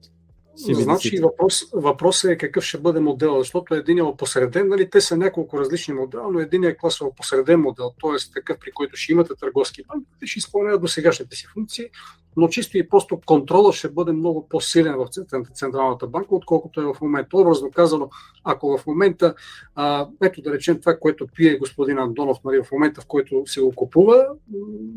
[0.55, 5.17] Значи въпрос, въпрос е какъв ще бъде модел, защото един е посреден, нали, те са
[5.17, 8.33] няколко различни модела, но един е класово посреден модел, т.е.
[8.33, 11.89] такъв, при който ще имате търговски банки, те ще изпълняват до сегашните си функции,
[12.37, 15.07] но чисто и просто контрола ще бъде много по-силен в
[15.53, 17.37] Централната банка, отколкото е в момента.
[17.37, 18.09] Образно казано,
[18.43, 19.35] ако в момента,
[19.75, 23.61] а, ето да речем това, което пие господин Андонов, нали, в момента в който се
[23.61, 24.27] го купува,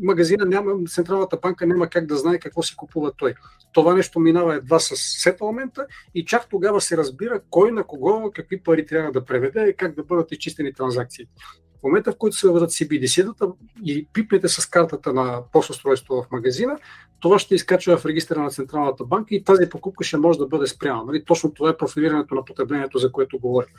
[0.01, 3.33] магазина няма, Централната банка няма как да знае какво си купува той.
[3.73, 5.85] Това нещо минава едва с сетълмента
[6.15, 9.95] и чак тогава се разбира кой на кого какви пари трябва да преведе и как
[9.95, 11.31] да бъдат изчистени транзакциите.
[11.79, 13.53] В момента, в който се въведат CBDC-тата
[13.85, 16.77] и пипнете с картата на посустройство в магазина,
[17.19, 20.67] това ще изкачва в регистъра на Централната банка и тази покупка ще може да бъде
[20.67, 21.03] спряна.
[21.03, 21.25] Нали?
[21.25, 23.69] Точно това е профилирането на потреблението, за което говорим.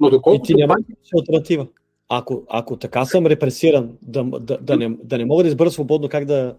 [0.00, 0.52] Но доколкото...
[0.52, 0.74] И ти няма
[1.18, 1.66] альтернатива.
[2.08, 6.08] Ако, ако така съм репресиран, да, да, да, не, да не мога да избера свободно
[6.08, 6.56] как да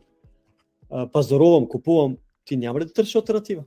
[0.92, 3.64] а, пазарувам, купувам, ти няма ли да търсиш альтернатива?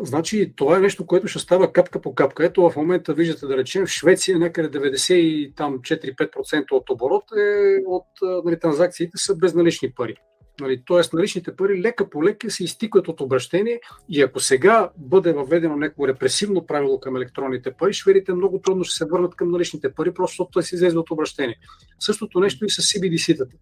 [0.00, 2.44] Значи това е нещо, което ще става капка по капка.
[2.44, 8.06] Ето в момента виждате да речем в Швеция някъде 94-5% от оборот е от
[8.44, 10.16] нали, транзакциите са безналични пари.
[10.60, 15.32] Нали, Тоест наличните пари лека по лека се изтикват от обращение и ако сега бъде
[15.32, 19.92] въведено някакво репресивно правило към електронните пари, шведите много трудно ще се върнат към наличните
[19.92, 21.58] пари, просто защото се излезе от обращение.
[21.98, 23.54] Същото нещо и с CBDC-тата.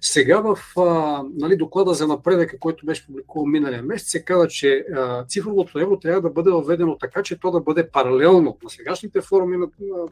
[0.00, 4.84] Сега в а, нали, доклада за напредъка, който беше публикуван миналия месец, се казва, че
[4.96, 9.20] а, цифровото евро трябва да бъде въведено така, че то да бъде паралелно на сегашните
[9.20, 9.66] форми на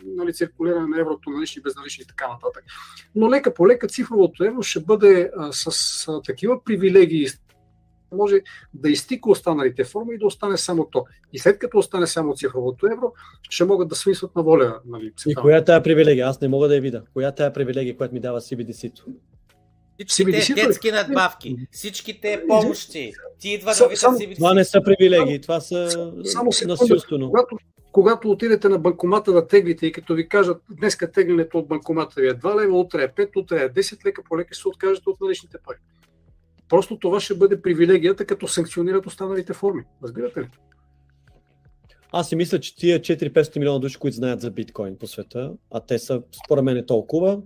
[0.04, 2.64] нали, циркулиране на еврото, налични, безналични и така нататък.
[3.14, 5.66] Но лека по лека цифровото евро ще бъде а, с
[6.08, 7.26] а, такива привилегии
[8.14, 8.40] може
[8.74, 11.04] да изтика останалите форми и да остане само то.
[11.32, 13.12] И след като остане само цифровото евро,
[13.50, 14.80] ще могат да свисват на воля.
[14.86, 16.26] Нали, и коя е тая привилегия?
[16.26, 17.02] Аз не мога да я видя.
[17.14, 19.04] Коя е тая привилегия, която ми дава CBDC-то?
[20.06, 23.12] Всичките детски надбавки, всичките помощи.
[23.38, 24.36] Ти идва да видят CBDC.
[24.36, 25.90] Това не са привилегии, това са
[26.24, 27.30] само насилствено.
[27.30, 27.56] Когато,
[27.92, 32.28] когато отидете на банкомата да теглите и като ви кажат днеска теглянето от банкомата ви
[32.28, 35.20] е 2 лева, утре е 5, утре е 10 лека, по лека се откажете от
[35.20, 35.76] наличните пари.
[36.70, 39.82] Просто това ще бъде привилегията, като санкционират останалите форми.
[40.02, 40.48] Разбирате ли?
[42.12, 45.80] Аз си мисля, че тия 4-500 милиона души, които знаят за биткоин по света, а
[45.80, 47.42] те са според мен толкова,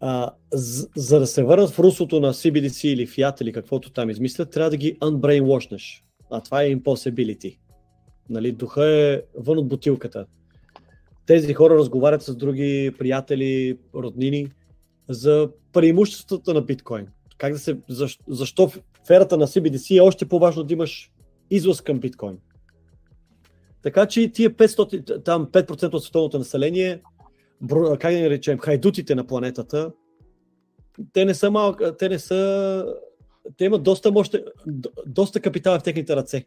[0.00, 4.10] а, за, за да се върнат в руслото на CBDC или Fiat или каквото там
[4.10, 6.02] измислят, трябва да ги unbrainwashнеш.
[6.30, 7.58] А това е impossibility.
[8.30, 10.26] Нали, духа е вън от бутилката.
[11.26, 14.52] тези хора разговарят с други приятели, роднини
[15.08, 17.06] за преимуществата на биткоин.
[17.42, 21.12] Как да се, защо, защо в сферата на CBDC е още по-важно да имаш
[21.50, 22.38] излъз към биткоин.
[23.82, 27.02] Така че тия 500, там 5% от световното население,
[27.98, 29.92] как да ни речем, хайдутите на планетата,
[31.12, 32.84] те не са малко, те не са,
[33.56, 34.36] те имат доста, мощ,
[35.06, 36.44] доста капитал в техните ръце.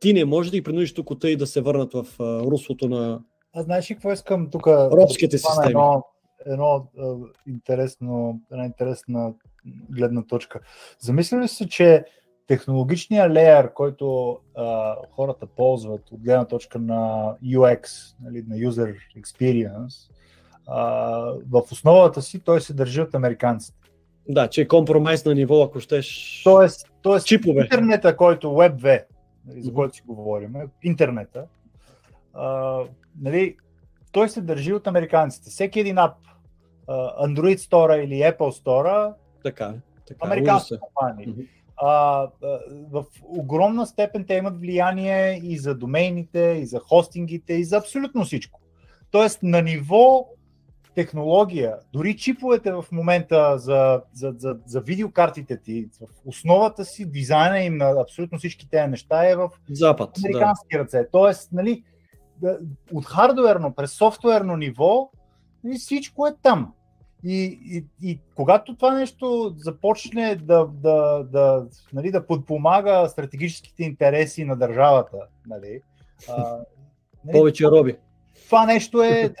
[0.00, 3.20] Ти не можеш да ги принудиш тук и да се върнат в руслото на
[3.52, 4.66] а знаеш ли какво искам тук?
[4.66, 5.66] Робските системи.
[5.66, 6.04] Едно,
[6.46, 9.34] едно uh, интересно, една интересна
[9.90, 10.60] гледна точка.
[11.00, 12.04] Замисля ли се, че
[12.46, 14.04] технологичният леер, който
[14.58, 17.86] uh, хората ползват от гледна точка на UX,
[18.22, 20.10] нали, на User Experience,
[20.68, 23.78] uh, в основата си той се държи от американците.
[24.28, 26.40] Да, че е компромис на ниво, ако щеш.
[26.44, 27.62] Тоест, тоест чипове.
[27.62, 29.04] интернета, който Web2,
[29.46, 31.44] нали, за който си говорим, интернета,
[32.34, 32.88] uh,
[33.20, 33.56] нали,
[34.12, 35.50] той се държи от американците.
[35.50, 36.14] Всеки един ап,
[37.22, 39.12] Android Store или Apple Store,
[39.42, 39.74] така,
[40.08, 41.26] така, американски компании.
[41.26, 41.48] Mm-hmm.
[41.76, 42.28] А,
[42.90, 48.24] в огромна степен те имат влияние и за домейните, и за хостингите, и за абсолютно
[48.24, 48.60] всичко.
[49.10, 50.28] Тоест на ниво
[50.94, 57.60] технология, дори чиповете в момента за, за, за, за видеокартите ти, в основата си, дизайна
[57.60, 60.78] им на абсолютно всички тези неща е в Запад, американски да.
[60.78, 61.06] ръце.
[61.12, 61.84] Тоест, нали,
[62.92, 65.10] от хардуерно през софтуерно ниво,
[65.72, 66.72] и всичко е там.
[67.24, 74.44] И, и, и когато това нещо започне да, да, да, нали, да подпомага стратегическите интереси
[74.44, 75.16] на държавата,
[75.46, 75.80] нали,
[76.28, 76.58] а,
[77.24, 77.96] нали, повече роби.
[78.44, 79.34] Това нещо е.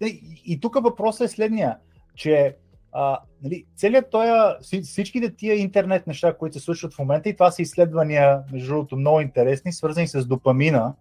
[0.00, 0.06] Да,
[0.46, 1.78] и тук въпросът е следния,
[2.14, 2.56] че
[2.92, 7.50] а, нали, целият този, всичките тия интернет неща, които се случват в момента, и това
[7.50, 10.94] са изследвания, между другото, много интересни, свързани с допамина,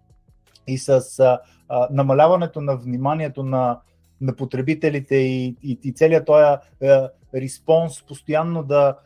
[0.68, 1.40] и с а,
[1.70, 3.80] а, намаляването на вниманието на,
[4.22, 8.98] на потребителите и, и, и целият този а, респонс, постоянно да,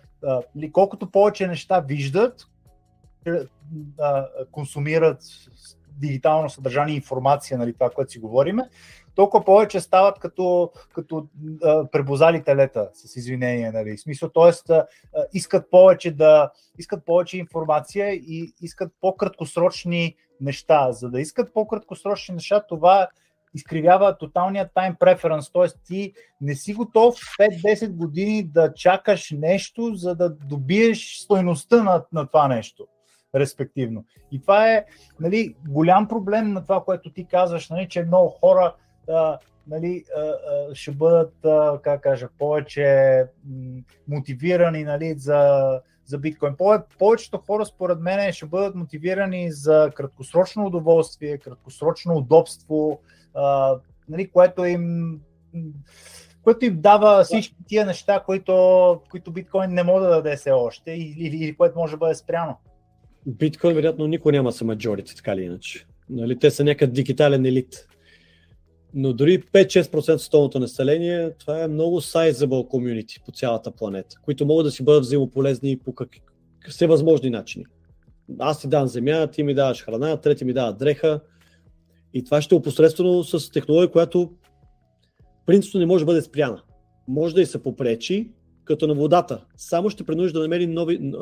[0.57, 2.47] ли, колкото повече неща виждат,
[3.99, 5.17] а, консумират
[5.99, 8.69] дигитално съдържание, информация, нали, това, което си говориме,
[9.15, 11.27] толкова повече стават като, като
[11.63, 13.71] а, пребозали телета, с извинение.
[13.71, 13.97] Нали.
[13.97, 14.73] Смисъл, т.е.
[15.33, 20.91] искат повече да искат повече информация и искат по-краткосрочни неща.
[20.91, 23.07] За да искат по-краткосрочни неща, това
[23.55, 25.67] изкривява тоталния тайм преференс, т.е.
[25.85, 32.27] ти не си готов 5-10 години да чакаш нещо, за да добиеш стойността на, на
[32.27, 32.87] това нещо,
[33.35, 34.05] респективно.
[34.31, 34.85] И това е
[35.19, 38.75] нали, голям проблем на това, което ти казваш, нали, че много хора
[39.09, 43.23] а, нали, а, а, ще бъдат, а, как кажа, повече
[44.07, 46.55] мотивирани нали, за, за биткоин.
[46.99, 52.99] Повечето хора, според мен, ще бъдат мотивирани за краткосрочно удоволствие, краткосрочно удобство,
[54.09, 55.19] нали, което им
[56.45, 60.91] което им дава всички тия неща, които, които биткоин не може да даде все още
[60.91, 62.57] или, или, или което може да бъде спряно.
[63.25, 65.85] Биткоин, вероятно, никой няма са маджорите, така или иначе.
[66.09, 67.87] Нали, те са някакъв дигитален елит.
[68.93, 74.45] Но дори 5-6% от столното население, това е много sizable community по цялата планета, които
[74.45, 76.09] могат да си бъдат взаимополезни по как...
[76.69, 77.65] всевъзможни начини.
[78.39, 81.19] Аз ти дам земя, ти ми даваш храна, трети ми дава дреха.
[82.15, 84.31] И това ще е опосредствено с технология, която
[85.45, 86.61] принципно не може да бъде спряна.
[87.07, 88.31] Може да и се попречи,
[88.63, 89.45] като на водата.
[89.55, 91.13] Само ще принужда да намери нови...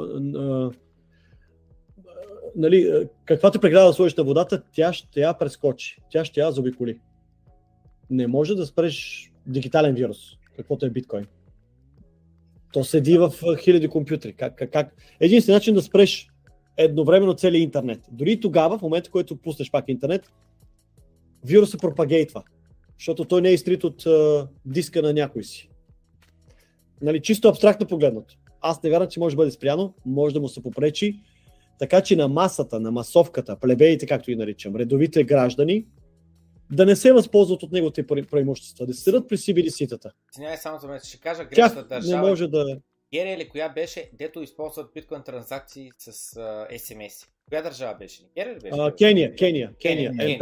[2.55, 5.97] Нали, каквато преграда да сложиш на водата, тя ще я прескочи.
[6.09, 6.99] Тя ще я заобиколи
[8.09, 10.17] не може да спреш дигитален вирус,
[10.57, 11.25] каквото е биткоин.
[12.73, 13.33] То седи в
[13.63, 14.33] хиляди компютри.
[14.33, 14.95] Как, как, как?
[15.19, 16.27] Единствен начин да спреш
[16.77, 17.99] едновременно целият интернет.
[18.11, 20.31] Дори тогава, в момента, в който пуснеш пак интернет,
[21.45, 22.43] вирус се пропагейтва,
[22.99, 25.69] защото той не е изтрит от а, диска на някой си.
[27.01, 28.35] Нали, чисто абстрактно погледнато.
[28.61, 31.19] Аз не вярвам, че може да бъде спряно, може да му се попречи,
[31.79, 35.85] така че на масата, на масовката, плебеите, както и наричам, редовите граждани,
[36.71, 40.11] да не се възползват от неговите преимущества, да седат при CBDC-тата.
[40.33, 42.21] Извинявай само за мен, ще кажа грешната държава.
[42.21, 42.77] Не може да...
[43.13, 47.27] Герия или коя беше, дето използват биткоин транзакции с uh, SMS?
[47.49, 48.21] Коя държава беше?
[48.37, 48.73] Герия ли беше?
[48.73, 50.39] Uh, Кения, Кения, Кения, Кения.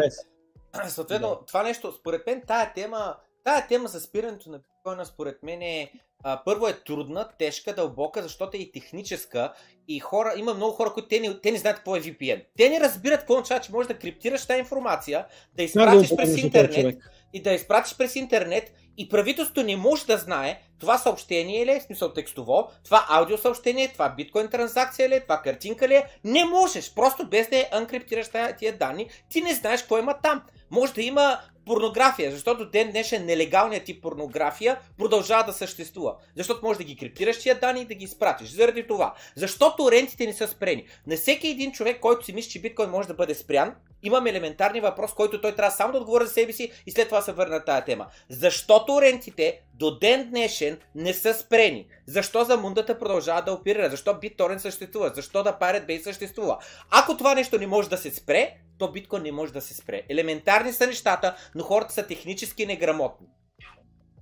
[0.88, 1.46] Съответно, да.
[1.46, 5.92] това нещо, според мен, тая тема, тая тема за спирането на биткоина, според мен е
[6.24, 9.54] а, първо е трудна, тежка, дълбока, защото е и техническа
[9.88, 12.44] и хора, има много хора, които те не, те не знаят какво е VPN.
[12.58, 15.26] Те не разбират какво означава, че можеш да криптираш тази информация,
[15.56, 16.98] да изпратиш да, през интернет
[17.34, 21.80] и да изпратиш през интернет и правителството не може да знае това съобщение ли е,
[21.80, 26.06] в смисъл текстово, това аудио съобщение, това биткоин транзакция ли е, това картинка ли е.
[26.24, 28.30] Не можеш, просто без да е анкриптираш
[28.60, 30.42] тия данни, ти не знаеш какво има там.
[30.72, 36.16] Може да има порнография, защото ден днешен нелегалният тип порнография продължава да съществува.
[36.38, 38.50] Защото можеш да ги криптираш тия данни и да ги изпратиш.
[38.50, 39.14] Заради това.
[39.36, 40.86] Защото рентите не са спрени.
[41.08, 44.82] На всеки един човек, който си мисли, че биткоин може да бъде спрян, имам елементарни
[44.82, 47.56] въпрос, който той трябва само да отговори за себе си и след това се върна
[47.56, 48.08] на тази тема.
[48.30, 51.88] Защото рентите до ден днешен не са спрени.
[52.06, 53.90] Защо за мундата продължава да оперира?
[53.90, 55.12] Защо BitTorrent съществува?
[55.16, 56.58] Защо да Pirate Bay съществува?
[56.90, 60.02] Ако това нещо не може да се спре, то биткоин не може да се спре.
[60.10, 63.28] Елементарни са нещата, но хората са технически неграмотни.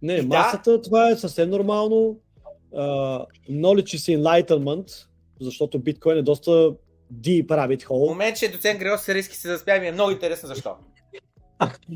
[0.01, 0.81] Не, и масата, да...
[0.81, 2.19] това е съвсем нормално.
[2.73, 5.05] Uh, knowledge is enlightenment,
[5.41, 6.51] защото биткоин е доста
[7.13, 8.07] deep rabbit hole.
[8.07, 10.75] В момент, че доцент Грел се риски се заспя ми е много интересно защо.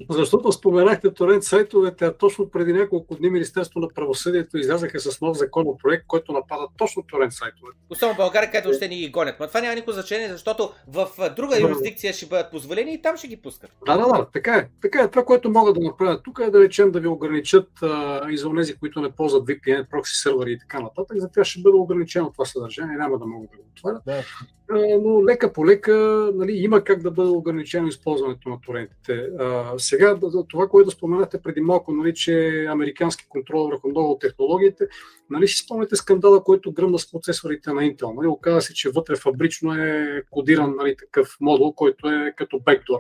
[0.10, 5.38] Защото споменахте торент сайтовете, а точно преди няколко дни Министерство на правосъдието излязаха с нов
[5.38, 7.78] законопроект, който напада точно торент сайтовете.
[7.90, 9.36] Особено в България, където още ни ги гонят.
[9.40, 13.28] Но това няма никакво значение, защото в друга юрисдикция ще бъдат позволени и там ще
[13.28, 13.72] ги пускат.
[13.86, 14.68] Да, да, да, така е.
[14.82, 15.10] Така е.
[15.10, 18.50] Това, което могат да направят тук е да речем да ви ограничат а, и за
[18.56, 21.18] тези, които не ползват VPN, прокси сервери и така нататък.
[21.20, 24.02] За тях ще бъде ограничено това съдържание, няма да могат да го отварят.
[24.06, 24.24] Да
[24.72, 25.94] но лека по лека
[26.36, 29.30] нали, има как да бъде ограничено използването на торентите.
[29.40, 30.20] А, сега,
[30.50, 34.88] това, което споменахте преди малко, нали, че американски контрол върху много от технологиите,
[35.30, 38.16] нали, си спомняте скандала, който гръмна с процесорите на Intel.
[38.16, 43.00] Нали, оказа се, че вътре фабрично е кодиран нали, такъв модул, който е като бекдор.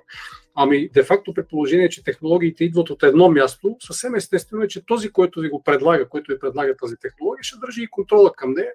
[0.55, 5.09] Ами, де-факто, при положение, че технологиите идват от едно място, съвсем естествено е, че този,
[5.09, 8.71] който ви го предлага, който ви предлага тази технология, ще държи и контрола към нея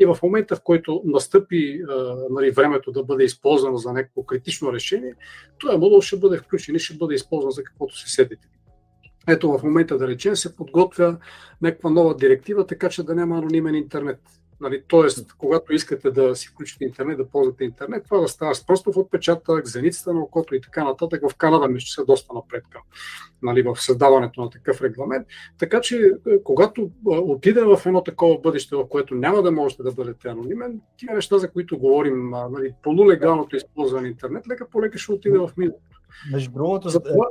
[0.00, 4.72] и в момента, в който настъпи а, нали, времето да бъде използвано за някакво критично
[4.72, 5.14] решение,
[5.58, 8.48] този модул ще бъде включен и ще бъде използван за каквото се седите.
[9.28, 11.18] Ето в момента, да речем, се подготвя
[11.62, 14.20] някаква нова директива, така че да няма анонимен интернет.
[14.60, 18.66] Нали, тоест, когато искате да си включите интернет, да ползвате интернет, това да става с
[18.66, 21.30] пръстов отпечатък, зеницата на окото и така нататък.
[21.30, 22.82] В Канада мисля, са доста напред към
[23.42, 25.26] нали, в създаването на такъв регламент.
[25.58, 29.92] Така че, е, когато отиде в едно такова бъдеще, в което няма да можете да
[29.92, 34.98] бъдете анонимен, тия неща, за които говорим, нали, полулегалното използване на интернет, лека по лека
[34.98, 35.89] ще отиде в миналото.
[36.32, 37.26] Между другото, за това,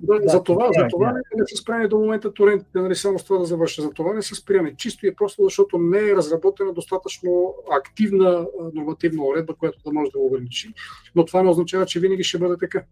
[0.00, 3.18] да, да, за това, за това не, не са спряни до момента торентите, нали, само
[3.18, 3.82] с това да завърша.
[3.82, 4.76] За това не са спряни.
[4.76, 10.18] Чисто и просто защото не е разработена достатъчно активна нормативна уредба, която да може да
[10.18, 10.74] го ограничи.
[11.14, 12.84] Но това не означава, че винаги ще бъде така.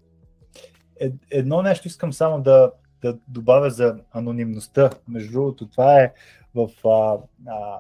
[1.01, 4.90] Е, едно нещо искам само да, да добавя за анонимността.
[5.09, 6.12] Между другото, това е
[6.55, 6.69] в.
[6.85, 7.78] А, а,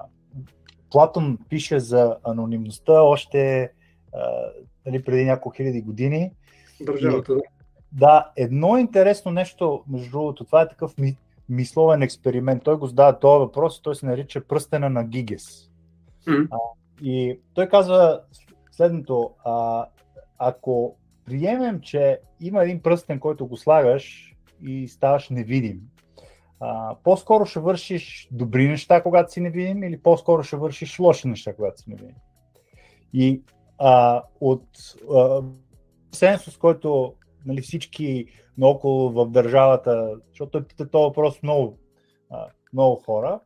[0.90, 3.72] Платон пише за анонимността още
[4.14, 4.52] а,
[4.86, 6.32] нали, преди няколко хиляди години.
[6.84, 7.40] Държавата, да.
[7.92, 11.16] Да, едно интересно нещо, между другото, това е такъв ми,
[11.48, 12.64] мисловен експеримент.
[12.64, 15.70] Той го задава този въпрос той се нарича пръстена на Гигес.
[16.28, 16.48] Mm-hmm.
[16.50, 16.56] А,
[17.02, 18.20] и той казва
[18.70, 19.86] следното, а,
[20.38, 25.80] ако приемем, че има един пръстен, който го слагаш и ставаш невидим,
[26.60, 31.54] а, по-скоро ще вършиш добри неща, когато си невидим, или по-скоро ще вършиш лоши неща,
[31.54, 32.16] когато си невидим.
[33.12, 33.42] И
[33.78, 34.66] а, от
[35.14, 35.42] а,
[36.12, 37.14] сенсус, който
[37.46, 38.26] нали, всички
[38.58, 41.78] наоколо в държавата, защото той пита този въпрос много,
[42.72, 43.40] много хора,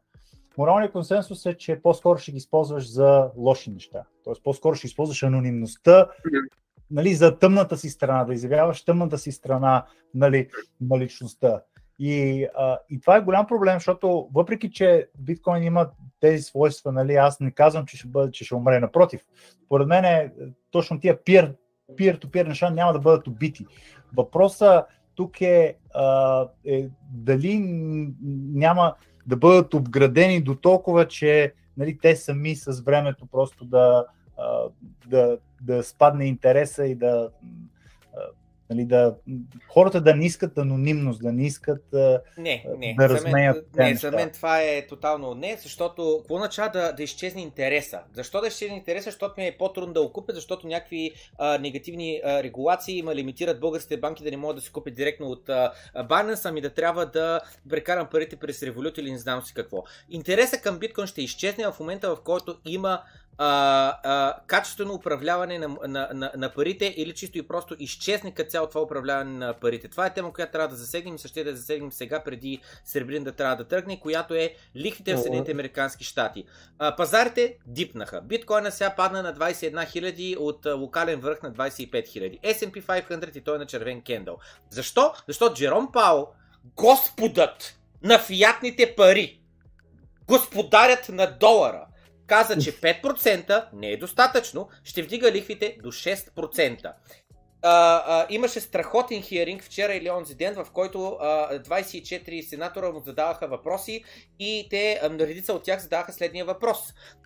[0.59, 4.05] моралният консенсус е, че по-скоро ще ги използваш за лоши неща.
[4.25, 6.07] Тоест по-скоро ще използваш анонимността
[6.91, 10.49] нали, за тъмната си страна, да изявяваш тъмната си страна нали,
[10.81, 11.61] на личността.
[11.99, 15.91] И, а, и това е голям проблем, защото въпреки, че биткоин има
[16.21, 18.81] тези свойства, нали, аз не казвам, че ще, бъде, че ще умре.
[18.81, 19.21] Напротив,
[19.69, 20.33] поред мен е,
[20.71, 21.55] точно тия peer,
[21.95, 23.67] peer-to-peer неща няма да бъдат убити.
[24.17, 24.85] Въпросът
[25.15, 27.59] тук е, а, е дали
[28.53, 28.95] няма
[29.27, 34.07] да бъдат обградени до толкова, че нали, те сами с времето просто да,
[35.07, 37.31] да, да спадне интереса и да
[38.71, 39.15] Нали, да,
[39.69, 41.85] хората да не искат анонимност, да не искат
[42.39, 43.57] не, не, да размеят.
[43.57, 47.43] За мен, не, за мен това е тотално не, защото какво означава да, да изчезне
[47.43, 48.01] интереса?
[48.15, 49.05] Защо да изчезне интереса?
[49.11, 53.61] Защото ми е по-трудно да го купя, защото някакви а, негативни а, регулации има лимитират
[53.61, 57.07] българските банки да не могат да се купят директно от а, Binance, ами да трябва
[57.07, 57.41] да
[57.71, 59.85] прекарам парите през револют или не знам си какво.
[60.11, 63.03] Интереса към биткоин ще изчезне в момента, в който има
[63.39, 68.51] а, а, качествено управляване на, на, на, на парите или чисто и просто изчезне като
[68.51, 69.89] цяло това управляване на парите.
[69.89, 73.33] Това е тема, която трябва да засегнем и също да засегнем сега преди Сребрин да
[73.33, 76.45] трябва да тръгне, която е лихвите в Съединените Американски щати.
[76.79, 78.21] А, пазарите дипнаха.
[78.21, 82.41] Биткоина сега падна на 21 000 от а, локален върх на 25 000.
[82.43, 84.39] S&P 500 и той е на червен кендъл.
[84.71, 85.13] Защо?
[85.29, 86.27] Защото Джером Паул,
[86.77, 89.41] господът на фиатните пари,
[90.27, 91.86] господарят на долара,
[92.27, 96.93] каза, че 5% не е достатъчно, ще вдига лихвите до 6%.
[97.63, 103.03] а, а, имаше страхотен хиеринг вчера или онзи ден, в който а, 24 сенатора му
[103.07, 104.05] задаваха въпроси
[104.39, 106.79] и те, а, редица от тях задаваха следния въпрос.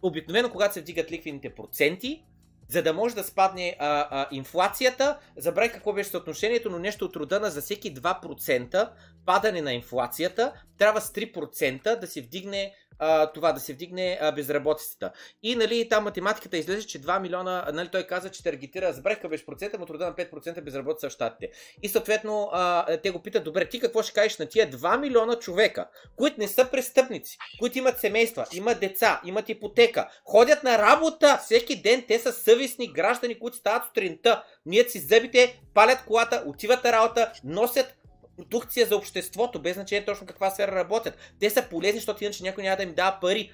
[0.02, 2.24] Обикновено, когато се вдигат ликвените проценти,
[2.68, 7.16] за да може да спадне а, а, инфлацията, забравих какво беше съотношението, но нещо от
[7.16, 8.90] рода на за всеки 2%
[9.26, 14.32] падане на инфлацията, трябва с 3% да се вдигне а, това да се вдигне а,
[14.32, 15.12] безработицата.
[15.42, 19.46] И нали, там математиката излезе, че 2 милиона, нали, той каза, че таргетира, забравих беше
[19.46, 21.50] процента, но труда на 5% безработица в щатите.
[21.82, 25.36] И съответно а, те го питат, добре, ти какво ще кажеш на тия 2 милиона
[25.36, 31.38] човека, които не са престъпници, които имат семейства, имат деца, имат ипотека, ходят на работа
[31.44, 36.84] всеки ден, те са съвестни граждани, които стават сутринта, мият си зъбите, палят колата, отиват
[36.84, 37.96] на работа, носят
[38.40, 41.16] продукция за обществото, без значение точно каква сфера работят.
[41.40, 43.52] Те са полезни, защото иначе някой няма да им дава пари.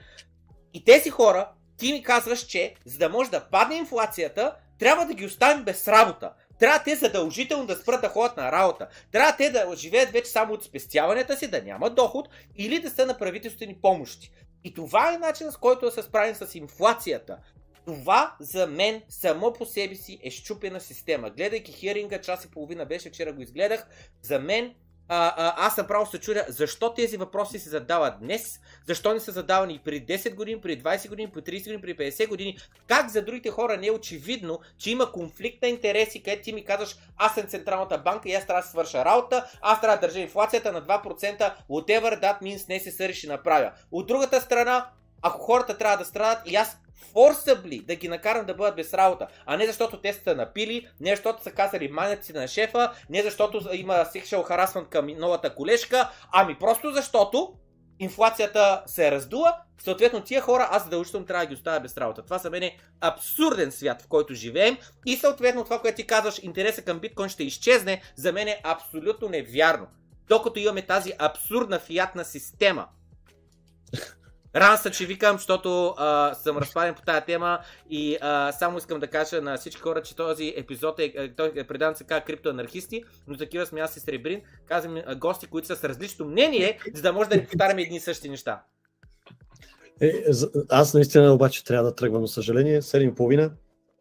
[0.74, 5.14] И тези хора, ти ми казваш, че за да може да падне инфлацията, трябва да
[5.14, 6.32] ги оставим без работа.
[6.58, 8.88] Трябва те задължително да спрат да ходят на работа.
[9.12, 13.06] Трябва те да живеят вече само от спестяванията си, да нямат доход или да са
[13.06, 14.32] на правителствени помощи.
[14.64, 17.38] И това е начинът с който да се справим с инфлацията.
[17.86, 21.30] Това за мен само по себе си е щупена система.
[21.30, 23.86] Гледайки херинга, час и половина беше, вчера го изгледах,
[24.22, 24.74] за мен
[25.08, 29.32] а, а, аз направо се чудя защо тези въпроси се задават днес, защо не са
[29.32, 32.58] задавани и преди 10 години, преди 20 години, преди 30 години, преди 50 години.
[32.86, 36.64] Как за другите хора не е очевидно, че има конфликт на интереси, където ти ми
[36.64, 40.20] казваш, аз съм Централната банка и аз трябва да свърша работа, аз трябва да държа
[40.20, 43.72] инфлацията на 2%, whatever that means, не се съри ще направя.
[43.92, 44.90] От другата страна,
[45.22, 46.78] ако хората трябва да страдат и аз
[47.14, 51.10] forcibly да ги накарам да бъдат без работа, а не защото те са напили, не
[51.10, 56.58] защото са казали манеци на шефа, не защото има sexual harassment към новата колежка, ами
[56.58, 57.52] просто защото
[57.98, 62.22] инфлацията се е раздула, съответно тия хора аз задължително трябва да ги оставя без работа.
[62.22, 64.76] Това за мен е абсурден свят, в който живеем
[65.06, 69.28] и съответно това, което ти казваш, интереса към биткоин ще изчезне, за мен е абсолютно
[69.28, 69.86] невярно.
[70.28, 72.86] Докато имаме тази абсурдна фиатна система.
[74.56, 77.58] Рано се, че викам, защото а, съм разпаден по тази тема
[77.90, 81.64] и а, само искам да кажа на всички хора, че този епизод е, той е
[81.64, 84.40] предан се казва криптоанархисти, но такива сме аз и Сребрин.
[84.66, 88.00] Казвам гости, които са с различно мнение, за да може да не повтаряме едни и
[88.00, 88.62] същи неща.
[90.00, 90.12] Е,
[90.68, 92.82] аз наистина обаче трябва да тръгвам, за съжаление.
[92.82, 93.50] 7.30.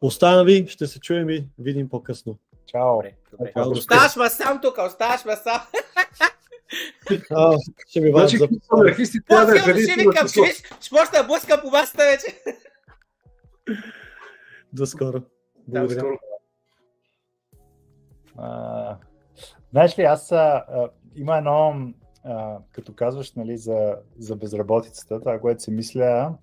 [0.01, 2.37] Оставам ви, ще се чуем и видим по-късно.
[2.65, 2.95] Чао.
[2.95, 3.51] Добре, добре.
[3.79, 5.61] Оставаш ма сам тук, оставаш ма сам.
[7.31, 8.47] А, ще ми Значи, за...
[8.71, 10.41] анархисти трябва да е Ще викам, ще
[11.11, 12.41] да блъскам по масата вече.
[14.73, 15.19] До скоро.
[15.67, 15.99] Да, Благодаря.
[15.99, 16.19] скоро.
[18.37, 18.97] А,
[19.71, 20.63] знаеш ли, аз а,
[21.15, 21.93] има едно,
[22.23, 26.33] а, като казваш нали, за, за безработицата, това, което си мисля,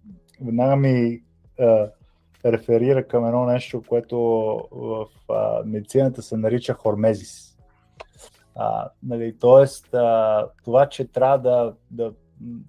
[0.40, 1.23] веднага ми
[1.61, 1.90] а,
[2.44, 4.19] реферира към едно нещо, което
[4.73, 7.52] в а, медицината се нарича хормезис.
[8.55, 12.12] А, нали, тоест, а, това, че трябва да, да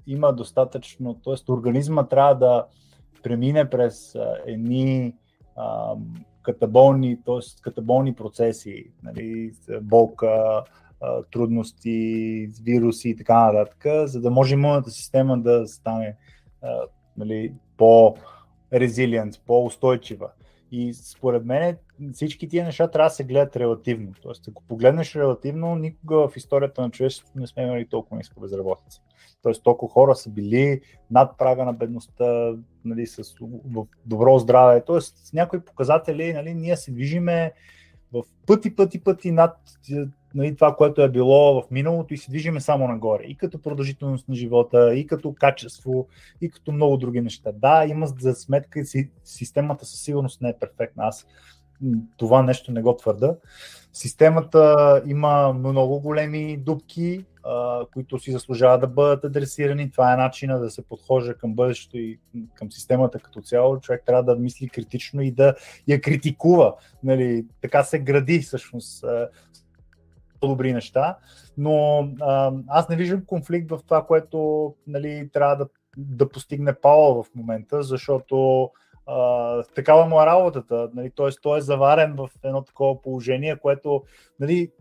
[0.07, 1.51] има достатъчно, т.е.
[1.51, 2.65] организма трябва да
[3.23, 5.15] премине през а, едни
[5.55, 5.95] а,
[6.41, 7.61] катаболни, т.е.
[7.61, 9.51] катаболни процеси, нали,
[9.81, 10.63] болка,
[11.01, 16.15] а, трудности, вируси и така нататък, за да може имунната система да стане
[16.61, 16.81] а,
[17.17, 20.29] нали, по-резилиент, по-устойчива.
[20.75, 21.77] И според мен
[22.13, 24.13] всички тия неща трябва да се гледат релативно.
[24.21, 29.01] Тоест, ако погледнеш релативно, никога в историята на човечеството не сме имали толкова ниска безработица.
[29.41, 30.81] Тоест, толкова хора са били
[31.11, 32.53] над прага на бедността,
[32.85, 33.35] нали, с
[34.05, 34.83] добро здраве.
[34.85, 37.53] Тоест, с някои показатели нали, ние се движиме
[38.13, 39.57] в пъти, пъти, пъти над
[40.35, 43.23] нали, това, което е било в миналото и се движиме само нагоре.
[43.23, 46.07] И като продължителност на живота, и като качество,
[46.41, 47.51] и като много други неща.
[47.51, 51.03] Да, има за сметка и системата със сигурност не е перфектна.
[51.05, 51.27] Аз
[52.17, 53.35] това нещо не го твърда.
[53.93, 57.25] Системата има много големи дупки,
[57.93, 59.91] които си заслужават да бъдат адресирани.
[59.91, 62.19] Това е начина да се подхожа към бъдещето и
[62.55, 63.79] към системата като цяло.
[63.79, 65.55] Човек трябва да мисли критично и да
[65.87, 66.75] я критикува.
[67.03, 69.05] Нали, така се гради всъщност
[70.39, 71.17] по-добри неща,
[71.57, 75.67] но а, аз не виждам конфликт в това, което нали, трябва да,
[75.97, 78.69] да постигне Пауъл в момента, защото
[79.05, 80.89] а, такава му е работата.
[80.93, 81.29] Нали, т.е.
[81.41, 84.03] той е заварен в едно такова положение, което
[84.39, 84.71] нали,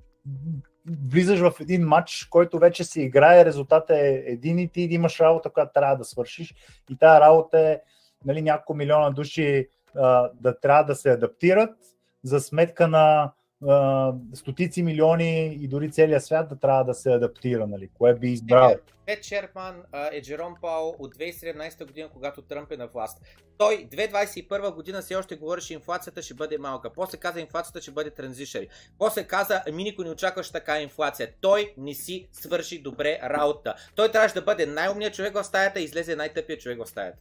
[1.09, 5.51] влизаш в един матч, който вече се играе, резултатът е един и ти имаш работа,
[5.51, 6.55] която трябва да свършиш
[6.91, 7.81] и тази работа е
[8.25, 11.77] нали, няколко милиона души а, да трябва да се адаптират
[12.23, 13.33] за сметка на
[14.35, 17.89] стотици милиони и дори целият свят да трябва да се адаптира, нали?
[17.99, 18.75] Кое би избрал?
[19.07, 19.83] Пет Шерпман
[20.13, 23.19] е Джером Паул от 2017 година, когато Тръмп е на власт.
[23.59, 26.91] Той 2021 година все още говореше, инфлацията ще бъде малка.
[26.93, 28.69] После каза, инфлацията ще бъде транзишъри.
[28.99, 31.33] После каза, ми никой не очакваше така инфлация.
[31.41, 33.75] Той не си свърши добре работа.
[33.95, 37.19] Той трябваше да бъде най-умният човек в стаята и излезе най-тъпият човек в стаята.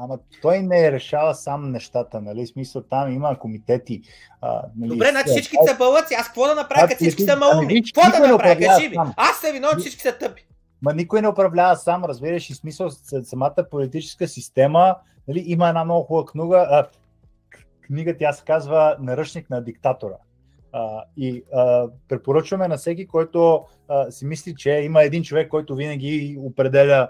[0.00, 2.46] Ама той не решава сам нещата, нали?
[2.46, 4.02] Смисъл там има комитети.
[4.40, 4.90] А, нали?
[4.90, 6.14] Добре, значи всички са бълъци.
[6.14, 7.82] Аз какво да направя, като всички са малумни?
[7.82, 8.60] Какво да направя?
[8.60, 8.96] Кажи ми.
[9.16, 10.46] Аз съм виновен, всички са тъпи.
[10.82, 12.90] Ма никой не управлява сам, разбираш и смисъл
[13.22, 14.96] самата политическа система.
[15.28, 16.86] Нали, има една много хубава книга, а,
[17.86, 20.16] книга, тя се казва Наръчник на диктатора.
[20.72, 25.74] А, и а, препоръчваме на всеки, който а, си мисли, че има един човек, който
[25.74, 27.08] винаги определя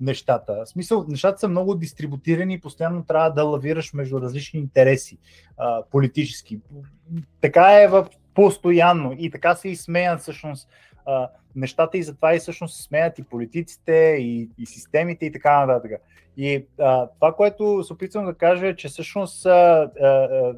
[0.00, 0.62] нещата.
[0.64, 5.18] В смисъл, нещата са много дистрибутирани и постоянно трябва да лавираш между различни интереси
[5.56, 6.60] а, политически.
[7.40, 10.68] Така е в постоянно и така се и смеят всъщност
[11.06, 15.66] а, нещата и затова и всъщност се смеят и политиците, и, и системите и така
[15.66, 15.92] нататък.
[16.36, 20.54] И а, това, което се опитвам да кажа е, че всъщност а, а, а,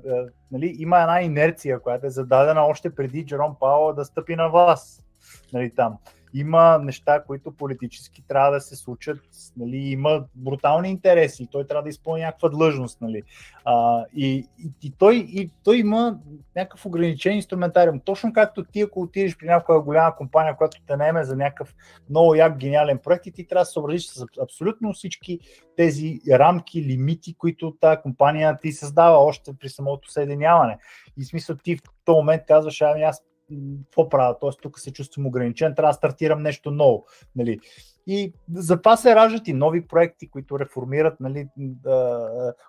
[0.53, 5.05] нали, има една инерция, която е зададена още преди Джером Пао да стъпи на власт
[5.53, 5.99] нали, там
[6.35, 9.19] има неща, които политически трябва да се случат,
[9.57, 13.01] нали, има брутални интереси, той трябва да изпълни някаква длъжност.
[13.01, 13.23] Нали.
[13.65, 16.19] А, и, и, и, той, и той има
[16.57, 18.01] някакъв ограничен инструментариум.
[18.01, 21.75] Точно както ти, ако отидеш при някоя голяма компания, която те наеме за някакъв
[22.11, 25.39] много як гениален проект и ти трябва да се съобразиш с абсолютно всички
[25.77, 30.79] тези рамки, лимити, които тази компания ти създава още при самото съединяване.
[31.17, 33.23] И смисъл ти в този момент казваш, ами аз
[33.85, 34.51] какво правя, т.е.
[34.63, 37.07] тук се чувствам ограничен, трябва да стартирам нещо ново.
[37.37, 37.59] Нали.
[38.07, 41.49] И затова се раждат и нови проекти, които реформират нали,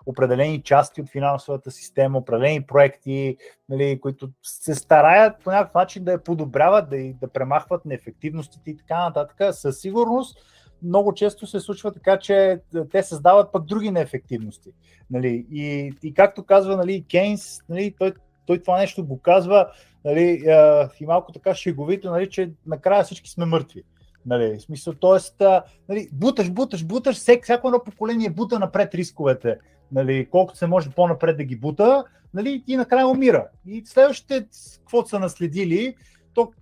[0.06, 3.36] определени части от финансовата система, определени проекти,
[3.68, 8.76] нали, които се стараят по някакъв начин да я подобряват, да, да премахват неефективностите и
[8.76, 9.54] така нататък.
[9.54, 10.38] Със сигурност
[10.82, 12.60] много често се случва така, че
[12.90, 14.70] те създават пък други неефективности.
[15.10, 15.46] Нали?
[15.50, 18.12] И, и както казва нали, Кейнс, нали, той,
[18.46, 19.70] той това нещо го казва
[20.04, 23.82] нали, а, и малко така шеговито, нали, че накрая всички сме мъртви.
[24.26, 25.44] Нали, в смисъл, т.е.
[25.88, 29.58] Нали, буташ, буташ, буташ, всек, всяко едно поколение бута напред рисковете,
[29.92, 32.04] нали, колкото се може по-напред да ги бута,
[32.34, 33.46] нали, и накрая умира.
[33.66, 34.46] И следващите,
[34.78, 35.94] каквото са наследили,
[36.34, 36.52] то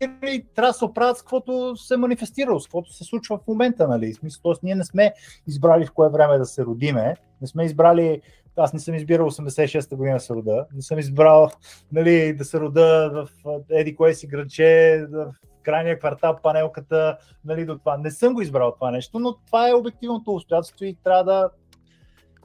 [0.00, 3.88] нали, трябва да се оправят с каквото се манифестира, с каквото се случва в момента.
[3.88, 4.12] Нали.
[4.12, 4.66] В смисъл, т.е.
[4.66, 5.12] ние не сме
[5.46, 8.20] избрали в кое време да се родиме, не сме избрали
[8.56, 11.50] аз не съм избирал 86-та година се рода, не съм избрал
[11.92, 13.10] нали, да се рода
[13.44, 17.96] в еди кое си градче, в крайния квартал, панелката, нали, до това.
[17.96, 21.50] Не съм го избрал това нещо, но това е обективното обстоятелство и трябва да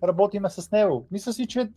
[0.03, 1.07] работиме с него.
[1.11, 1.69] Мисля си, че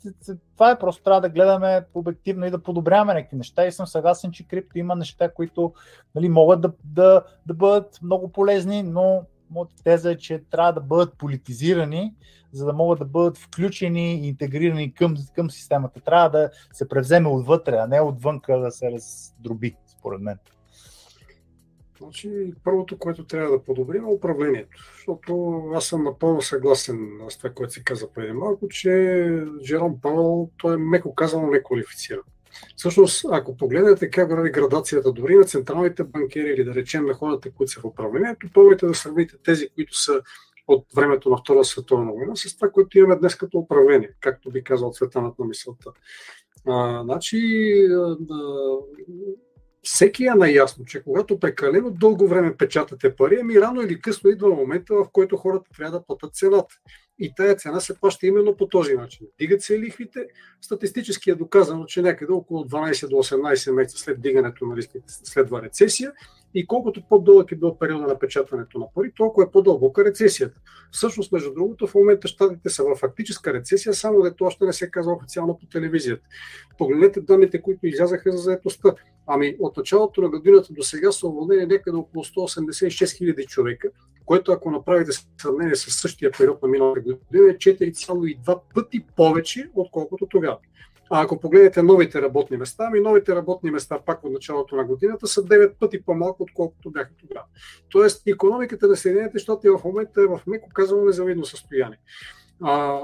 [0.55, 4.33] това е просто трябва да гледаме обективно и да подобряваме някакви неща и съм съгласен,
[4.33, 5.73] че крипто има неща, които
[6.15, 9.23] нали, могат да, да, да бъдат много полезни, но
[9.55, 12.15] моята теза е, че трябва да бъдат политизирани,
[12.53, 16.01] за да могат да бъдат включени и интегрирани към, към системата.
[16.01, 20.39] Трябва да се превземе отвътре, а не отвънка да се раздроби, според мен.
[21.99, 24.93] Значи, първото, което трябва да подобрим е управлението.
[24.97, 30.51] Защото аз съм напълно съгласен с това, което се каза преди малко, че Джером Павел,
[30.57, 32.23] той е меко казано неквалифициран.
[32.77, 37.51] Всъщност, ако погледнете как върви градацията дори на централните банкери или да речем на хората,
[37.51, 40.23] които са в управлението, пробвайте да сравните тези, които са
[40.69, 44.65] от времето на Втора световна война с това, което имаме днес като управление, както би
[44.65, 45.91] казал цветанът на мисълта.
[46.67, 47.39] А, значи,
[47.91, 48.17] а,
[49.85, 54.49] всеки е наясно, че когато прекалено дълго време печатате пари, ами рано или късно идва
[54.49, 56.75] момента, в който хората трябва да платят цената.
[57.19, 59.27] И тая цена се плаща именно по този начин.
[59.39, 60.27] Дигат се лихвите.
[60.61, 65.63] Статистически е доказано, че някъде около 12 до 18 месеца след дигането на лихвите следва
[65.63, 66.13] рецесия
[66.55, 70.61] и колкото по-дълъг е бил периода на печатането на пари, толкова е по-дълбока рецесията.
[70.91, 74.91] Всъщност, между другото, в момента щатите са в фактическа рецесия, само дето още не се
[74.91, 76.23] казва официално по телевизията.
[76.79, 78.95] Погледнете данните, които излязаха за заетостта.
[79.27, 83.89] Ами от началото на годината до сега са уволнени някъде около 186 хиляди човека,
[84.27, 90.27] което ако направите сравнение с същия период на миналата година е 4,2 пъти повече, отколкото
[90.27, 90.59] тогава.
[91.11, 95.27] А ако погледнете новите работни места, ами новите работни места пак от началото на годината
[95.27, 97.47] са 9 пъти по-малко, отколкото бяха тогава.
[97.91, 101.99] Тоест, економиката на Съединените щати в момента е в меко казано незавидно състояние.
[102.63, 103.01] А,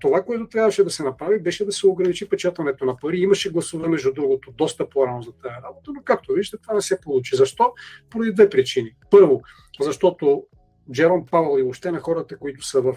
[0.00, 3.18] това, което трябваше да се направи, беше да се ограничи печатането на пари.
[3.18, 7.00] Имаше гласове, между другото, доста по-рано за тази работа, но както виждате, това не се
[7.00, 7.36] получи.
[7.36, 7.72] Защо?
[8.10, 8.94] Поради две причини.
[9.10, 9.42] Първо,
[9.80, 10.44] защото
[10.92, 12.96] Джером Павел и въобще на хората, които са в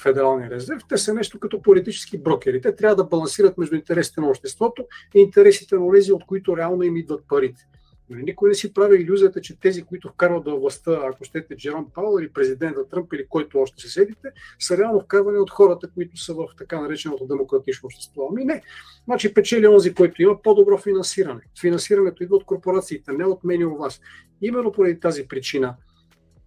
[0.00, 2.60] Федералния резерв, те са нещо като политически брокери.
[2.60, 4.84] Те трябва да балансират между интересите на обществото
[5.14, 7.66] и интересите на тези, от които реално им идват парите.
[8.10, 11.90] Нали, никой не си прави иллюзията, че тези, които вкарват до властта, ако щете Джером
[11.94, 14.28] Паул или президента Тръмп или който още се седите,
[14.58, 18.28] са реално вкарвани от хората, които са в така нареченото демократично общество.
[18.30, 18.62] Ами не.
[19.04, 21.40] Значи печели онзи, който има по-добро финансиране.
[21.60, 24.00] Финансирането идва от корпорациите, не от мен и от вас.
[24.42, 25.76] Именно поради тази причина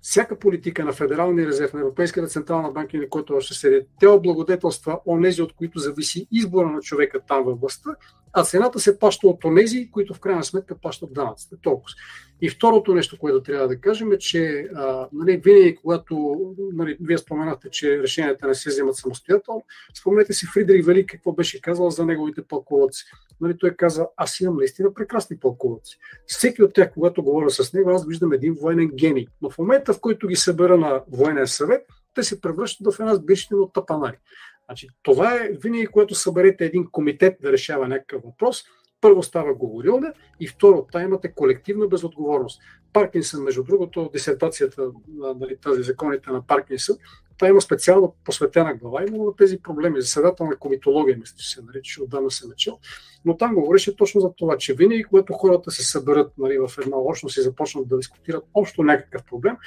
[0.01, 4.99] всяка политика на Федералния резерв, на Европейската централна банка или който още седи, те облагодетелства
[5.05, 7.89] онези, от които зависи избора на човека там във властта,
[8.33, 11.55] а цената се плаща от онези, които в крайна сметка плащат данъците.
[11.61, 11.93] Толкова.
[12.41, 16.35] И второто нещо, което трябва да кажем е, че а, нали, винаги, когато
[16.73, 19.63] нали, вие споменахте, че решенията не се вземат самостоятелно,
[19.99, 23.05] спомнете си Фридрих Велик какво беше казал за неговите пълководци.
[23.41, 25.97] Нали, той каза, аз имам наистина прекрасни пълководци.
[26.27, 29.27] Всеки от тях, когато говоря с него, аз виждам един военен гений.
[29.41, 31.85] Но в момента, в който ги събера на военен съвет,
[32.15, 34.17] те се превръщат в една сбирщина от тапанари.
[34.69, 38.63] Значи, това е винаги, когато съберете един комитет да решава някакъв въпрос,
[39.01, 42.61] първо става говорилна и второ, та имате колективна безотговорност.
[42.93, 46.97] Паркинсън, между другото, дисертацията на нали, тази законите на Паркинсън,
[47.37, 50.01] та има специално посветена глава именно на тези проблеми.
[50.01, 52.79] Заседателна комитология, мисля, че се нарича, отдавна се начал.
[53.25, 56.97] Но там говореше точно за това, че винаги, когато хората се съберат нали, в една
[56.97, 59.57] общност и започнат да дискутират общо някакъв проблем,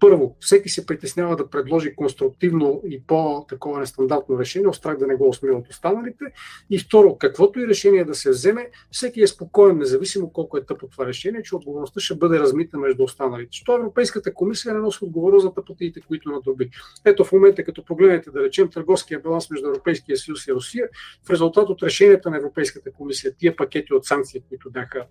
[0.00, 5.28] първо, всеки се притеснява да предложи конструктивно и по-такова нестандартно решение, страх да не го
[5.28, 6.24] осмели от останалите.
[6.70, 10.88] И второ, каквото и решение да се вземе, всеки е спокоен, независимо колко е тъпо
[10.88, 13.52] това решение, че отговорността ще бъде размита между останалите.
[13.52, 16.70] Що Европейската комисия не носи отговорност за тъпотиите, които надоби.
[17.04, 20.88] Ето в момента, като погледнете да речем търговския баланс между Европейския съюз и Русия,
[21.26, 25.06] в резултат от решенията на Европейската комисия, тия пакети от санкции, които бяха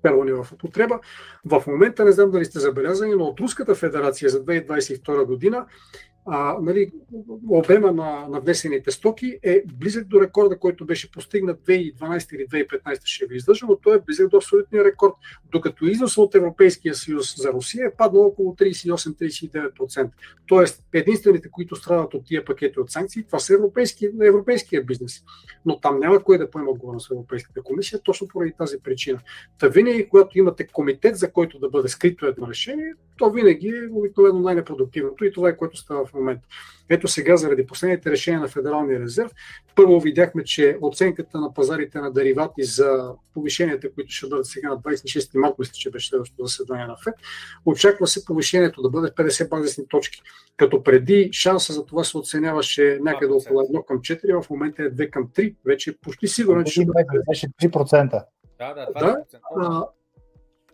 [0.00, 1.00] вкарвани в употреба.
[1.44, 5.66] В момента не знам дали сте забелязани, но от Руската федерация за 2022 година
[6.26, 6.90] а, нали,
[7.48, 13.00] обема на, на внесените стоки е близък до рекорда, който беше постигнат 2012 или 2015,
[13.04, 15.12] ще ви издържа, но той е близък до абсолютния рекорд,
[15.52, 20.10] докато износ от Европейския съюз за Русия е паднал около 38-39%.
[20.46, 25.24] Тоест, единствените, които страдат от тия пакети от санкции, това са европейски, европейския бизнес.
[25.66, 29.20] Но там няма кой да поема отговорност Европейската комисия, точно поради тази причина.
[29.58, 33.88] Та винаги, когато имате комитет, за който да бъде скрито едно решение, то винаги е
[33.92, 36.46] обикновено най-непродуктивното и това е което става в момента.
[36.88, 39.30] Ето сега, заради последните решения на Федералния резерв,
[39.76, 44.78] първо видяхме, че оценката на пазарите на деривати за повишенията, които ще бъдат сега на
[44.78, 47.14] 26 марта, мисля, че беше следващото заседание на ФЕД,
[47.66, 50.22] очаква се повишението да бъде 50 базисни точки.
[50.56, 54.90] Като преди шанса за това се оценяваше някъде около 1 към 4, в момента е
[54.90, 55.54] 2 към 3.
[55.66, 57.04] Вече е почти сигурно, че ще бъде.
[57.62, 58.24] 3%.
[58.58, 59.16] Да, да, 20%.
[59.56, 59.86] Да,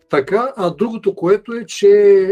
[0.09, 1.87] така, а другото, което е, че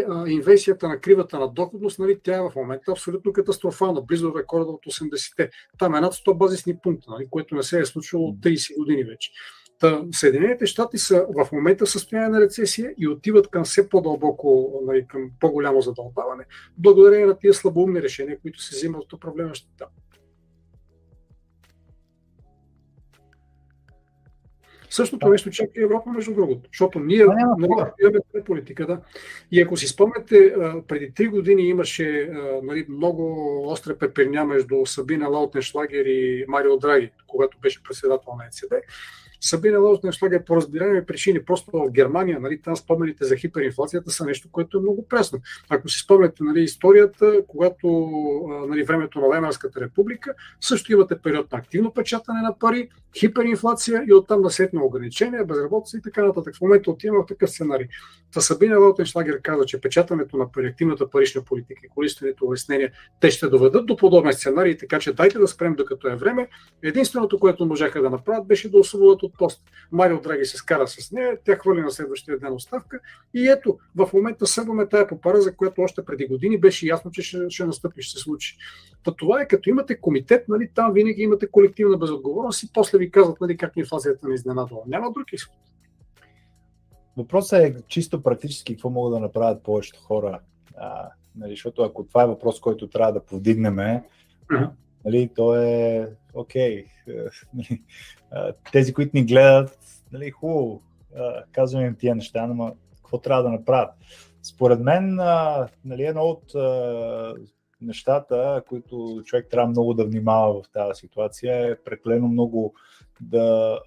[0.09, 4.39] а, инвесията на кривата на доходност, нали, тя е в момента абсолютно катастрофална, близо до
[4.39, 5.49] рекорда от 80-те.
[5.79, 9.03] Там е над 100 базисни пункта, нали, което не се е случило от 30 години
[9.03, 9.31] вече.
[9.79, 14.81] Та, Съединените щати са в момента в състояние на рецесия и отиват към все по-дълбоко,
[14.87, 16.45] нали, към по-голямо задълбаване,
[16.77, 19.87] благодарение на тия слабоумни решения, които се взимат от управляващите там.
[24.95, 26.69] Същото нещо чака и Европа, между другото.
[26.73, 29.01] Защото ние нали, имаме политика, да.
[29.51, 30.55] И ако си спомняте,
[30.87, 32.31] преди три години имаше
[32.63, 38.73] нали, много остра пеперня между Сабина Лаутеншлагер и Марио Драги, когато беше председател на ЕЦБ.
[39.41, 44.49] Сабина Лаутеншлагер по разбираеми причини, просто в Германия, нали, там спомените за хиперинфлацията са нещо,
[44.51, 45.39] което е много пресно.
[45.69, 47.87] Ако си спомняте нали, историята, когато
[48.67, 54.13] нали, времето на Веймарската република, също имате период на активно печатане на пари, хиперинфлация и
[54.13, 56.55] оттам на сетне ограничения, безработица и така нататък.
[56.55, 57.87] В момента отиваме в такъв сценарий.
[58.33, 62.91] Та Сабина Лаутеншлагер каза, че печатането на пари, активната парична политика и количествените улеснения,
[63.21, 66.47] те ще доведат до подобен сценарий, така че дайте да спрем докато е време.
[66.83, 69.63] Единственото, което можаха да направят, беше да освободят от пост.
[69.91, 72.99] Марио Драги се скара с нея, тя хвърли на следващия ден оставка
[73.33, 77.21] и ето, в момента събваме тая попара, за която още преди години беше ясно, че
[77.21, 78.57] ще, ще настъпи, ще се случи.
[79.03, 83.11] Та това е като имате комитет, нали, там винаги имате колективна безотговорност и после ви
[83.11, 84.77] казват нали, как инфлацията не изненадва.
[84.87, 85.55] Няма друг изход.
[87.17, 90.39] Въпросът е чисто практически какво могат да направят повечето хора.
[90.77, 94.01] А, нали, защото ако това е въпрос, който трябва да повдигнем.
[95.05, 96.85] Нали, то е окей.
[97.07, 97.81] Okay.
[98.71, 99.77] Тези, които ни гледат,
[100.11, 100.81] нали, хубаво,
[101.51, 103.93] казваме им тия неща, но какво трябва да направят?
[104.43, 105.15] Според мен,
[105.85, 106.53] нали, едно от
[107.81, 112.73] нещата, които човек трябва много да внимава в тази ситуация е преклено много
[113.21, 113.79] да,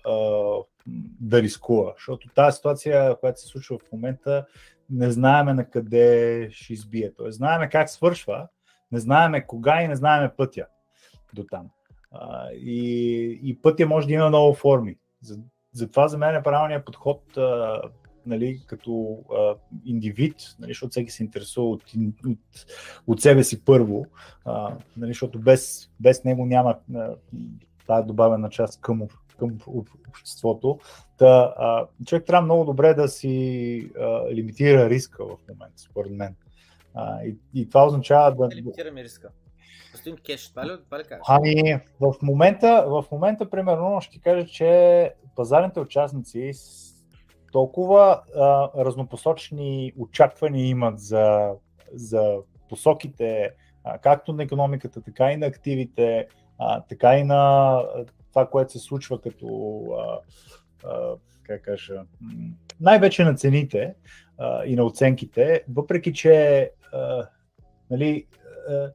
[1.21, 1.93] да рискува.
[1.97, 4.47] Защото тази ситуация, която се случва в момента,
[4.91, 7.13] не знаеме на къде ще избие.
[7.17, 8.49] Тоест, знаеме как свършва,
[8.93, 10.67] не знаеме кога и не знаеме пътя
[11.35, 11.67] до там.
[12.11, 14.97] А, и, и пътя може да има много форми.
[15.73, 17.83] Затова за мен е правилният подход а,
[18.27, 21.83] нали, като а, индивид, нали, защото всеки се интересува от,
[22.27, 22.39] от,
[23.07, 24.07] от себе си първо,
[24.45, 27.15] а, нали, защото без, без него няма а,
[27.87, 29.03] тази добавена част към,
[29.39, 29.59] към
[30.07, 30.79] обществото.
[31.19, 36.37] Та, а, човек трябва много добре да си а, лимитира риска в момента, според мен.
[36.95, 38.57] А, и, и това означава да.
[38.57, 39.31] Лимитираме риска.
[39.93, 41.23] Господин Кеш, това ли, това ли кажеш?
[41.29, 46.53] Ами, в момента, в момента, примерно, ще кажа, че пазарните участници
[47.53, 51.51] толкова а, разнопосочни очаквания имат за,
[51.93, 52.37] за
[52.69, 53.51] посоките,
[53.85, 56.29] а, както на економиката, така и на активите,
[56.59, 57.83] а, така и на
[58.29, 60.21] това, което се случва като, а,
[60.89, 62.03] а, как кажа,
[62.81, 63.95] най-вече на цените
[64.39, 67.29] а, и на оценките, въпреки че а,
[67.91, 68.27] нали,
[68.69, 68.93] а,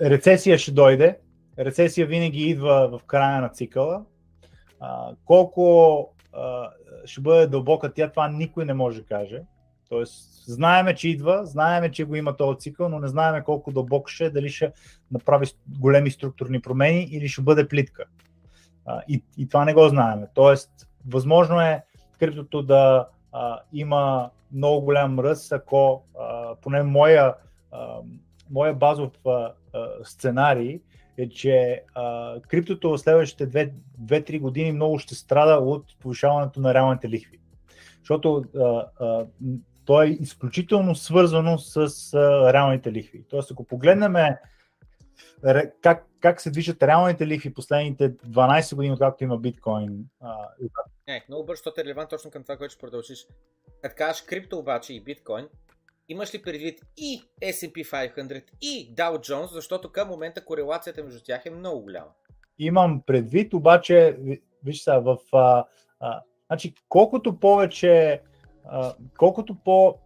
[0.00, 1.18] рецесия ще дойде,
[1.58, 4.04] рецесия винаги идва в края на цикъла,
[4.80, 6.70] а, колко а,
[7.04, 9.42] ще бъде дълбока тя, това никой не може да каже.
[9.88, 14.08] Тоест, знаеме, че идва, знаеме, че го има този цикъл, но не знаеме колко дълбоко
[14.08, 14.72] ще е, дали ще
[15.12, 15.46] направи
[15.80, 18.04] големи структурни промени или ще бъде плитка.
[18.86, 20.26] А, и, и това не го знаеме.
[20.34, 20.70] Тоест,
[21.08, 21.84] възможно е
[22.18, 27.34] криптото да а, има много голям ръст, ако а, поне моя,
[27.72, 27.98] а,
[28.50, 30.80] моя базов а, а, сценарий
[31.18, 33.72] е, че а, криптото в следващите
[34.02, 37.38] 2-3 години много ще страда от повишаването на реалните лихви.
[37.98, 39.26] Защото а, а,
[39.84, 41.76] то е изключително свързано с
[42.14, 43.24] а, реалните лихви.
[43.28, 44.14] Тоест, ако погледнем
[45.82, 50.04] как, как се движат реалните лихви последните 12 години, откакто има биткоин.
[50.20, 50.48] А,
[51.08, 53.26] Не, много бързо, защото е релевант точно към това, което ще продължиш.
[53.96, 55.48] Кажеш крипто обаче и биткоин,
[56.08, 61.46] имаш ли предвид и S&P 500 и Dow Jones, защото към момента корелацията между тях
[61.46, 62.10] е много голяма?
[62.58, 64.16] Имам предвид, обаче,
[64.64, 65.64] виж сега, в, а,
[66.00, 68.22] а, значи, колкото повече,
[68.64, 69.98] а, колкото по,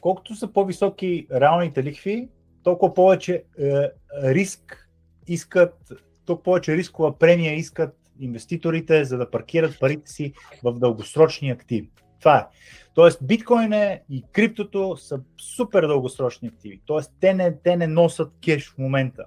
[0.00, 2.28] колкото са по-високи реалните лихви,
[2.62, 3.90] толкова повече е,
[4.22, 4.88] риск
[5.28, 5.92] искат,
[6.26, 10.32] толкова повече рискова премия искат инвеститорите, за да паркират парите си
[10.64, 11.90] в дългосрочни активи.
[12.22, 12.46] Това е.
[12.94, 15.20] Тоест, биткоин е и криптото са
[15.56, 16.80] супер дългосрочни активи.
[16.86, 19.24] Тоест, те не, те не носят кеш в момента.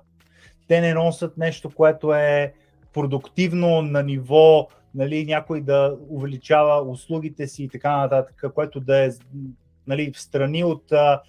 [0.68, 2.54] Те не носят нещо, което е
[2.94, 9.10] продуктивно на ниво нали, някой да увеличава услугите си и така нататък, което да е
[9.88, 11.22] нали, в страни от, а,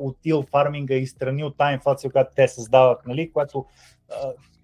[0.00, 3.66] от тил фарминга и страни от тази инфлация, която те създават, нали, което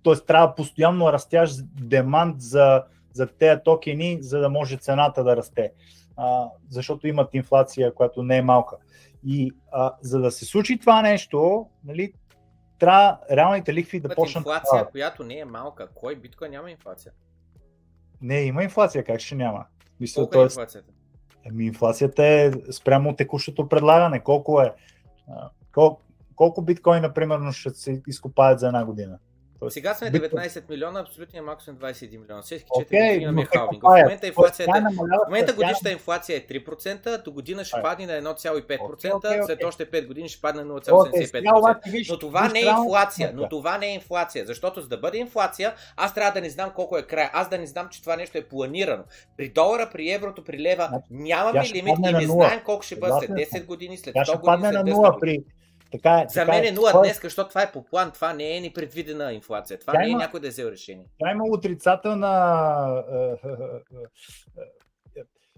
[0.05, 0.15] т.е.
[0.27, 5.73] трябва постоянно растящ демант за, за тези токени, за да може цената да расте
[6.17, 8.77] а, защото имат инфлация, която не е малка.
[9.25, 12.13] И а, за да се случи това нещо, нали,
[12.79, 14.41] трябва реалните лихви да почнат.
[14.41, 14.91] Инфлация, да...
[14.91, 15.89] която не е малка.
[15.95, 17.13] Кой биткоин няма инфлация?
[18.23, 19.67] Не, има инфлация, как ще няма?
[20.01, 20.93] Мисля, Колко е инфлацията?
[21.47, 24.21] Ами, инфлацията е спрямо текущото предлагане.
[24.21, 24.75] Колко е?
[25.73, 26.03] Колко,
[26.35, 29.19] колко биткоина, например, ще се изкопаят за една година?
[29.69, 32.43] Сега сме 19 милиона, абсолютният максим е 21 милиона.
[32.43, 33.83] Всеки 4 okay, години имаме халвинг.
[33.83, 38.79] В момента, инфлацията, в момента годишната инфлация е 3%, до година ще падне на 1,5%,
[38.79, 42.11] okay, okay, след още 5 години ще падне на 0,75%.
[42.11, 45.75] Но това не е инфлация, но това не е инфлация, защото за да бъде инфлация,
[45.97, 48.39] аз трябва да не знам колко е края, аз да не знам, че това нещо
[48.39, 49.05] е планирано.
[49.37, 53.13] При долара, при еврото, при лева значи, нямаме лимит и не знаем колко ще бъде
[53.27, 55.45] след 10 години, след 100 години, след 200 години.
[55.93, 58.33] Така е, За така мен е, е 0 днес, защото това е по план, това
[58.33, 61.07] не е непредвидена инфлация, това не е някой да е взел решение.
[61.19, 63.05] Това има отрицателна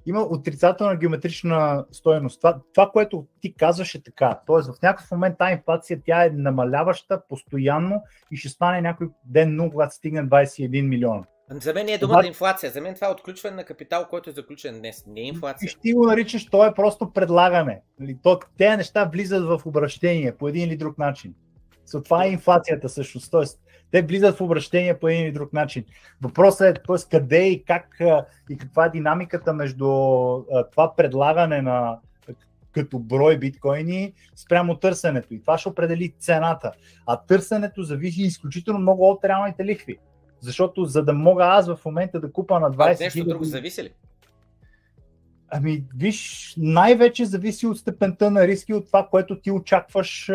[0.07, 2.41] има отрицателна геометрична стоеност.
[2.41, 4.41] Това, това, което ти казваш е така.
[4.47, 9.57] Тоест в някакъв момент тази инфлация тя е намаляваща постоянно и ще стане някой ден
[9.57, 11.25] 0, когато стигне 21 милиона.
[11.61, 12.27] За мен не е думата това...
[12.27, 12.71] инфлация.
[12.71, 15.05] За мен това е отключване на капитал, който е заключен днес.
[15.07, 15.67] Не е инфлация.
[15.67, 17.81] И ти го наричаш, то е просто предлагане.
[18.01, 21.35] Нали, то, те неща влизат в обращение по един или друг начин.
[21.87, 23.31] So, това е инфлацията всъщност.
[23.31, 23.61] Тоест,
[23.91, 25.85] те влизат в обращение по един или друг начин.
[26.23, 28.01] Въпросът е тоест, къде и как
[28.51, 29.87] и каква е динамиката между
[30.71, 31.99] това предлагане на
[32.73, 35.35] като брой биткоини спрямо търсенето.
[35.35, 36.73] И това ще определи цената.
[37.07, 39.99] А търсенето зависи изключително много от реалните лихви.
[40.41, 43.29] Защото за да мога аз в момента да купа на 20 нещо хиляди...
[43.29, 43.91] друго зависи ли?
[45.49, 50.35] Ами, виж, най-вече зависи от степента на риски, от това, което ти очакваш а,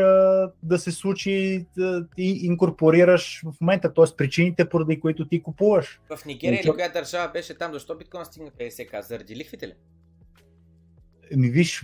[0.64, 4.06] да се случи да, и инкорпорираш в момента, т.е.
[4.18, 6.00] причините, поради които ти купуваш.
[6.16, 9.02] В Нигерия или коя държава беше там, защо биткоин стигна 50к?
[9.02, 9.74] Заради лихвите ли?
[11.36, 11.84] ми виж,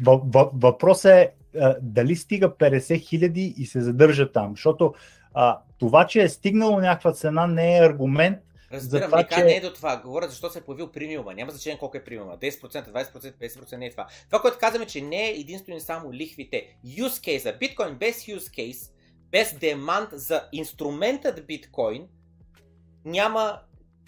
[0.53, 4.93] въпросът е а, дали стига 50 хиляди и се задържа там, защото
[5.35, 8.37] а, това, че е стигнало някаква цена не е аргумент
[8.71, 9.43] Разбирам, това, че...
[9.43, 9.97] не е до това.
[9.97, 11.33] Говоря защо се е появил премиума.
[11.33, 12.37] Няма значение колко е премиума.
[12.37, 14.07] 10%, 20%, 50% не е това.
[14.25, 16.77] Това, което казваме, че не е единствено и само лихвите.
[16.85, 18.91] Use case, биткоин без use case,
[19.31, 22.07] без демант за инструментът биткоин,
[23.05, 23.59] няма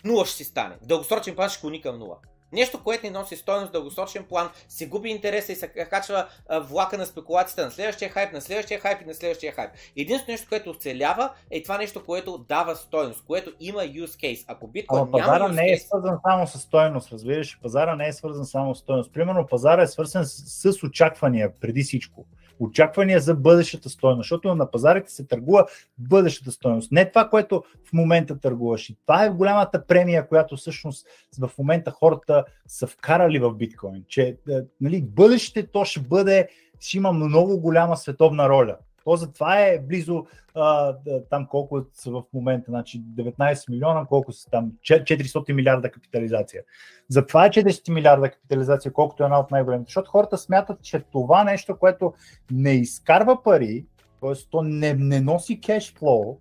[0.04, 0.76] нула ще си стане.
[0.82, 2.18] В дългосрочен план ще клони към нула.
[2.52, 6.28] Нещо, което ни носи стойност в дългосрочен план, се губи интереса и се качва
[6.62, 9.72] влака на спекулацията на следващия хайп, на следващия хайп и на следващия хайп.
[9.96, 14.46] Единственото нещо, което оцелява е това нещо, което дава стойност, което има use case.
[14.48, 18.14] Ако биткоин няма пазара use не е свързан само с стойност, разбираш, пазара не е
[18.14, 19.14] свързан само с стойност.
[19.14, 22.26] Примерно пазара е свързан с, с очаквания преди всичко
[22.60, 25.66] очаквания за бъдещата стойност, защото на пазарите се търгува
[25.98, 26.92] бъдещата стойност.
[26.92, 28.90] Не това, което в момента търгуваш.
[28.90, 31.08] И това е голямата премия, която всъщност
[31.40, 36.48] в момента хората са вкарали в биткоин, че е, нали, бъдещето то ще бъде,
[36.80, 38.78] ще има много голяма световна роля.
[39.08, 40.26] То затова е близо
[40.56, 40.96] а,
[41.30, 46.64] там колко са в момента, значи 19 милиона, колко са там, 400 милиарда капитализация.
[47.10, 51.44] Затова е 400 милиарда капитализация, колкото е една от най-големите, защото хората смятат, че това
[51.44, 52.14] нещо, което
[52.52, 53.86] не изкарва пари,
[54.22, 54.34] т.е.
[54.52, 56.38] то не, не носи кешфлоу,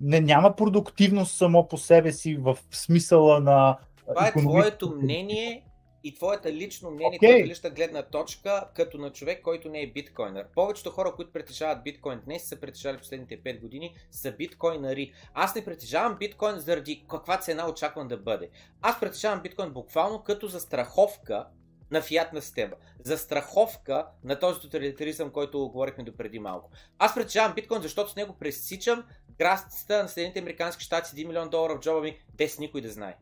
[0.00, 3.76] не, няма продуктивност само по себе си в смисъла на.
[4.08, 5.64] Това е твоето мнение
[6.06, 7.26] и твоята лично мнение, okay.
[7.28, 10.46] твоята лична гледна точка, като на човек, който не е биткоинър.
[10.54, 15.12] Повечето хора, които притежават биткоин днес, са притежали последните 5 години, са биткоинари.
[15.34, 18.48] Аз не притежавам биткоин заради каква цена очаквам да бъде.
[18.82, 21.46] Аз притежавам биткоин буквално като застраховка
[21.90, 22.74] на фиатна система.
[23.04, 26.70] За страховка на този тоталитаризъм, който говорихме до преди малко.
[26.98, 29.04] Аз притежавам биткоин, защото с него пресичам
[29.38, 33.16] границата на Съединените Американски щати 1 милион долара в джоба ми, без никой да знае.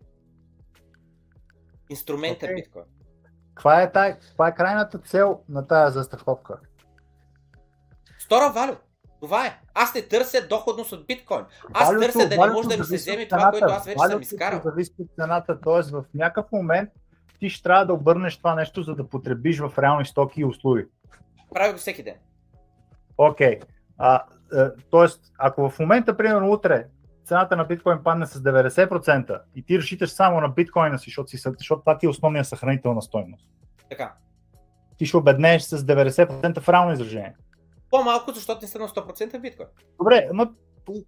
[1.91, 2.55] Инструмента okay.
[2.55, 2.85] биткоин.
[3.55, 6.59] Каква е, тай, каква е крайната цел на тази застраховка?
[8.19, 8.75] Стора валю.
[9.21, 9.61] Това е.
[9.75, 11.45] Аз не търся доходност от биткоин.
[11.73, 14.23] Аз валюто, търся да не може да ми се вземе това, което аз вече съм
[14.23, 14.61] изкарал.
[14.65, 15.83] зависи от цената, т.е.
[15.93, 16.91] в някакъв момент
[17.39, 20.85] ти ще трябва да обърнеш това нещо, за да потребиш в реални стоки и услуги.
[21.55, 22.15] Прави го всеки ден.
[23.19, 23.59] Окей.
[23.59, 23.65] Okay.
[24.57, 26.87] Е, тоест, ако в момента, примерно утре,
[27.25, 31.37] цената на биткоин падне с 90% и ти разчиташ само на биткоина си, защото, си,
[31.37, 33.47] защото това ти е основния съхранител на стойност.
[33.91, 34.15] Така.
[34.99, 37.35] Ти ще обеднееш с 90% в реално изражение.
[37.91, 39.69] По-малко, защото не са на 100% биткоин.
[39.99, 40.53] Добре, но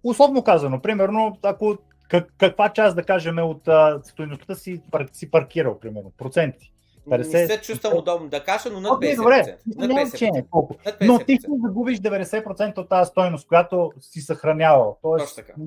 [0.03, 1.77] условно казано, примерно, ако
[2.09, 3.61] как, каква част, да кажем, от
[4.03, 4.81] стоеността си,
[5.13, 6.73] си паркирал, примерно, проценти.
[7.07, 7.33] 50...
[7.33, 9.17] Не се чувствам удобно да кажа, но над 50%.
[9.17, 9.45] Добре,
[9.75, 10.49] над 50%.
[10.49, 10.75] колко.
[10.85, 11.07] Над 50%.
[11.07, 14.97] Но ти ще загубиш 90% от тази стойност, която си съхранявал.
[15.01, 15.61] Тоест, Точно така.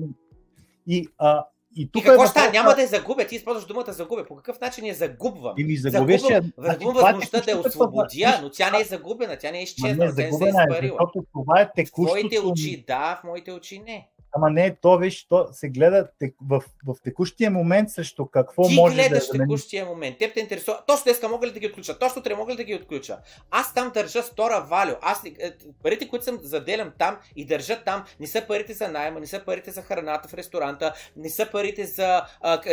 [0.87, 1.45] И, а,
[1.75, 2.51] и, тук и какво е става?
[2.51, 3.27] Няма да я загубя.
[3.27, 4.25] Ти използваш думата загубя.
[4.25, 5.53] По какъв начин я загубвам?
[5.57, 9.51] И ми загубиш загубвам, загубвам възможността да я освободя, но тя не е загубена, тя
[9.51, 10.99] не е изчезнала, тя не се е изпарила.
[11.33, 12.13] Това е текущото...
[12.13, 14.09] В твоите очи да, в моите очи не.
[14.33, 16.07] Ама не, то виж, то се гледа
[16.41, 19.31] в, в текущия момент срещу какво Ти може гледаш да...
[19.31, 20.17] Ти текущия момент.
[20.17, 20.79] Теб те интересува.
[20.87, 21.99] Точно днеска мога ли да ги отключа?
[21.99, 23.17] Точно утре мога ли да ги отключа?
[23.51, 24.93] Аз там държа стора валю.
[25.01, 25.53] Аз, е,
[25.83, 29.45] парите, които съм заделям там и държа там, не са парите за найма, не са
[29.45, 32.21] парите за храната в ресторанта, не са парите за,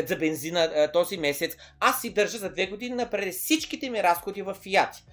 [0.06, 1.56] за бензина този месец.
[1.80, 5.04] Аз си държа за две години напред всичките ми разходи в фиати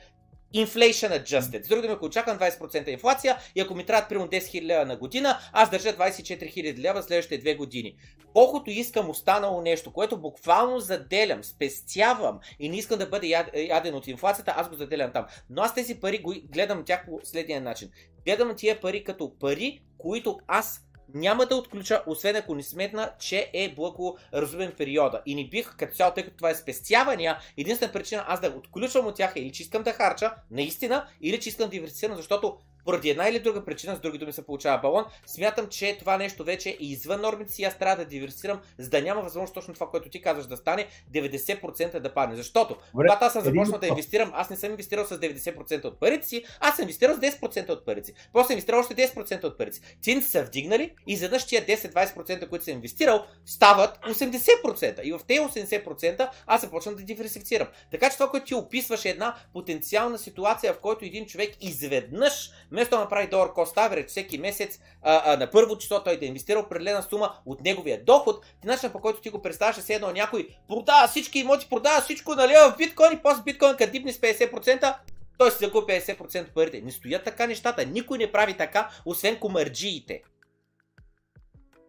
[0.55, 1.63] inflation adjusted.
[1.63, 4.85] С други думи, ако очаквам 20% инфлация и ако ми трябва примерно 10 000 лева
[4.85, 7.95] на година, аз държа 24 000 лева следващите две години.
[8.33, 14.07] Колкото искам останало нещо, което буквално заделям, спестявам и не искам да бъде яден от
[14.07, 15.25] инфлацията, аз го заделям там.
[15.49, 17.89] Но аз тези пари го гледам тях по следния начин.
[18.25, 23.49] Гледам тия пари като пари, които аз няма да отключа, освен ако не сметна, че
[23.53, 25.21] е благоразумен периода.
[25.25, 29.07] И не бих, като цяло, тъй като това е спестявания, единствена причина аз да отключвам
[29.07, 32.57] от тях е или че искам да харча, наистина, или че искам да диверсифицирам, защото
[32.85, 36.43] поради една или друга причина, с други думи се получава балон, смятам, че това нещо
[36.43, 39.89] вече е извън нормите си, аз трябва да диверсирам, за да няма възможност точно това,
[39.89, 42.35] което ти казваш да стане, 90% да падне.
[42.35, 46.27] Защото, когато аз съм започнал да инвестирам, аз не съм инвестирал с 90% от парите
[46.27, 48.13] си, аз съм инвестирал с 10% от парите си.
[48.33, 49.81] После инвестирал още 10% от парите си.
[50.01, 55.01] Цените са вдигнали и задъж тия 10-20%, които съм инвестирал, стават 80%.
[55.01, 57.67] И в тези 80% аз започвам да диверсифицирам.
[57.91, 62.51] Така че това, което ти описваш е една потенциална ситуация, в която един човек изведнъж
[62.75, 66.25] Вместо да направи долар cost average всеки месец, а, а, на първо число той да
[66.25, 70.11] инвестира определена сума от неговия доход, ти начинът по който ти го представяш е едно
[70.11, 74.17] някой продава всички имоти, продава всичко налева в биткоин и после биткоин като дипне с
[74.17, 74.95] 50%,
[75.37, 76.81] той си закупи 50% парите.
[76.81, 77.85] Не стоят така нещата.
[77.85, 80.23] Никой не прави така, освен комарджиите,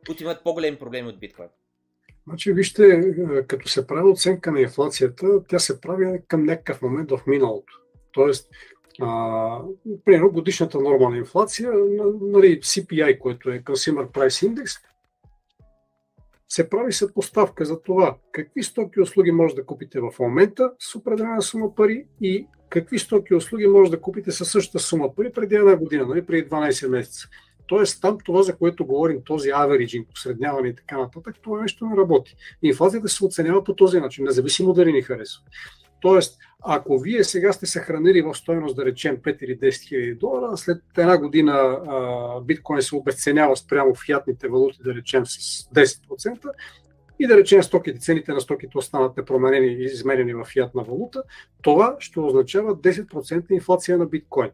[0.07, 1.49] които имат по-големи проблеми от биткоин.
[2.27, 3.03] Значи, вижте,
[3.49, 7.81] като се прави оценка на инфлацията, тя се прави към някакъв момент в миналото.
[8.13, 8.51] Тоест,
[9.03, 9.61] а,
[10.05, 11.71] примерно годишната норма на инфлация,
[12.21, 14.81] нали, CPI, което е Consumer Price Index,
[16.49, 20.95] се прави съпоставка за това какви стоки и услуги може да купите в момента с
[20.95, 25.33] определена сума пари и какви стоки и услуги може да купите със същата сума пари
[25.33, 27.29] преди една година, нали, преди 12 месеца.
[27.67, 31.97] Тоест там това, за което говорим, този авериджинг, посредняване и така нататък, това нещо не
[31.97, 32.37] работи.
[32.63, 35.43] Инфлацията се оценява по този начин, независимо дали ни харесва.
[36.01, 40.57] Тоест, ако вие сега сте съхранили в стоеност, да речем 5 или 10 хиляди долара,
[40.57, 46.51] след една година а, биткоин се обесценява спрямо фиатните валути, да речем с 10%,
[47.19, 51.23] и да речем стоките, цените на стоките останат непроменени и изменени в фиатна валута,
[51.63, 54.51] това ще означава 10% инфлация на биткоин.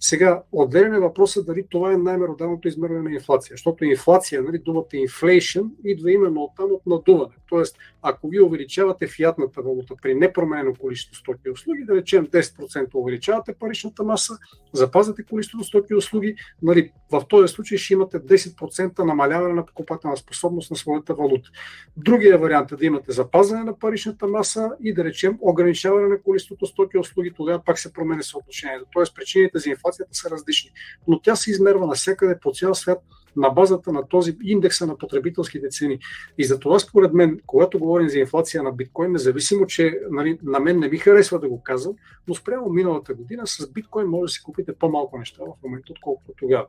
[0.00, 1.10] Сега, отделен е
[1.46, 6.50] дали това е най-меродавното измерване на инфлация, защото инфлация, нали, думата inflation идва именно от
[6.56, 7.34] там от надуване.
[7.48, 12.94] Тоест, ако вие увеличавате фиатната валута при непроменено количество стоки и услуги, да речем 10%
[12.94, 14.38] увеличавате паричната маса,
[14.72, 20.16] запазвате количеството стоки и услуги, нали, в този случай ще имате 10% намаляване на покупателна
[20.16, 21.50] способност на своята валута.
[21.96, 26.66] Другия вариант е да имате запазване на паричната маса и да речем ограничаване на количеството
[26.66, 28.86] стоки и услуги, тогава пак се променя съотношението.
[28.92, 30.70] Тоест причините за инфлацията са различни,
[31.08, 32.98] но тя се измерва навсякъде по цял свят
[33.36, 35.98] на базата на този индекса на потребителските цени.
[36.38, 40.60] И за това, според мен, когато говорим за инфлация на биткоин, независимо, че нали, на
[40.60, 41.94] мен не ми харесва да го казвам,
[42.28, 46.32] но спрямо миналата година с биткоин може да си купите по-малко неща в момента, отколкото
[46.38, 46.66] тогава.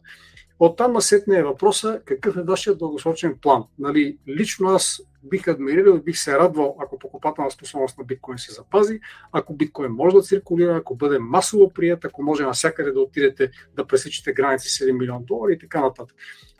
[0.59, 3.63] Оттам насетне е въпроса какъв е вашия дългосрочен план.
[3.79, 8.99] Нали, лично аз бих адмирирал бих се радвал, ако покупателна способност на биткоин се запази,
[9.31, 13.87] ако биткоин може да циркулира, ако бъде масово прият, ако може навсякъде да отидете да
[13.87, 16.15] пресечете граници 7 милион долара и така нататък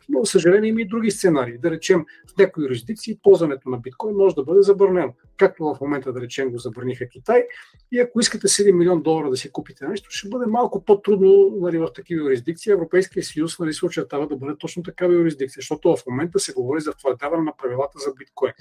[0.09, 1.57] но, за съжаление, има и други сценарии.
[1.57, 5.13] Да речем, в някои юрисдикции ползването на биткоин може да бъде забранено.
[5.37, 7.43] Както в момента, да речем, го забраниха Китай.
[7.91, 11.77] И ако искате 7 милион долара да си купите нещо, ще бъде малко по-трудно нали,
[11.77, 12.71] в такива юрисдикции.
[12.71, 16.81] Европейския съюз нали, се очертава да бъде точно такава юрисдикция, защото в момента се говори
[16.81, 18.53] за твърдяване на правилата за биткоин.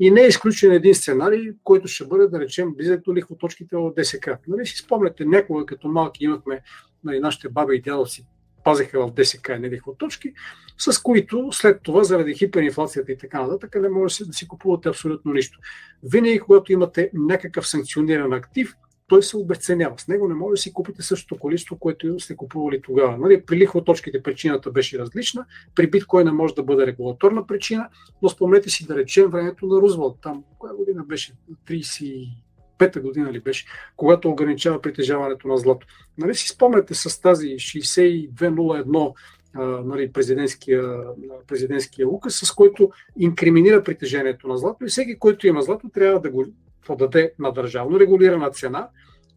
[0.00, 3.92] И не е изключен един сценарий, който ще бъде, да речем, близък до лихвоточките в
[3.96, 4.30] ДСК.
[4.48, 6.60] Нали си спомняте, някога като малки имахме
[7.04, 8.26] нали, нашите баби и дядовци
[8.64, 10.32] пазиха в ДСК едни точки,
[10.78, 15.32] с които след това, заради хиперинфлацията и така нататък, не може да си купувате абсолютно
[15.32, 15.58] нищо.
[16.02, 18.74] Винаги, когато имате някакъв санкциониран актив,
[19.12, 19.98] той се обесценява.
[19.98, 23.18] С него не може да си купите същото количество, което сте купували тогава.
[23.18, 23.42] Нали?
[23.46, 27.88] При лихвоточките причината беше различна, при биткоина може да бъде регулаторна причина,
[28.22, 30.18] но спомнете си да речем времето на Рузвелт.
[30.22, 31.32] Там, коя година беше?
[31.68, 32.28] 30
[32.82, 35.86] пета година ли беше, когато ограничава притежаването на злато.
[36.18, 39.12] Нали си спомняте с тази 6201
[39.84, 40.82] нали, президентския,
[41.46, 46.30] президентския указ, с който инкриминира притежанието на злато и всеки, който има злато, трябва да
[46.30, 46.44] го
[46.86, 48.88] подаде на държавно регулирана цена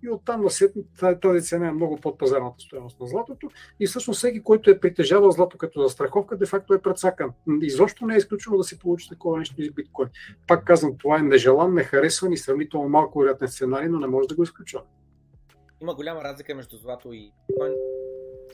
[0.03, 0.73] и оттам на след
[1.21, 3.49] тази цена е много под пазарната стоеност на златото
[3.79, 7.31] и всъщност всеки, който е притежавал злато като застраховка, де факто е предсакан.
[7.61, 10.09] Изобщо не е изключено да се получи такова нещо из биткоин.
[10.47, 14.35] Пак казвам, това е нежелан, нехаресван и сравнително малко вероятен сценарий, но не може да
[14.35, 14.87] го изключваме.
[15.81, 17.73] Има голяма разлика между злато и биткоин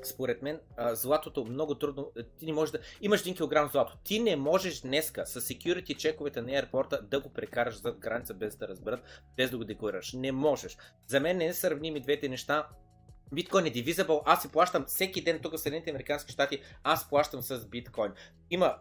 [0.04, 2.12] според мен, а, златото много трудно.
[2.40, 2.80] Ти не можеш да.
[3.02, 3.98] Имаш 1 кг злато.
[4.04, 8.56] Ти не можеш днеска с security чековете на аеропорта да го прекараш зад граница без
[8.56, 9.00] да разберат,
[9.38, 10.14] без да го декларираш.
[10.14, 10.78] Не можеш.
[11.08, 12.68] За мен не сравними двете неща.
[13.34, 17.42] Биткоин е divisible, аз си плащам всеки ден тук в Съединените Американски щати, аз плащам
[17.42, 18.12] с биткоин.
[18.50, 18.76] Има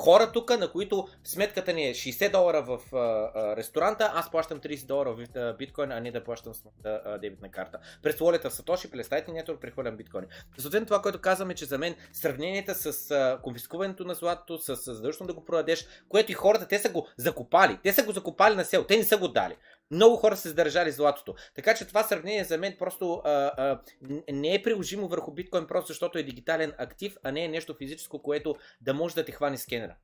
[0.00, 4.60] хора тук, на които сметката ни е 60 долара в а, а, ресторанта, аз плащам
[4.60, 7.78] 30 долара в биткоин, а не да плащам с а, дебитна карта.
[8.02, 10.24] През волята в Сатоши, през Lightning Network прехвърлям биткоин.
[10.58, 15.26] Съответно това, което казваме, че за мен сравненията с а, конфискуването на златото, с задължително
[15.26, 17.78] да го продадеш, което и хората, те са го закопали.
[17.82, 19.56] Те са го закопали на сел, те не са го дали.
[19.90, 21.34] Много хора се задържали златото.
[21.54, 23.80] Така че това сравнение за мен просто а, а,
[24.32, 28.22] не е приложимо върху биткоин, просто защото е дигитален актив, а не е нещо физическо,
[28.22, 29.94] което да може да ти хване скенера.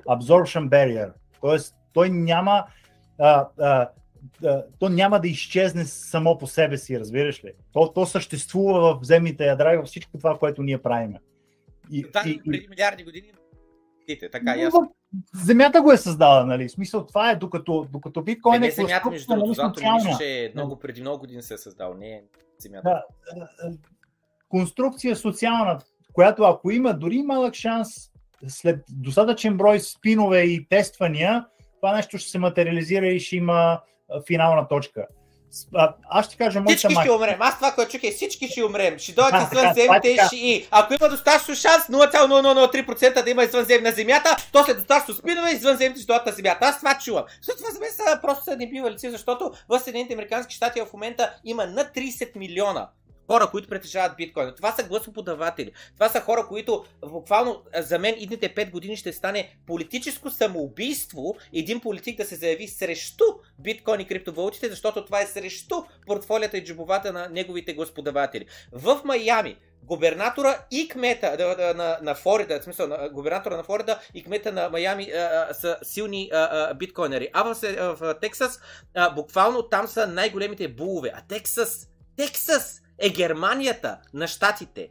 [0.08, 1.12] absorption barrier.
[1.40, 2.64] Тоест той няма
[3.18, 3.88] а, а,
[4.78, 7.52] то няма да изчезне само по себе си, разбираш ли?
[7.72, 11.14] То, то съществува в земните ядра и във всичко това, което ние правим.
[11.90, 13.32] И, това и, преди милиарди години
[14.32, 14.94] така ясно.
[15.34, 16.68] Земята го е създала, нали?
[16.68, 20.52] В смисъл това е, докато, докато биткоин е, е земята, между другото, злато мисля, че
[20.54, 22.22] много преди много години се е създал, не е
[22.58, 23.04] земята.
[23.34, 23.48] Да,
[24.48, 25.78] конструкция социална,
[26.12, 27.88] която ако има дори малък шанс
[28.48, 31.46] след достатъчен брой спинове и тествания,
[31.80, 33.80] това нещо ще се материализира и ще има
[34.26, 35.06] финална точка.
[35.74, 37.36] А, аз ще кажа моята Всички ще умрем.
[37.40, 38.98] Аз това, което чух е всички ще умрем.
[38.98, 40.66] Ще дойдат извънземните и ще и.
[40.70, 46.06] Ако има достатъчно шанс 0,003% да има извънземна земята, то след достатъчно спинове извънземните ще
[46.06, 46.66] дойдат на земята.
[46.66, 47.24] Аз това чувам.
[47.40, 48.56] Защото това за мен са просто са
[48.90, 52.88] лици, защото в Съединените Американски щати в момента има над 30 милиона
[53.26, 54.52] хора, които притежават биткоин.
[54.56, 55.72] Това са гласоподаватели.
[55.94, 61.80] Това са хора, които буквално за мен идните 5 години ще стане политическо самоубийство един
[61.80, 63.24] политик да се заяви срещу
[63.58, 65.74] биткоин и криптовалутите, защото това е срещу
[66.06, 68.46] портфолията и джобовата на неговите господаватели.
[68.72, 73.98] В Майами губернатора и кмета на, на, на Флорида, в смисъл, на, губернатора на Флорида
[74.14, 77.28] и кмета на Майами а, са силни а, а, биткоинери.
[77.32, 78.60] А в, в, в Тексас,
[78.94, 81.12] а, буквално там са най-големите булове.
[81.14, 84.88] А Тексас, Тексас е Германията на щатите.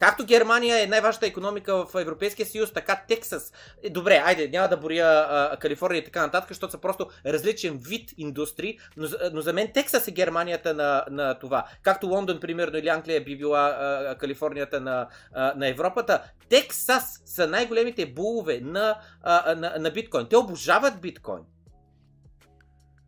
[0.00, 3.52] Както Германия е най-важната економика в Европейския съюз, така Тексас.
[3.82, 8.10] Е, добре, айде, няма да боря Калифорния и така нататък, защото са просто различен вид
[8.18, 11.64] индустрии, но, но за мен Тексас е Германията на, на това.
[11.82, 16.22] Както Лондон, примерно, или Англия би била а, Калифорнията на, а, на Европата.
[16.48, 20.26] Тексас са най-големите булове на, а, на, на биткоин.
[20.30, 21.42] Те обожават биткоин.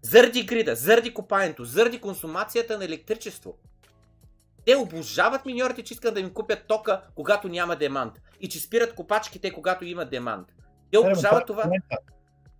[0.03, 3.59] Заради грида, заради копаенето, заради консумацията на електричество.
[4.65, 8.21] Те обожават миньорите, че искат да им купят тока, когато няма демант.
[8.41, 10.49] И че спират копачките, когато има демант.
[10.91, 11.63] Те обожават това.
[11.63, 11.79] това.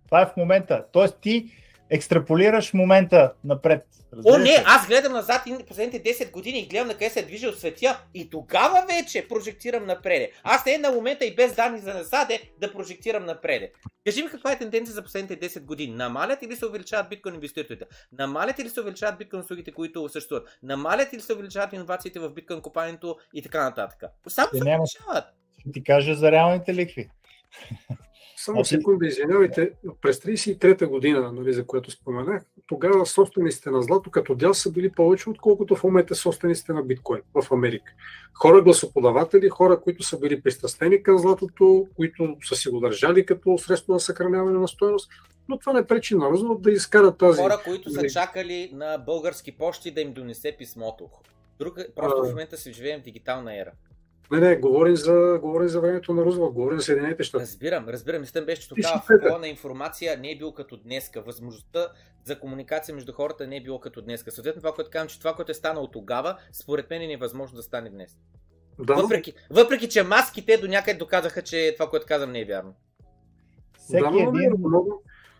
[0.05, 0.85] Това е в момента.
[0.91, 1.51] Тоест ти
[1.89, 3.87] екстраполираш момента напред.
[4.25, 7.23] О, не, аз гледам назад и последните 10 години и гледам на къде се е
[7.23, 10.31] движил светя и тогава вече прожектирам напред.
[10.43, 13.71] Аз не е на момента и без данни за насаде да прожектирам напред.
[14.05, 15.95] Кажи ми каква е тенденция за последните 10 години.
[15.95, 17.85] Намалят или се увеличават биткоин инвеститорите?
[18.11, 20.59] Намалят или се увеличават биткоин услугите, които съществуват?
[20.63, 24.03] Намалят или се увеличават инновациите в биткоин копанието и така нататък?
[24.27, 25.25] Само се увеличават.
[25.59, 27.09] Ще ти кажа за реалните ликви.
[28.45, 29.71] Само а, секунда, извинявайте.
[30.01, 34.89] През 33-та година, нали, за което споменах, тогава собствениците на злато като дял са били
[34.89, 37.93] повече, отколкото в момента собствениците на биткоин в Америка.
[38.33, 43.57] Хора гласоподаватели, хора, които са били пристрастени към златото, които са си го държали като
[43.57, 45.11] средство на съхраняване на стоеност,
[45.49, 47.41] но това не пречи на Рузвелт да изкара тази...
[47.41, 51.09] Хора, които са чакали на български почти да им донесе писмото.
[51.59, 51.79] Друг...
[51.95, 52.25] Просто а...
[52.25, 53.71] в момента се живеем в дигитална ера.
[54.33, 57.41] Не, не, говорим за, говорим за времето на Рузвелт, говорим за Съединените щати.
[57.41, 58.21] Разбирам, разбирам.
[58.21, 61.21] Мислям беше, че тогава на информация не е бил като днеска.
[61.21, 61.87] Възможността
[62.23, 64.31] за комуникация между хората не е било като днеска.
[64.31, 67.63] Съответно, това, което казвам, че това, което е станало тогава, според мен е невъзможно да
[67.63, 68.17] стане днес.
[68.79, 68.93] Да.
[68.93, 72.75] Въпреки, въпреки, че маските до някъде доказаха, че това, което казвам, не е вярно.
[73.77, 74.51] Всеки да, но, един...
[74.59, 74.85] но,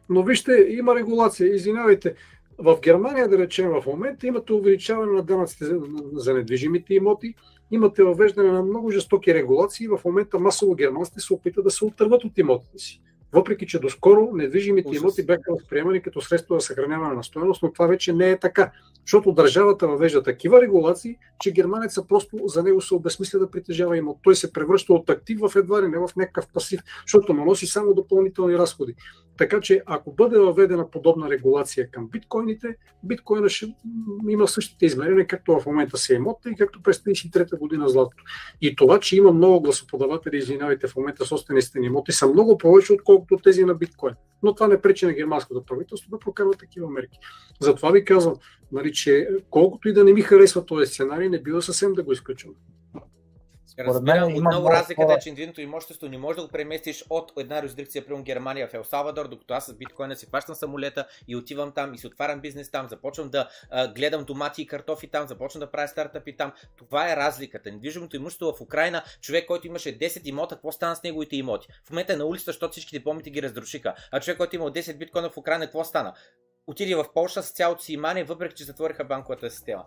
[0.10, 1.56] но вижте, има регулация.
[1.56, 2.16] Извинявайте,
[2.58, 5.80] в Германия, да речем, в момента имате увеличаване на данъците за,
[6.14, 7.36] за недвижимите имоти,
[7.74, 9.88] имате въвеждане на много жестоки регулации.
[9.88, 13.02] В момента масово германците се опитат да се отърват от имотите си.
[13.34, 15.02] Въпреки, че доскоро недвижимите Ужас.
[15.02, 18.72] имоти бяха възприемани като средство за съхраняване на стоеност, но това вече не е така.
[19.06, 24.18] Защото държавата въвежда такива регулации, че германеца просто за него се обезмисля да притежава имот.
[24.24, 27.68] Той се превръща от актив в едва ли не в някакъв пасив, защото му носи
[27.68, 28.96] само допълнителни разходи.
[29.38, 33.76] Така че ако бъде въведена подобна регулация към биткоините, биткоина ще
[34.30, 38.24] има същите измерения, както в момента се имота и както през 33-та година златото.
[38.62, 42.94] И това, че има много гласоподаватели, извинявайте, в момента собствениците на имоти са много повече,
[42.94, 44.14] отколкото тези на биткоин.
[44.44, 47.20] Но това не пречи на германското правителство да прокарва такива мерки.
[47.60, 48.36] Затова ви казвам,
[48.72, 52.12] нали, че колкото и да не ми харесва този сценарий, не бива съвсем да го
[52.12, 52.54] изключвам.
[53.80, 57.58] Разбирам, отново много разликата е, че индивидното имущество не може да го преместиш от една
[57.58, 61.72] юрисдикция, прямо Германия в Ел Салвадор, докато аз с биткоина си хващам самолета и отивам
[61.72, 65.60] там и си отварям бизнес там, започвам да а, гледам домати и картофи там, започвам
[65.60, 66.52] да правя стартъпи там.
[66.78, 67.72] Това е разликата.
[67.72, 71.68] Недвижимото имущество в Украина, човек, който имаше 10 имота, какво стана с неговите имоти?
[71.86, 73.94] В момента е на улицата, защото всичките помните ги разрушиха.
[74.12, 76.14] А човек, който имал 10 биткоина в Украина, какво стана?
[76.68, 79.86] отиде в Польша с цялото си имане, въпреки че затвориха банковата система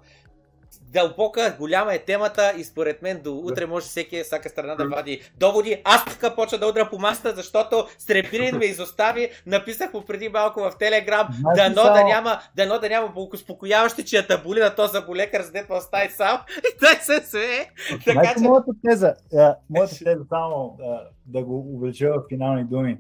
[0.93, 5.20] дълбока, голяма е темата и според мен до утре може всеки, всяка страна да вади
[5.36, 5.82] доводи.
[5.85, 9.31] Аз тук почва да удра по масата, защото Стрепирин ме изостави.
[9.47, 14.27] Написах му преди малко в Телеграм, дано да няма, дано да няма успокояващи, че я
[14.27, 16.40] табули на този заболекар, за дето остави сам.
[16.59, 17.70] И той се свее.
[18.05, 18.40] Така, че...
[18.40, 19.15] моята теза,
[19.70, 20.78] моята теза само
[21.27, 22.98] да го увелича в финални думи.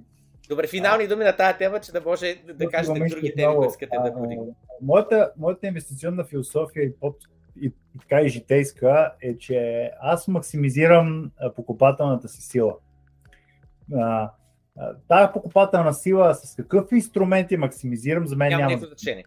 [0.48, 3.96] Добре, финални думи на тази тема, че да може да кажете други теми, които искате
[4.04, 4.52] да подигнете.
[4.82, 7.16] Моята, моята инвестиционна философия и под
[7.60, 12.74] и, и така и житейска е, че аз максимизирам покупателната си сила.
[13.94, 14.30] А,
[15.08, 19.24] тая покупателна сила с какъв инструменти максимизирам, за мен няма, няма значение.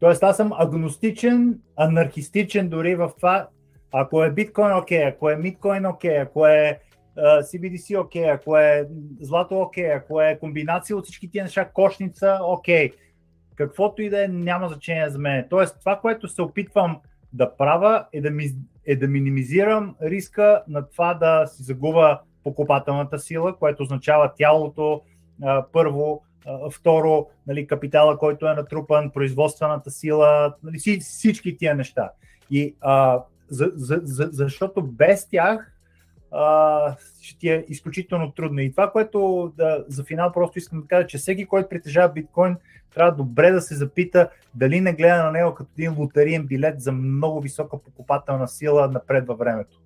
[0.00, 3.48] Тоест аз съм агностичен, анархистичен дори в това,
[3.92, 6.80] ако е биткоин окей, ако е миткоин окей, ако е
[7.18, 8.88] uh, CBDC окей, ако е
[9.20, 12.90] злато окей, ако е комбинация от всички тия неща, кошница окей.
[12.90, 13.03] Okay
[13.56, 15.46] каквото и да е, няма значение за мен.
[15.50, 17.00] Тоест, това, което се опитвам
[17.32, 18.50] да правя е да, ми,
[18.86, 25.02] е да минимизирам риска на това да си загуба покупателната сила, което означава тялото,
[25.42, 32.10] а, първо, а, второ, нали, капитала, който е натрупан, производствената сила, нали, всички тия неща.
[32.50, 35.73] И а, за, за, за, защото без тях
[36.36, 38.60] а, ще ти е изключително трудно.
[38.60, 42.56] И това, което да, за финал просто искам да кажа, че всеки, който притежава биткоин,
[42.94, 46.92] трябва добре да се запита дали не гледа на него като един лотариен билет за
[46.92, 49.80] много висока покупателна сила напред във времето.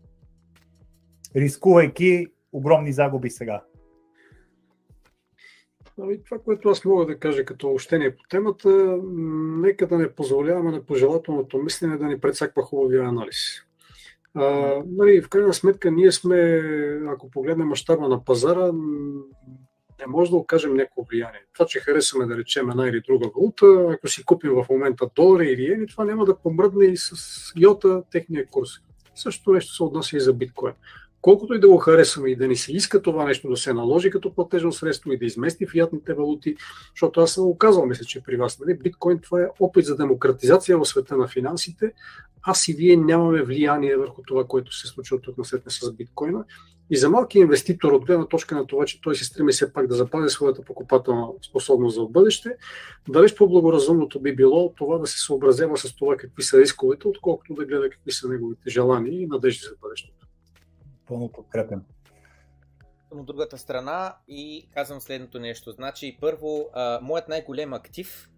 [1.37, 3.63] Рискувайки огромни загуби сега.
[6.01, 8.99] Ами, това, което аз мога да кажа като общение по темата,
[9.59, 13.68] нека да не позволяваме на пожелателното мислене да ни предсаква хубавия анализ.
[14.87, 16.63] Нали, в крайна сметка ние сме,
[17.09, 18.73] ако погледнем мащаба на пазара,
[20.01, 21.41] не може да окажем някакво влияние.
[21.53, 25.47] Това, че харесаме да речем една или друга валута, ако си купим в момента долари
[25.47, 27.13] или ени, това няма да помръдне и с
[27.57, 28.71] йота техния курс.
[29.15, 30.73] Също нещо се отнася и за биткоин.
[31.23, 34.11] Колкото и да го харесваме и да ни се иска това нещо да се наложи
[34.11, 36.57] като платежно средство и да измести фиатните валути,
[36.95, 39.97] защото аз съм го казал, мисля, че при вас, нали, биткоин това е опит за
[39.97, 41.93] демократизация в света на финансите.
[42.43, 46.45] Аз и вие нямаме влияние върху това, което се случва тук на с биткоина
[46.91, 49.87] и за малки инвеститор, от гледна точка на това, че той се стреми все пак
[49.87, 52.57] да запази своята покупателна способност за бъдеще,
[53.09, 57.65] далеч по-благоразумното би било това да се съобразява с това какви са рисковете, отколкото да
[57.65, 60.28] гледа какви са неговите желания и надежди за бъдещето.
[61.09, 61.85] Пълно подкрепен
[63.11, 65.73] от другата страна и казвам следното нещо.
[65.73, 68.31] Значи, първо, а, моят най-голем актив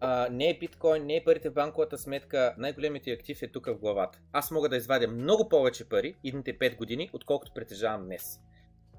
[0.00, 3.66] а, не е биткоин, не е парите в банковата сметка, най-големият ти актив е тук
[3.66, 4.18] в главата.
[4.32, 8.40] Аз мога да извадя много повече пари идните 5 години, отколкото притежавам днес.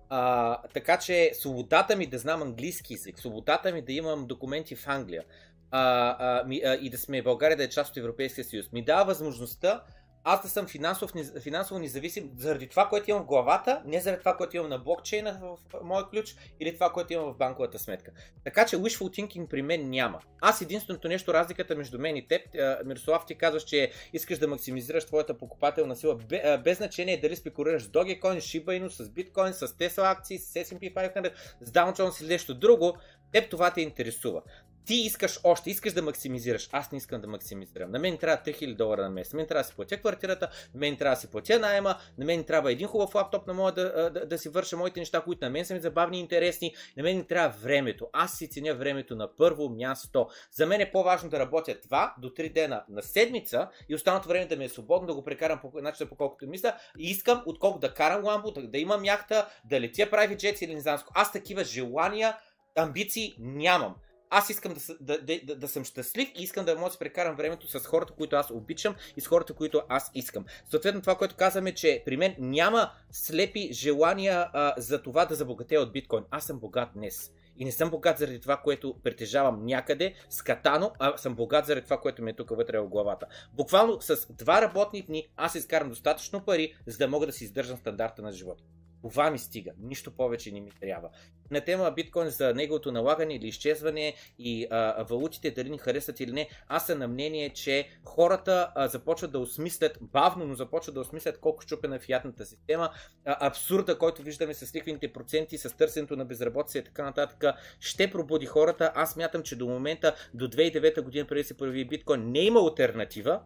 [0.09, 4.87] А, така че свободата ми да знам английски язик, свободата ми да имам документи в
[4.87, 5.23] Англия
[5.71, 8.71] а, а, ми, а, и да сме в България да е част от Европейския съюз,
[8.71, 9.83] ми дава възможността
[10.23, 14.37] аз да съм финансов, финансово независим заради това, което имам в главата, не заради това,
[14.37, 18.11] което имам на блокчейна в моя ключ или това, което имам в банковата сметка.
[18.43, 20.19] Така че wishful thinking при мен няма.
[20.41, 22.41] Аз единственото нещо, разликата между мен и теб,
[22.85, 26.17] Мирослав, ти казваш, че искаш да максимизираш твоята покупателна сила,
[26.63, 30.93] без значение дали спекулираш с Dogecoin, Shiba Inu, с биткоин, с Tesla акции, с S&P
[30.93, 31.31] 500,
[31.61, 32.97] с Dow Jones или нещо друго,
[33.31, 34.41] теб това те интересува
[34.89, 36.69] ти искаш още, искаш да максимизираш.
[36.71, 37.91] Аз не искам да максимизирам.
[37.91, 39.33] На мен трябва 3000 долара на месец.
[39.33, 42.25] На мен трябва да си платя квартирата, на мен трябва да си платя найема, на
[42.25, 45.45] мен трябва един хубав лаптоп на моя да, да, да си върша моите неща, които
[45.45, 46.75] на мен са ми забавни и интересни.
[46.97, 48.07] На мен трябва времето.
[48.13, 50.27] Аз си ценя времето на първо място.
[50.51, 54.45] За мен е по-важно да работя 2 до 3 дена на седмица и останалото време
[54.45, 56.75] да ми е свободно, да го прекарам по начина по колкото мисля.
[56.99, 60.73] И искам отколко да карам ламбо, да, да имам яхта, да летя прави джет или
[60.75, 60.99] не знам.
[61.13, 62.37] Аз такива желания,
[62.75, 63.95] амбиции нямам
[64.29, 67.67] аз искам да, да, да, да, съм щастлив и искам да мога да прекарам времето
[67.67, 70.45] с хората, които аз обичам и с хората, които аз искам.
[70.69, 75.81] Съответно, това, което казваме, че при мен няма слепи желания а, за това да забогатея
[75.81, 76.23] от биткоин.
[76.31, 77.31] Аз съм богат днес.
[77.57, 81.99] И не съм богат заради това, което притежавам някъде, скатано, а съм богат заради това,
[81.99, 83.25] което ми е тук вътре в главата.
[83.53, 87.77] Буквално с два работни дни аз изкарам достатъчно пари, за да мога да си издържам
[87.77, 88.63] стандарта на живота.
[89.01, 89.71] Това ми стига.
[89.79, 91.09] Нищо повече не ми трябва.
[91.51, 96.31] На тема биткоин за неговото налагане или изчезване и а, валутите, дали ни харесват или
[96.31, 101.01] не, аз съм на мнение, че хората а, започват да осмислят, бавно, но започват да
[101.01, 102.89] осмислят колко щупена е фиатната система.
[103.25, 108.11] А, абсурда, който виждаме с лихвените проценти, с търсенето на безработица и така нататък, ще
[108.11, 108.91] пробуди хората.
[108.95, 113.41] Аз мятам, че до момента, до 2009 година, преди се появи биткоин, не има альтернатива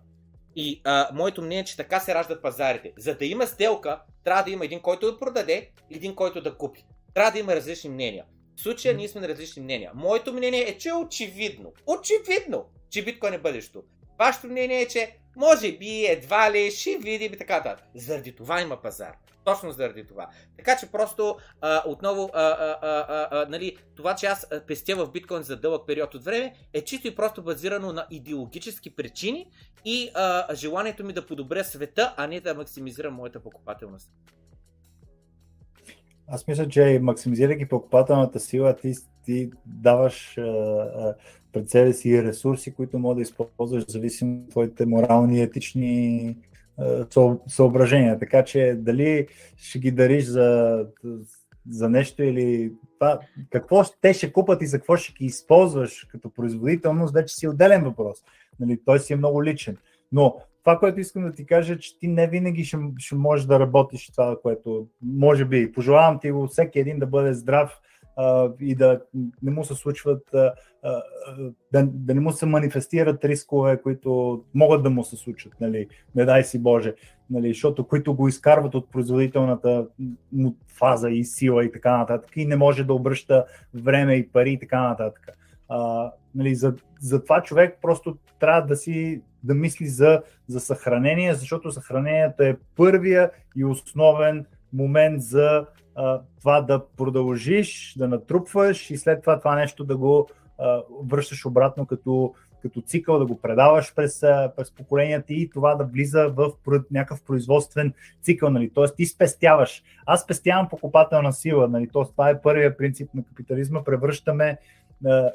[0.56, 2.94] и а, моето мнение е, че така се раждат пазарите.
[2.98, 6.58] За да има сделка, трябва да има един, който да продаде и един, който да
[6.58, 6.86] купи.
[7.14, 8.26] Трябва да има различни мнения.
[8.56, 9.92] В случая ние сме на различни мнения.
[9.96, 13.84] Моето мнение е, че е очевидно, очевидно, че биткоин е бъдещето.
[14.20, 17.86] Вашето мнение е, че може би едва ли ще видим и така нататък.
[17.96, 19.14] Заради това има пазар.
[19.44, 20.30] Точно заради това.
[20.58, 25.12] Така че просто а, отново а, а, а, а, нали, това, че аз пестя в
[25.12, 29.48] биткоин за дълъг период от време е чисто и просто базирано на идеологически причини
[29.86, 34.12] и а, желанието ми да подобря света, а не да максимизирам моята покупателност.
[36.28, 38.94] Аз мисля, че максимизирайки покупателната сила, ти,
[39.26, 41.16] ти даваш а, а,
[41.54, 46.36] пред себе си ресурси, които може да използваш зависимо от твоите морални и етични
[47.48, 48.20] съображения.
[48.20, 49.28] Така че дали
[49.58, 50.80] ще ги дариш за,
[51.70, 53.20] за нещо или това,
[53.50, 57.84] какво те ще купат и за какво ще ги използваш като производителност, вече си отделен
[57.84, 58.18] въпрос.
[58.60, 59.78] Нали, той си е много личен.
[60.12, 63.46] Но това, което искам да ти кажа, е, че ти не винаги ще, ще можеш
[63.46, 65.72] да работиш това, което може би.
[65.72, 67.80] Пожелавам ти всеки един да бъде здрав
[68.16, 69.02] а, и да
[69.44, 71.02] не му се случват, а, а,
[71.72, 76.26] да, да не му се манифестират рискове, които могат да му се случат, нали, не
[76.26, 76.94] дай си Боже,
[77.30, 79.88] нали, защото които го изкарват от производителната
[80.32, 84.52] му фаза и сила и така нататък и не може да обръща време и пари
[84.52, 85.38] и така нататък.
[85.70, 91.36] А, нали, за, за това човек просто трябва да си да мисли за, за съхранение,
[91.36, 95.66] защото съхранението е първия и основен момент за
[96.40, 100.30] това да продължиш, да натрупваш и след това това нещо да го
[101.04, 104.20] връщаш обратно като, като цикъл, да го предаваш през,
[104.56, 106.52] през поколенията и това да влиза в
[106.92, 108.50] някакъв производствен цикъл.
[108.50, 108.72] Нали?
[108.74, 109.84] Тоест ти спестяваш.
[110.06, 111.68] Аз спестявам покупателна сила.
[111.68, 111.90] Нали?
[111.94, 113.84] Тоест това е първият принцип на капитализма.
[113.84, 114.58] Превръщаме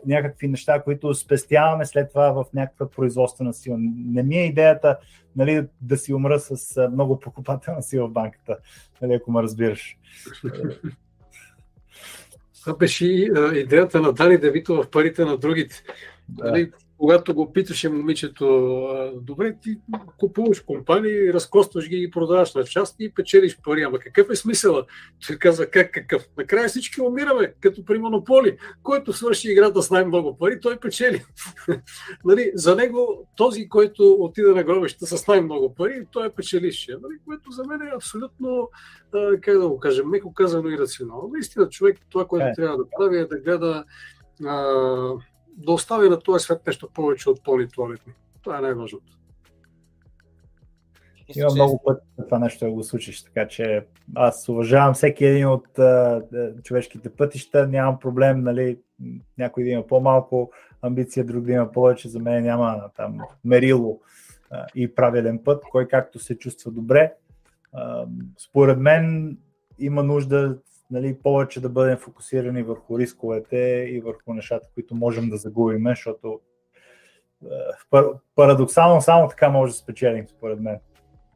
[0.06, 3.76] някакви неща, които спестяваме след това в някаква производствена сила.
[3.80, 4.98] Не ми е идеята
[5.36, 8.56] нали, да си умра с много покупателна сила в банката,
[9.02, 9.98] нали, ако ме разбираш.
[12.60, 13.06] Това беше
[13.54, 15.82] идеята на Дани Давито в парите на другите.
[16.28, 16.50] Да.
[16.50, 18.44] Нали, когато го питаше момичето,
[19.22, 19.78] добре, ти
[20.18, 23.82] купуваш компании, разкостваш ги и продаваш на части и печелиш пари.
[23.82, 24.86] Ама какъв е смисъла?
[25.26, 26.28] Той каза, как какъв?
[26.38, 28.56] Накрая всички умираме, като при монополи.
[28.82, 31.24] Който свърши играта с най-много пари, той печели.
[32.24, 36.92] нали, за него този, който отида на гробища с най-много пари, той е печелище.
[36.92, 38.70] Нали, което за мен е абсолютно,
[39.40, 41.30] как да го кажем, меко казано и рационално.
[41.32, 42.52] Наистина човек това, което е.
[42.56, 43.84] трябва да прави е да гледа
[45.58, 48.12] да остави на този свет нещо повече от поли туалетни.
[48.42, 49.18] Това е най-важното.
[51.36, 55.78] Има много пъти това нещо да го случиш, така че аз уважавам всеки един от
[55.78, 56.22] а,
[56.62, 58.78] човешките пътища, нямам проблем, нали,
[59.38, 64.00] някой да има по-малко амбиция, друг да има повече, за мен няма там мерило
[64.50, 67.14] а, и правилен път, кой както се чувства добре.
[67.72, 68.06] А,
[68.38, 69.36] според мен
[69.78, 70.58] има нужда
[70.90, 76.40] нали, повече да бъдем фокусирани върху рисковете и върху нещата, които можем да загубим, защото
[77.94, 78.00] е,
[78.34, 80.78] парадоксално само така може да спечелим, според мен.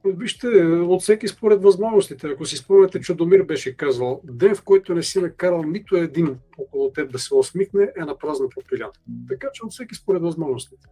[0.05, 2.27] Вижте, от всеки според възможностите.
[2.27, 6.93] Ако си спомняте, Чудомир беше казвал, ден в който не си накарал нито един около
[6.93, 8.91] теб да се усмихне, е на празна попиля.
[9.29, 10.89] Така че от всеки според възможностите.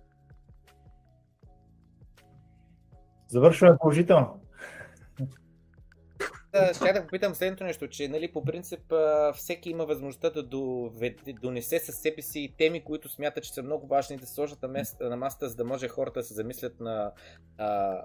[3.28, 4.39] Завършваме положително
[6.74, 8.92] ще да попитам следното нещо, че нали, по принцип
[9.34, 10.42] всеки има възможността да
[11.42, 15.08] донесе със себе си теми, които смята, че са много важни да сложат на, места,
[15.08, 17.12] на масата, за да може хората да се замислят на...
[17.58, 18.02] А,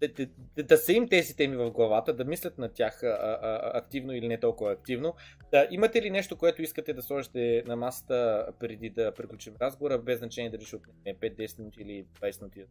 [0.00, 0.08] да,
[0.56, 4.12] да, да са им тези теми в главата, да мислят на тях а, а, активно
[4.12, 5.14] или не толкова активно.
[5.50, 10.18] Да, имате ли нещо, което искате да сложите на масата преди да приключим разговора, без
[10.18, 12.64] значение дали ще отнеме 5-10 минути или 20 минути?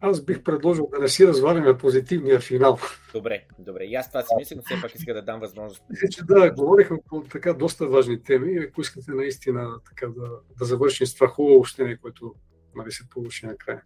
[0.00, 2.78] Аз бих предложил да не си разваляме позитивния финал.
[3.12, 3.84] Добре, добре.
[3.84, 5.82] И аз това си мисля, но все пак иска да дам възможност.
[5.90, 8.58] Мисля, че да, говорихме по така доста важни теми.
[8.58, 12.34] Ако искате наистина така да, да завършим с това хубаво общение, което
[12.76, 13.82] нали, се получи накрая.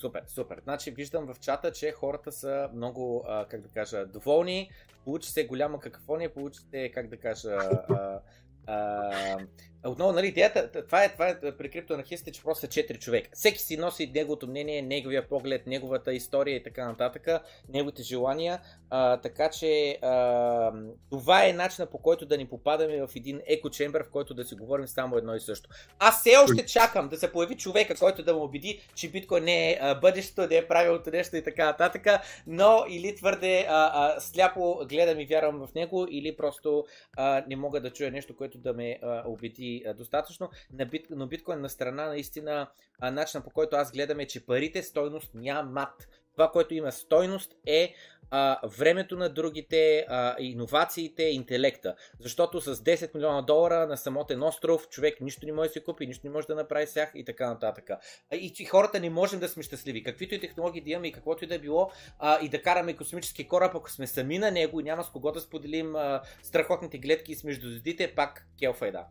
[0.00, 0.60] Супер, супер.
[0.62, 4.70] Значи виждам в чата, че хората са много, а, как да кажа, доволни.
[5.04, 7.50] получи се голяма какафония, получи се, как да кажа,
[7.88, 8.20] а,
[8.66, 9.38] а,
[9.84, 13.30] отново, нали, идеята, това е, това е при криптоанархистите, че просто са четири човека.
[13.32, 17.28] Всеки си носи неговото мнение, неговия поглед, неговата история и така нататък,
[17.68, 20.72] неговите желания, а, така че а,
[21.10, 24.44] това е начинът по който да ни попадаме в един еко чембър, в който да
[24.44, 25.70] си говорим само едно и също.
[25.98, 29.72] Аз все още чакам да се появи човека, който да му убеди, че биткоин не
[29.72, 32.06] е бъдещето, не е правилното нещо и така нататък,
[32.46, 36.84] но или твърде а, а, сляпо гледам и вярвам в него, или просто
[37.16, 40.50] а, не мога да чуя нещо, което да ме а, убеди достатъчно.
[40.72, 42.68] На бит, но биткоин на страна наистина
[43.02, 46.08] начинът по който аз гледам е, че парите стойност нямат.
[46.32, 47.94] Това, което има стойност е
[48.30, 51.94] а, времето на другите, а, иновациите, интелекта.
[52.20, 56.06] Защото с 10 милиона долара на самотен остров човек нищо не може да си купи,
[56.06, 57.90] нищо не може да направи сях и така нататък.
[58.34, 60.02] И, и хората не можем да сме щастливи.
[60.02, 62.96] Каквито и технологии да имаме и каквото и да е било, а, и да караме
[62.96, 66.98] космически кораб, ако сме сами на него и няма с кого да споделим а, страхотните
[66.98, 69.04] гледки с между звездите, пак келфайда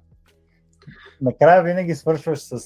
[1.21, 2.59] накрая винаги свършваш с,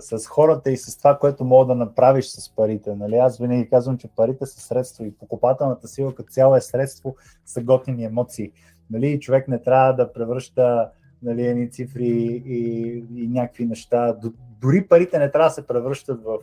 [0.00, 2.94] с хората и с това, което мога да направиш с парите.
[2.94, 3.16] Нали?
[3.16, 7.16] Аз винаги казвам, че парите са средство и покупателната сила като цяло е средство
[7.46, 8.52] са готини емоции.
[8.90, 9.20] Нали?
[9.20, 10.90] Човек не трябва да превръща
[11.22, 12.06] нали, едни цифри
[12.46, 14.16] и, и някакви неща.
[14.60, 16.38] Дори парите не трябва да се превръщат в,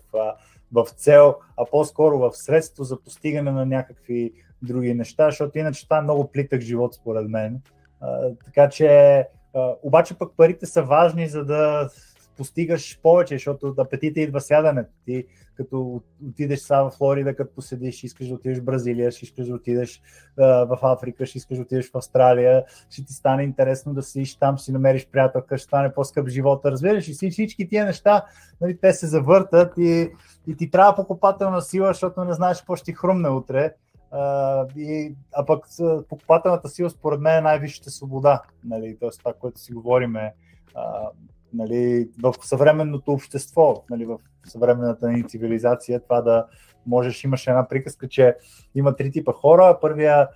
[0.72, 5.98] в цел, а по-скоро в средство за постигане на някакви други неща, защото иначе това
[5.98, 7.62] е много плитък живот според мен.
[8.02, 9.28] А, така че
[9.84, 11.90] обаче пък парите са важни, за да
[12.38, 14.90] постигаш повече, защото апетита идва сядането.
[15.06, 15.25] Ти
[15.58, 19.56] като отидеш сега в Флорида, като поседиш, искаш да отидеш в Бразилия, ще искаш да
[19.56, 20.01] отидеш
[20.38, 24.59] в Африка, ще искаш да отидеш в Австралия, ще ти стане интересно да седиш там,
[24.59, 26.72] си намериш приятелка, ще стане по-скъп живота.
[26.72, 28.25] Разбираш и всички тия неща,
[28.61, 30.11] нали, те се завъртат и,
[30.48, 33.74] и ти трябва покупателна сила, защото не знаеш какво ще ти хрумне утре.
[34.76, 35.66] И, а пък
[36.10, 38.42] покупателната сила според мен е най-висшата свобода.
[38.64, 38.98] Нали?
[39.00, 40.34] Тоест това, което си говорим е
[41.53, 46.48] нали, в съвременното общество, нали, в съвременната ни цивилизация, това да
[46.85, 48.35] можеш, имаше една приказка, че
[48.76, 49.77] има три типа хора.
[49.82, 50.30] Първия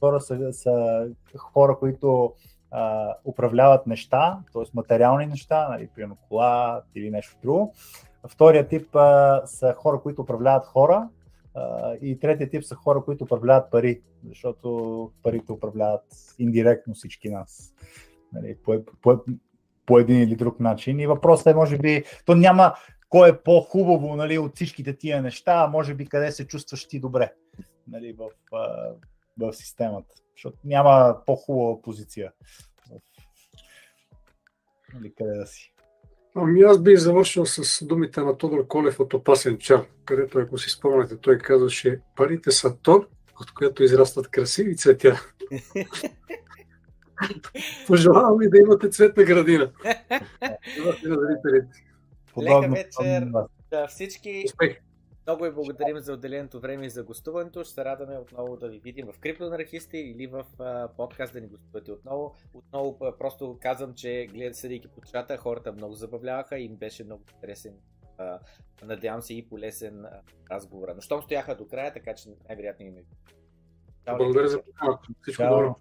[0.00, 2.34] хора са, са хора, които
[2.70, 4.62] а, управляват неща, т.е.
[4.74, 7.74] материални неща, нали, примерно кола или нещо друго.
[8.28, 11.08] Втория тип а, са хора, които управляват хора,
[12.02, 16.04] и третия тип са хора, които управляват пари, защото парите управляват
[16.38, 17.74] индиректно всички нас.
[18.32, 19.24] Нали, по, по,
[19.86, 21.00] по един или друг начин.
[21.00, 22.74] И въпросът е, може би, то няма
[23.08, 27.00] кой е по-хубаво нали, от всичките тия неща, а може би къде се чувстваш ти
[27.00, 27.32] добре
[27.88, 28.28] нали, в,
[29.38, 30.14] в системата.
[30.36, 32.32] Защото няма по-хубава позиция.
[34.94, 35.73] Нали, къде да си.
[36.34, 40.70] Ами аз бих завършил с думите на Тодор Колев от Опасен чар, където, ако си
[40.70, 43.04] спомняте, той казваше парите са то,
[43.40, 45.20] от което израстват красиви цветя.
[47.86, 49.70] Пожелавам ви да имате цветна градина.
[52.42, 53.26] Лека вечер
[53.70, 54.42] да всички.
[54.46, 54.76] Успех.
[55.26, 57.64] Много ви благодарим за отделеното време и за гостуването.
[57.64, 61.46] Ще се радваме отново да ви видим в криптоанархисти или в а, подкаст да ни
[61.46, 62.34] гостувате отново.
[62.54, 67.22] Отново просто казвам, че гледа съдейки по чата, хората много забавляваха и им беше много
[67.34, 67.74] интересен.
[68.18, 68.38] А,
[68.82, 70.06] надявам се и полезен
[70.50, 70.88] разговор.
[70.94, 73.04] Но щом стояха до края, така че най-вероятно им е.
[74.16, 75.08] Благодаря за поканата.
[75.22, 75.76] Всичко добро.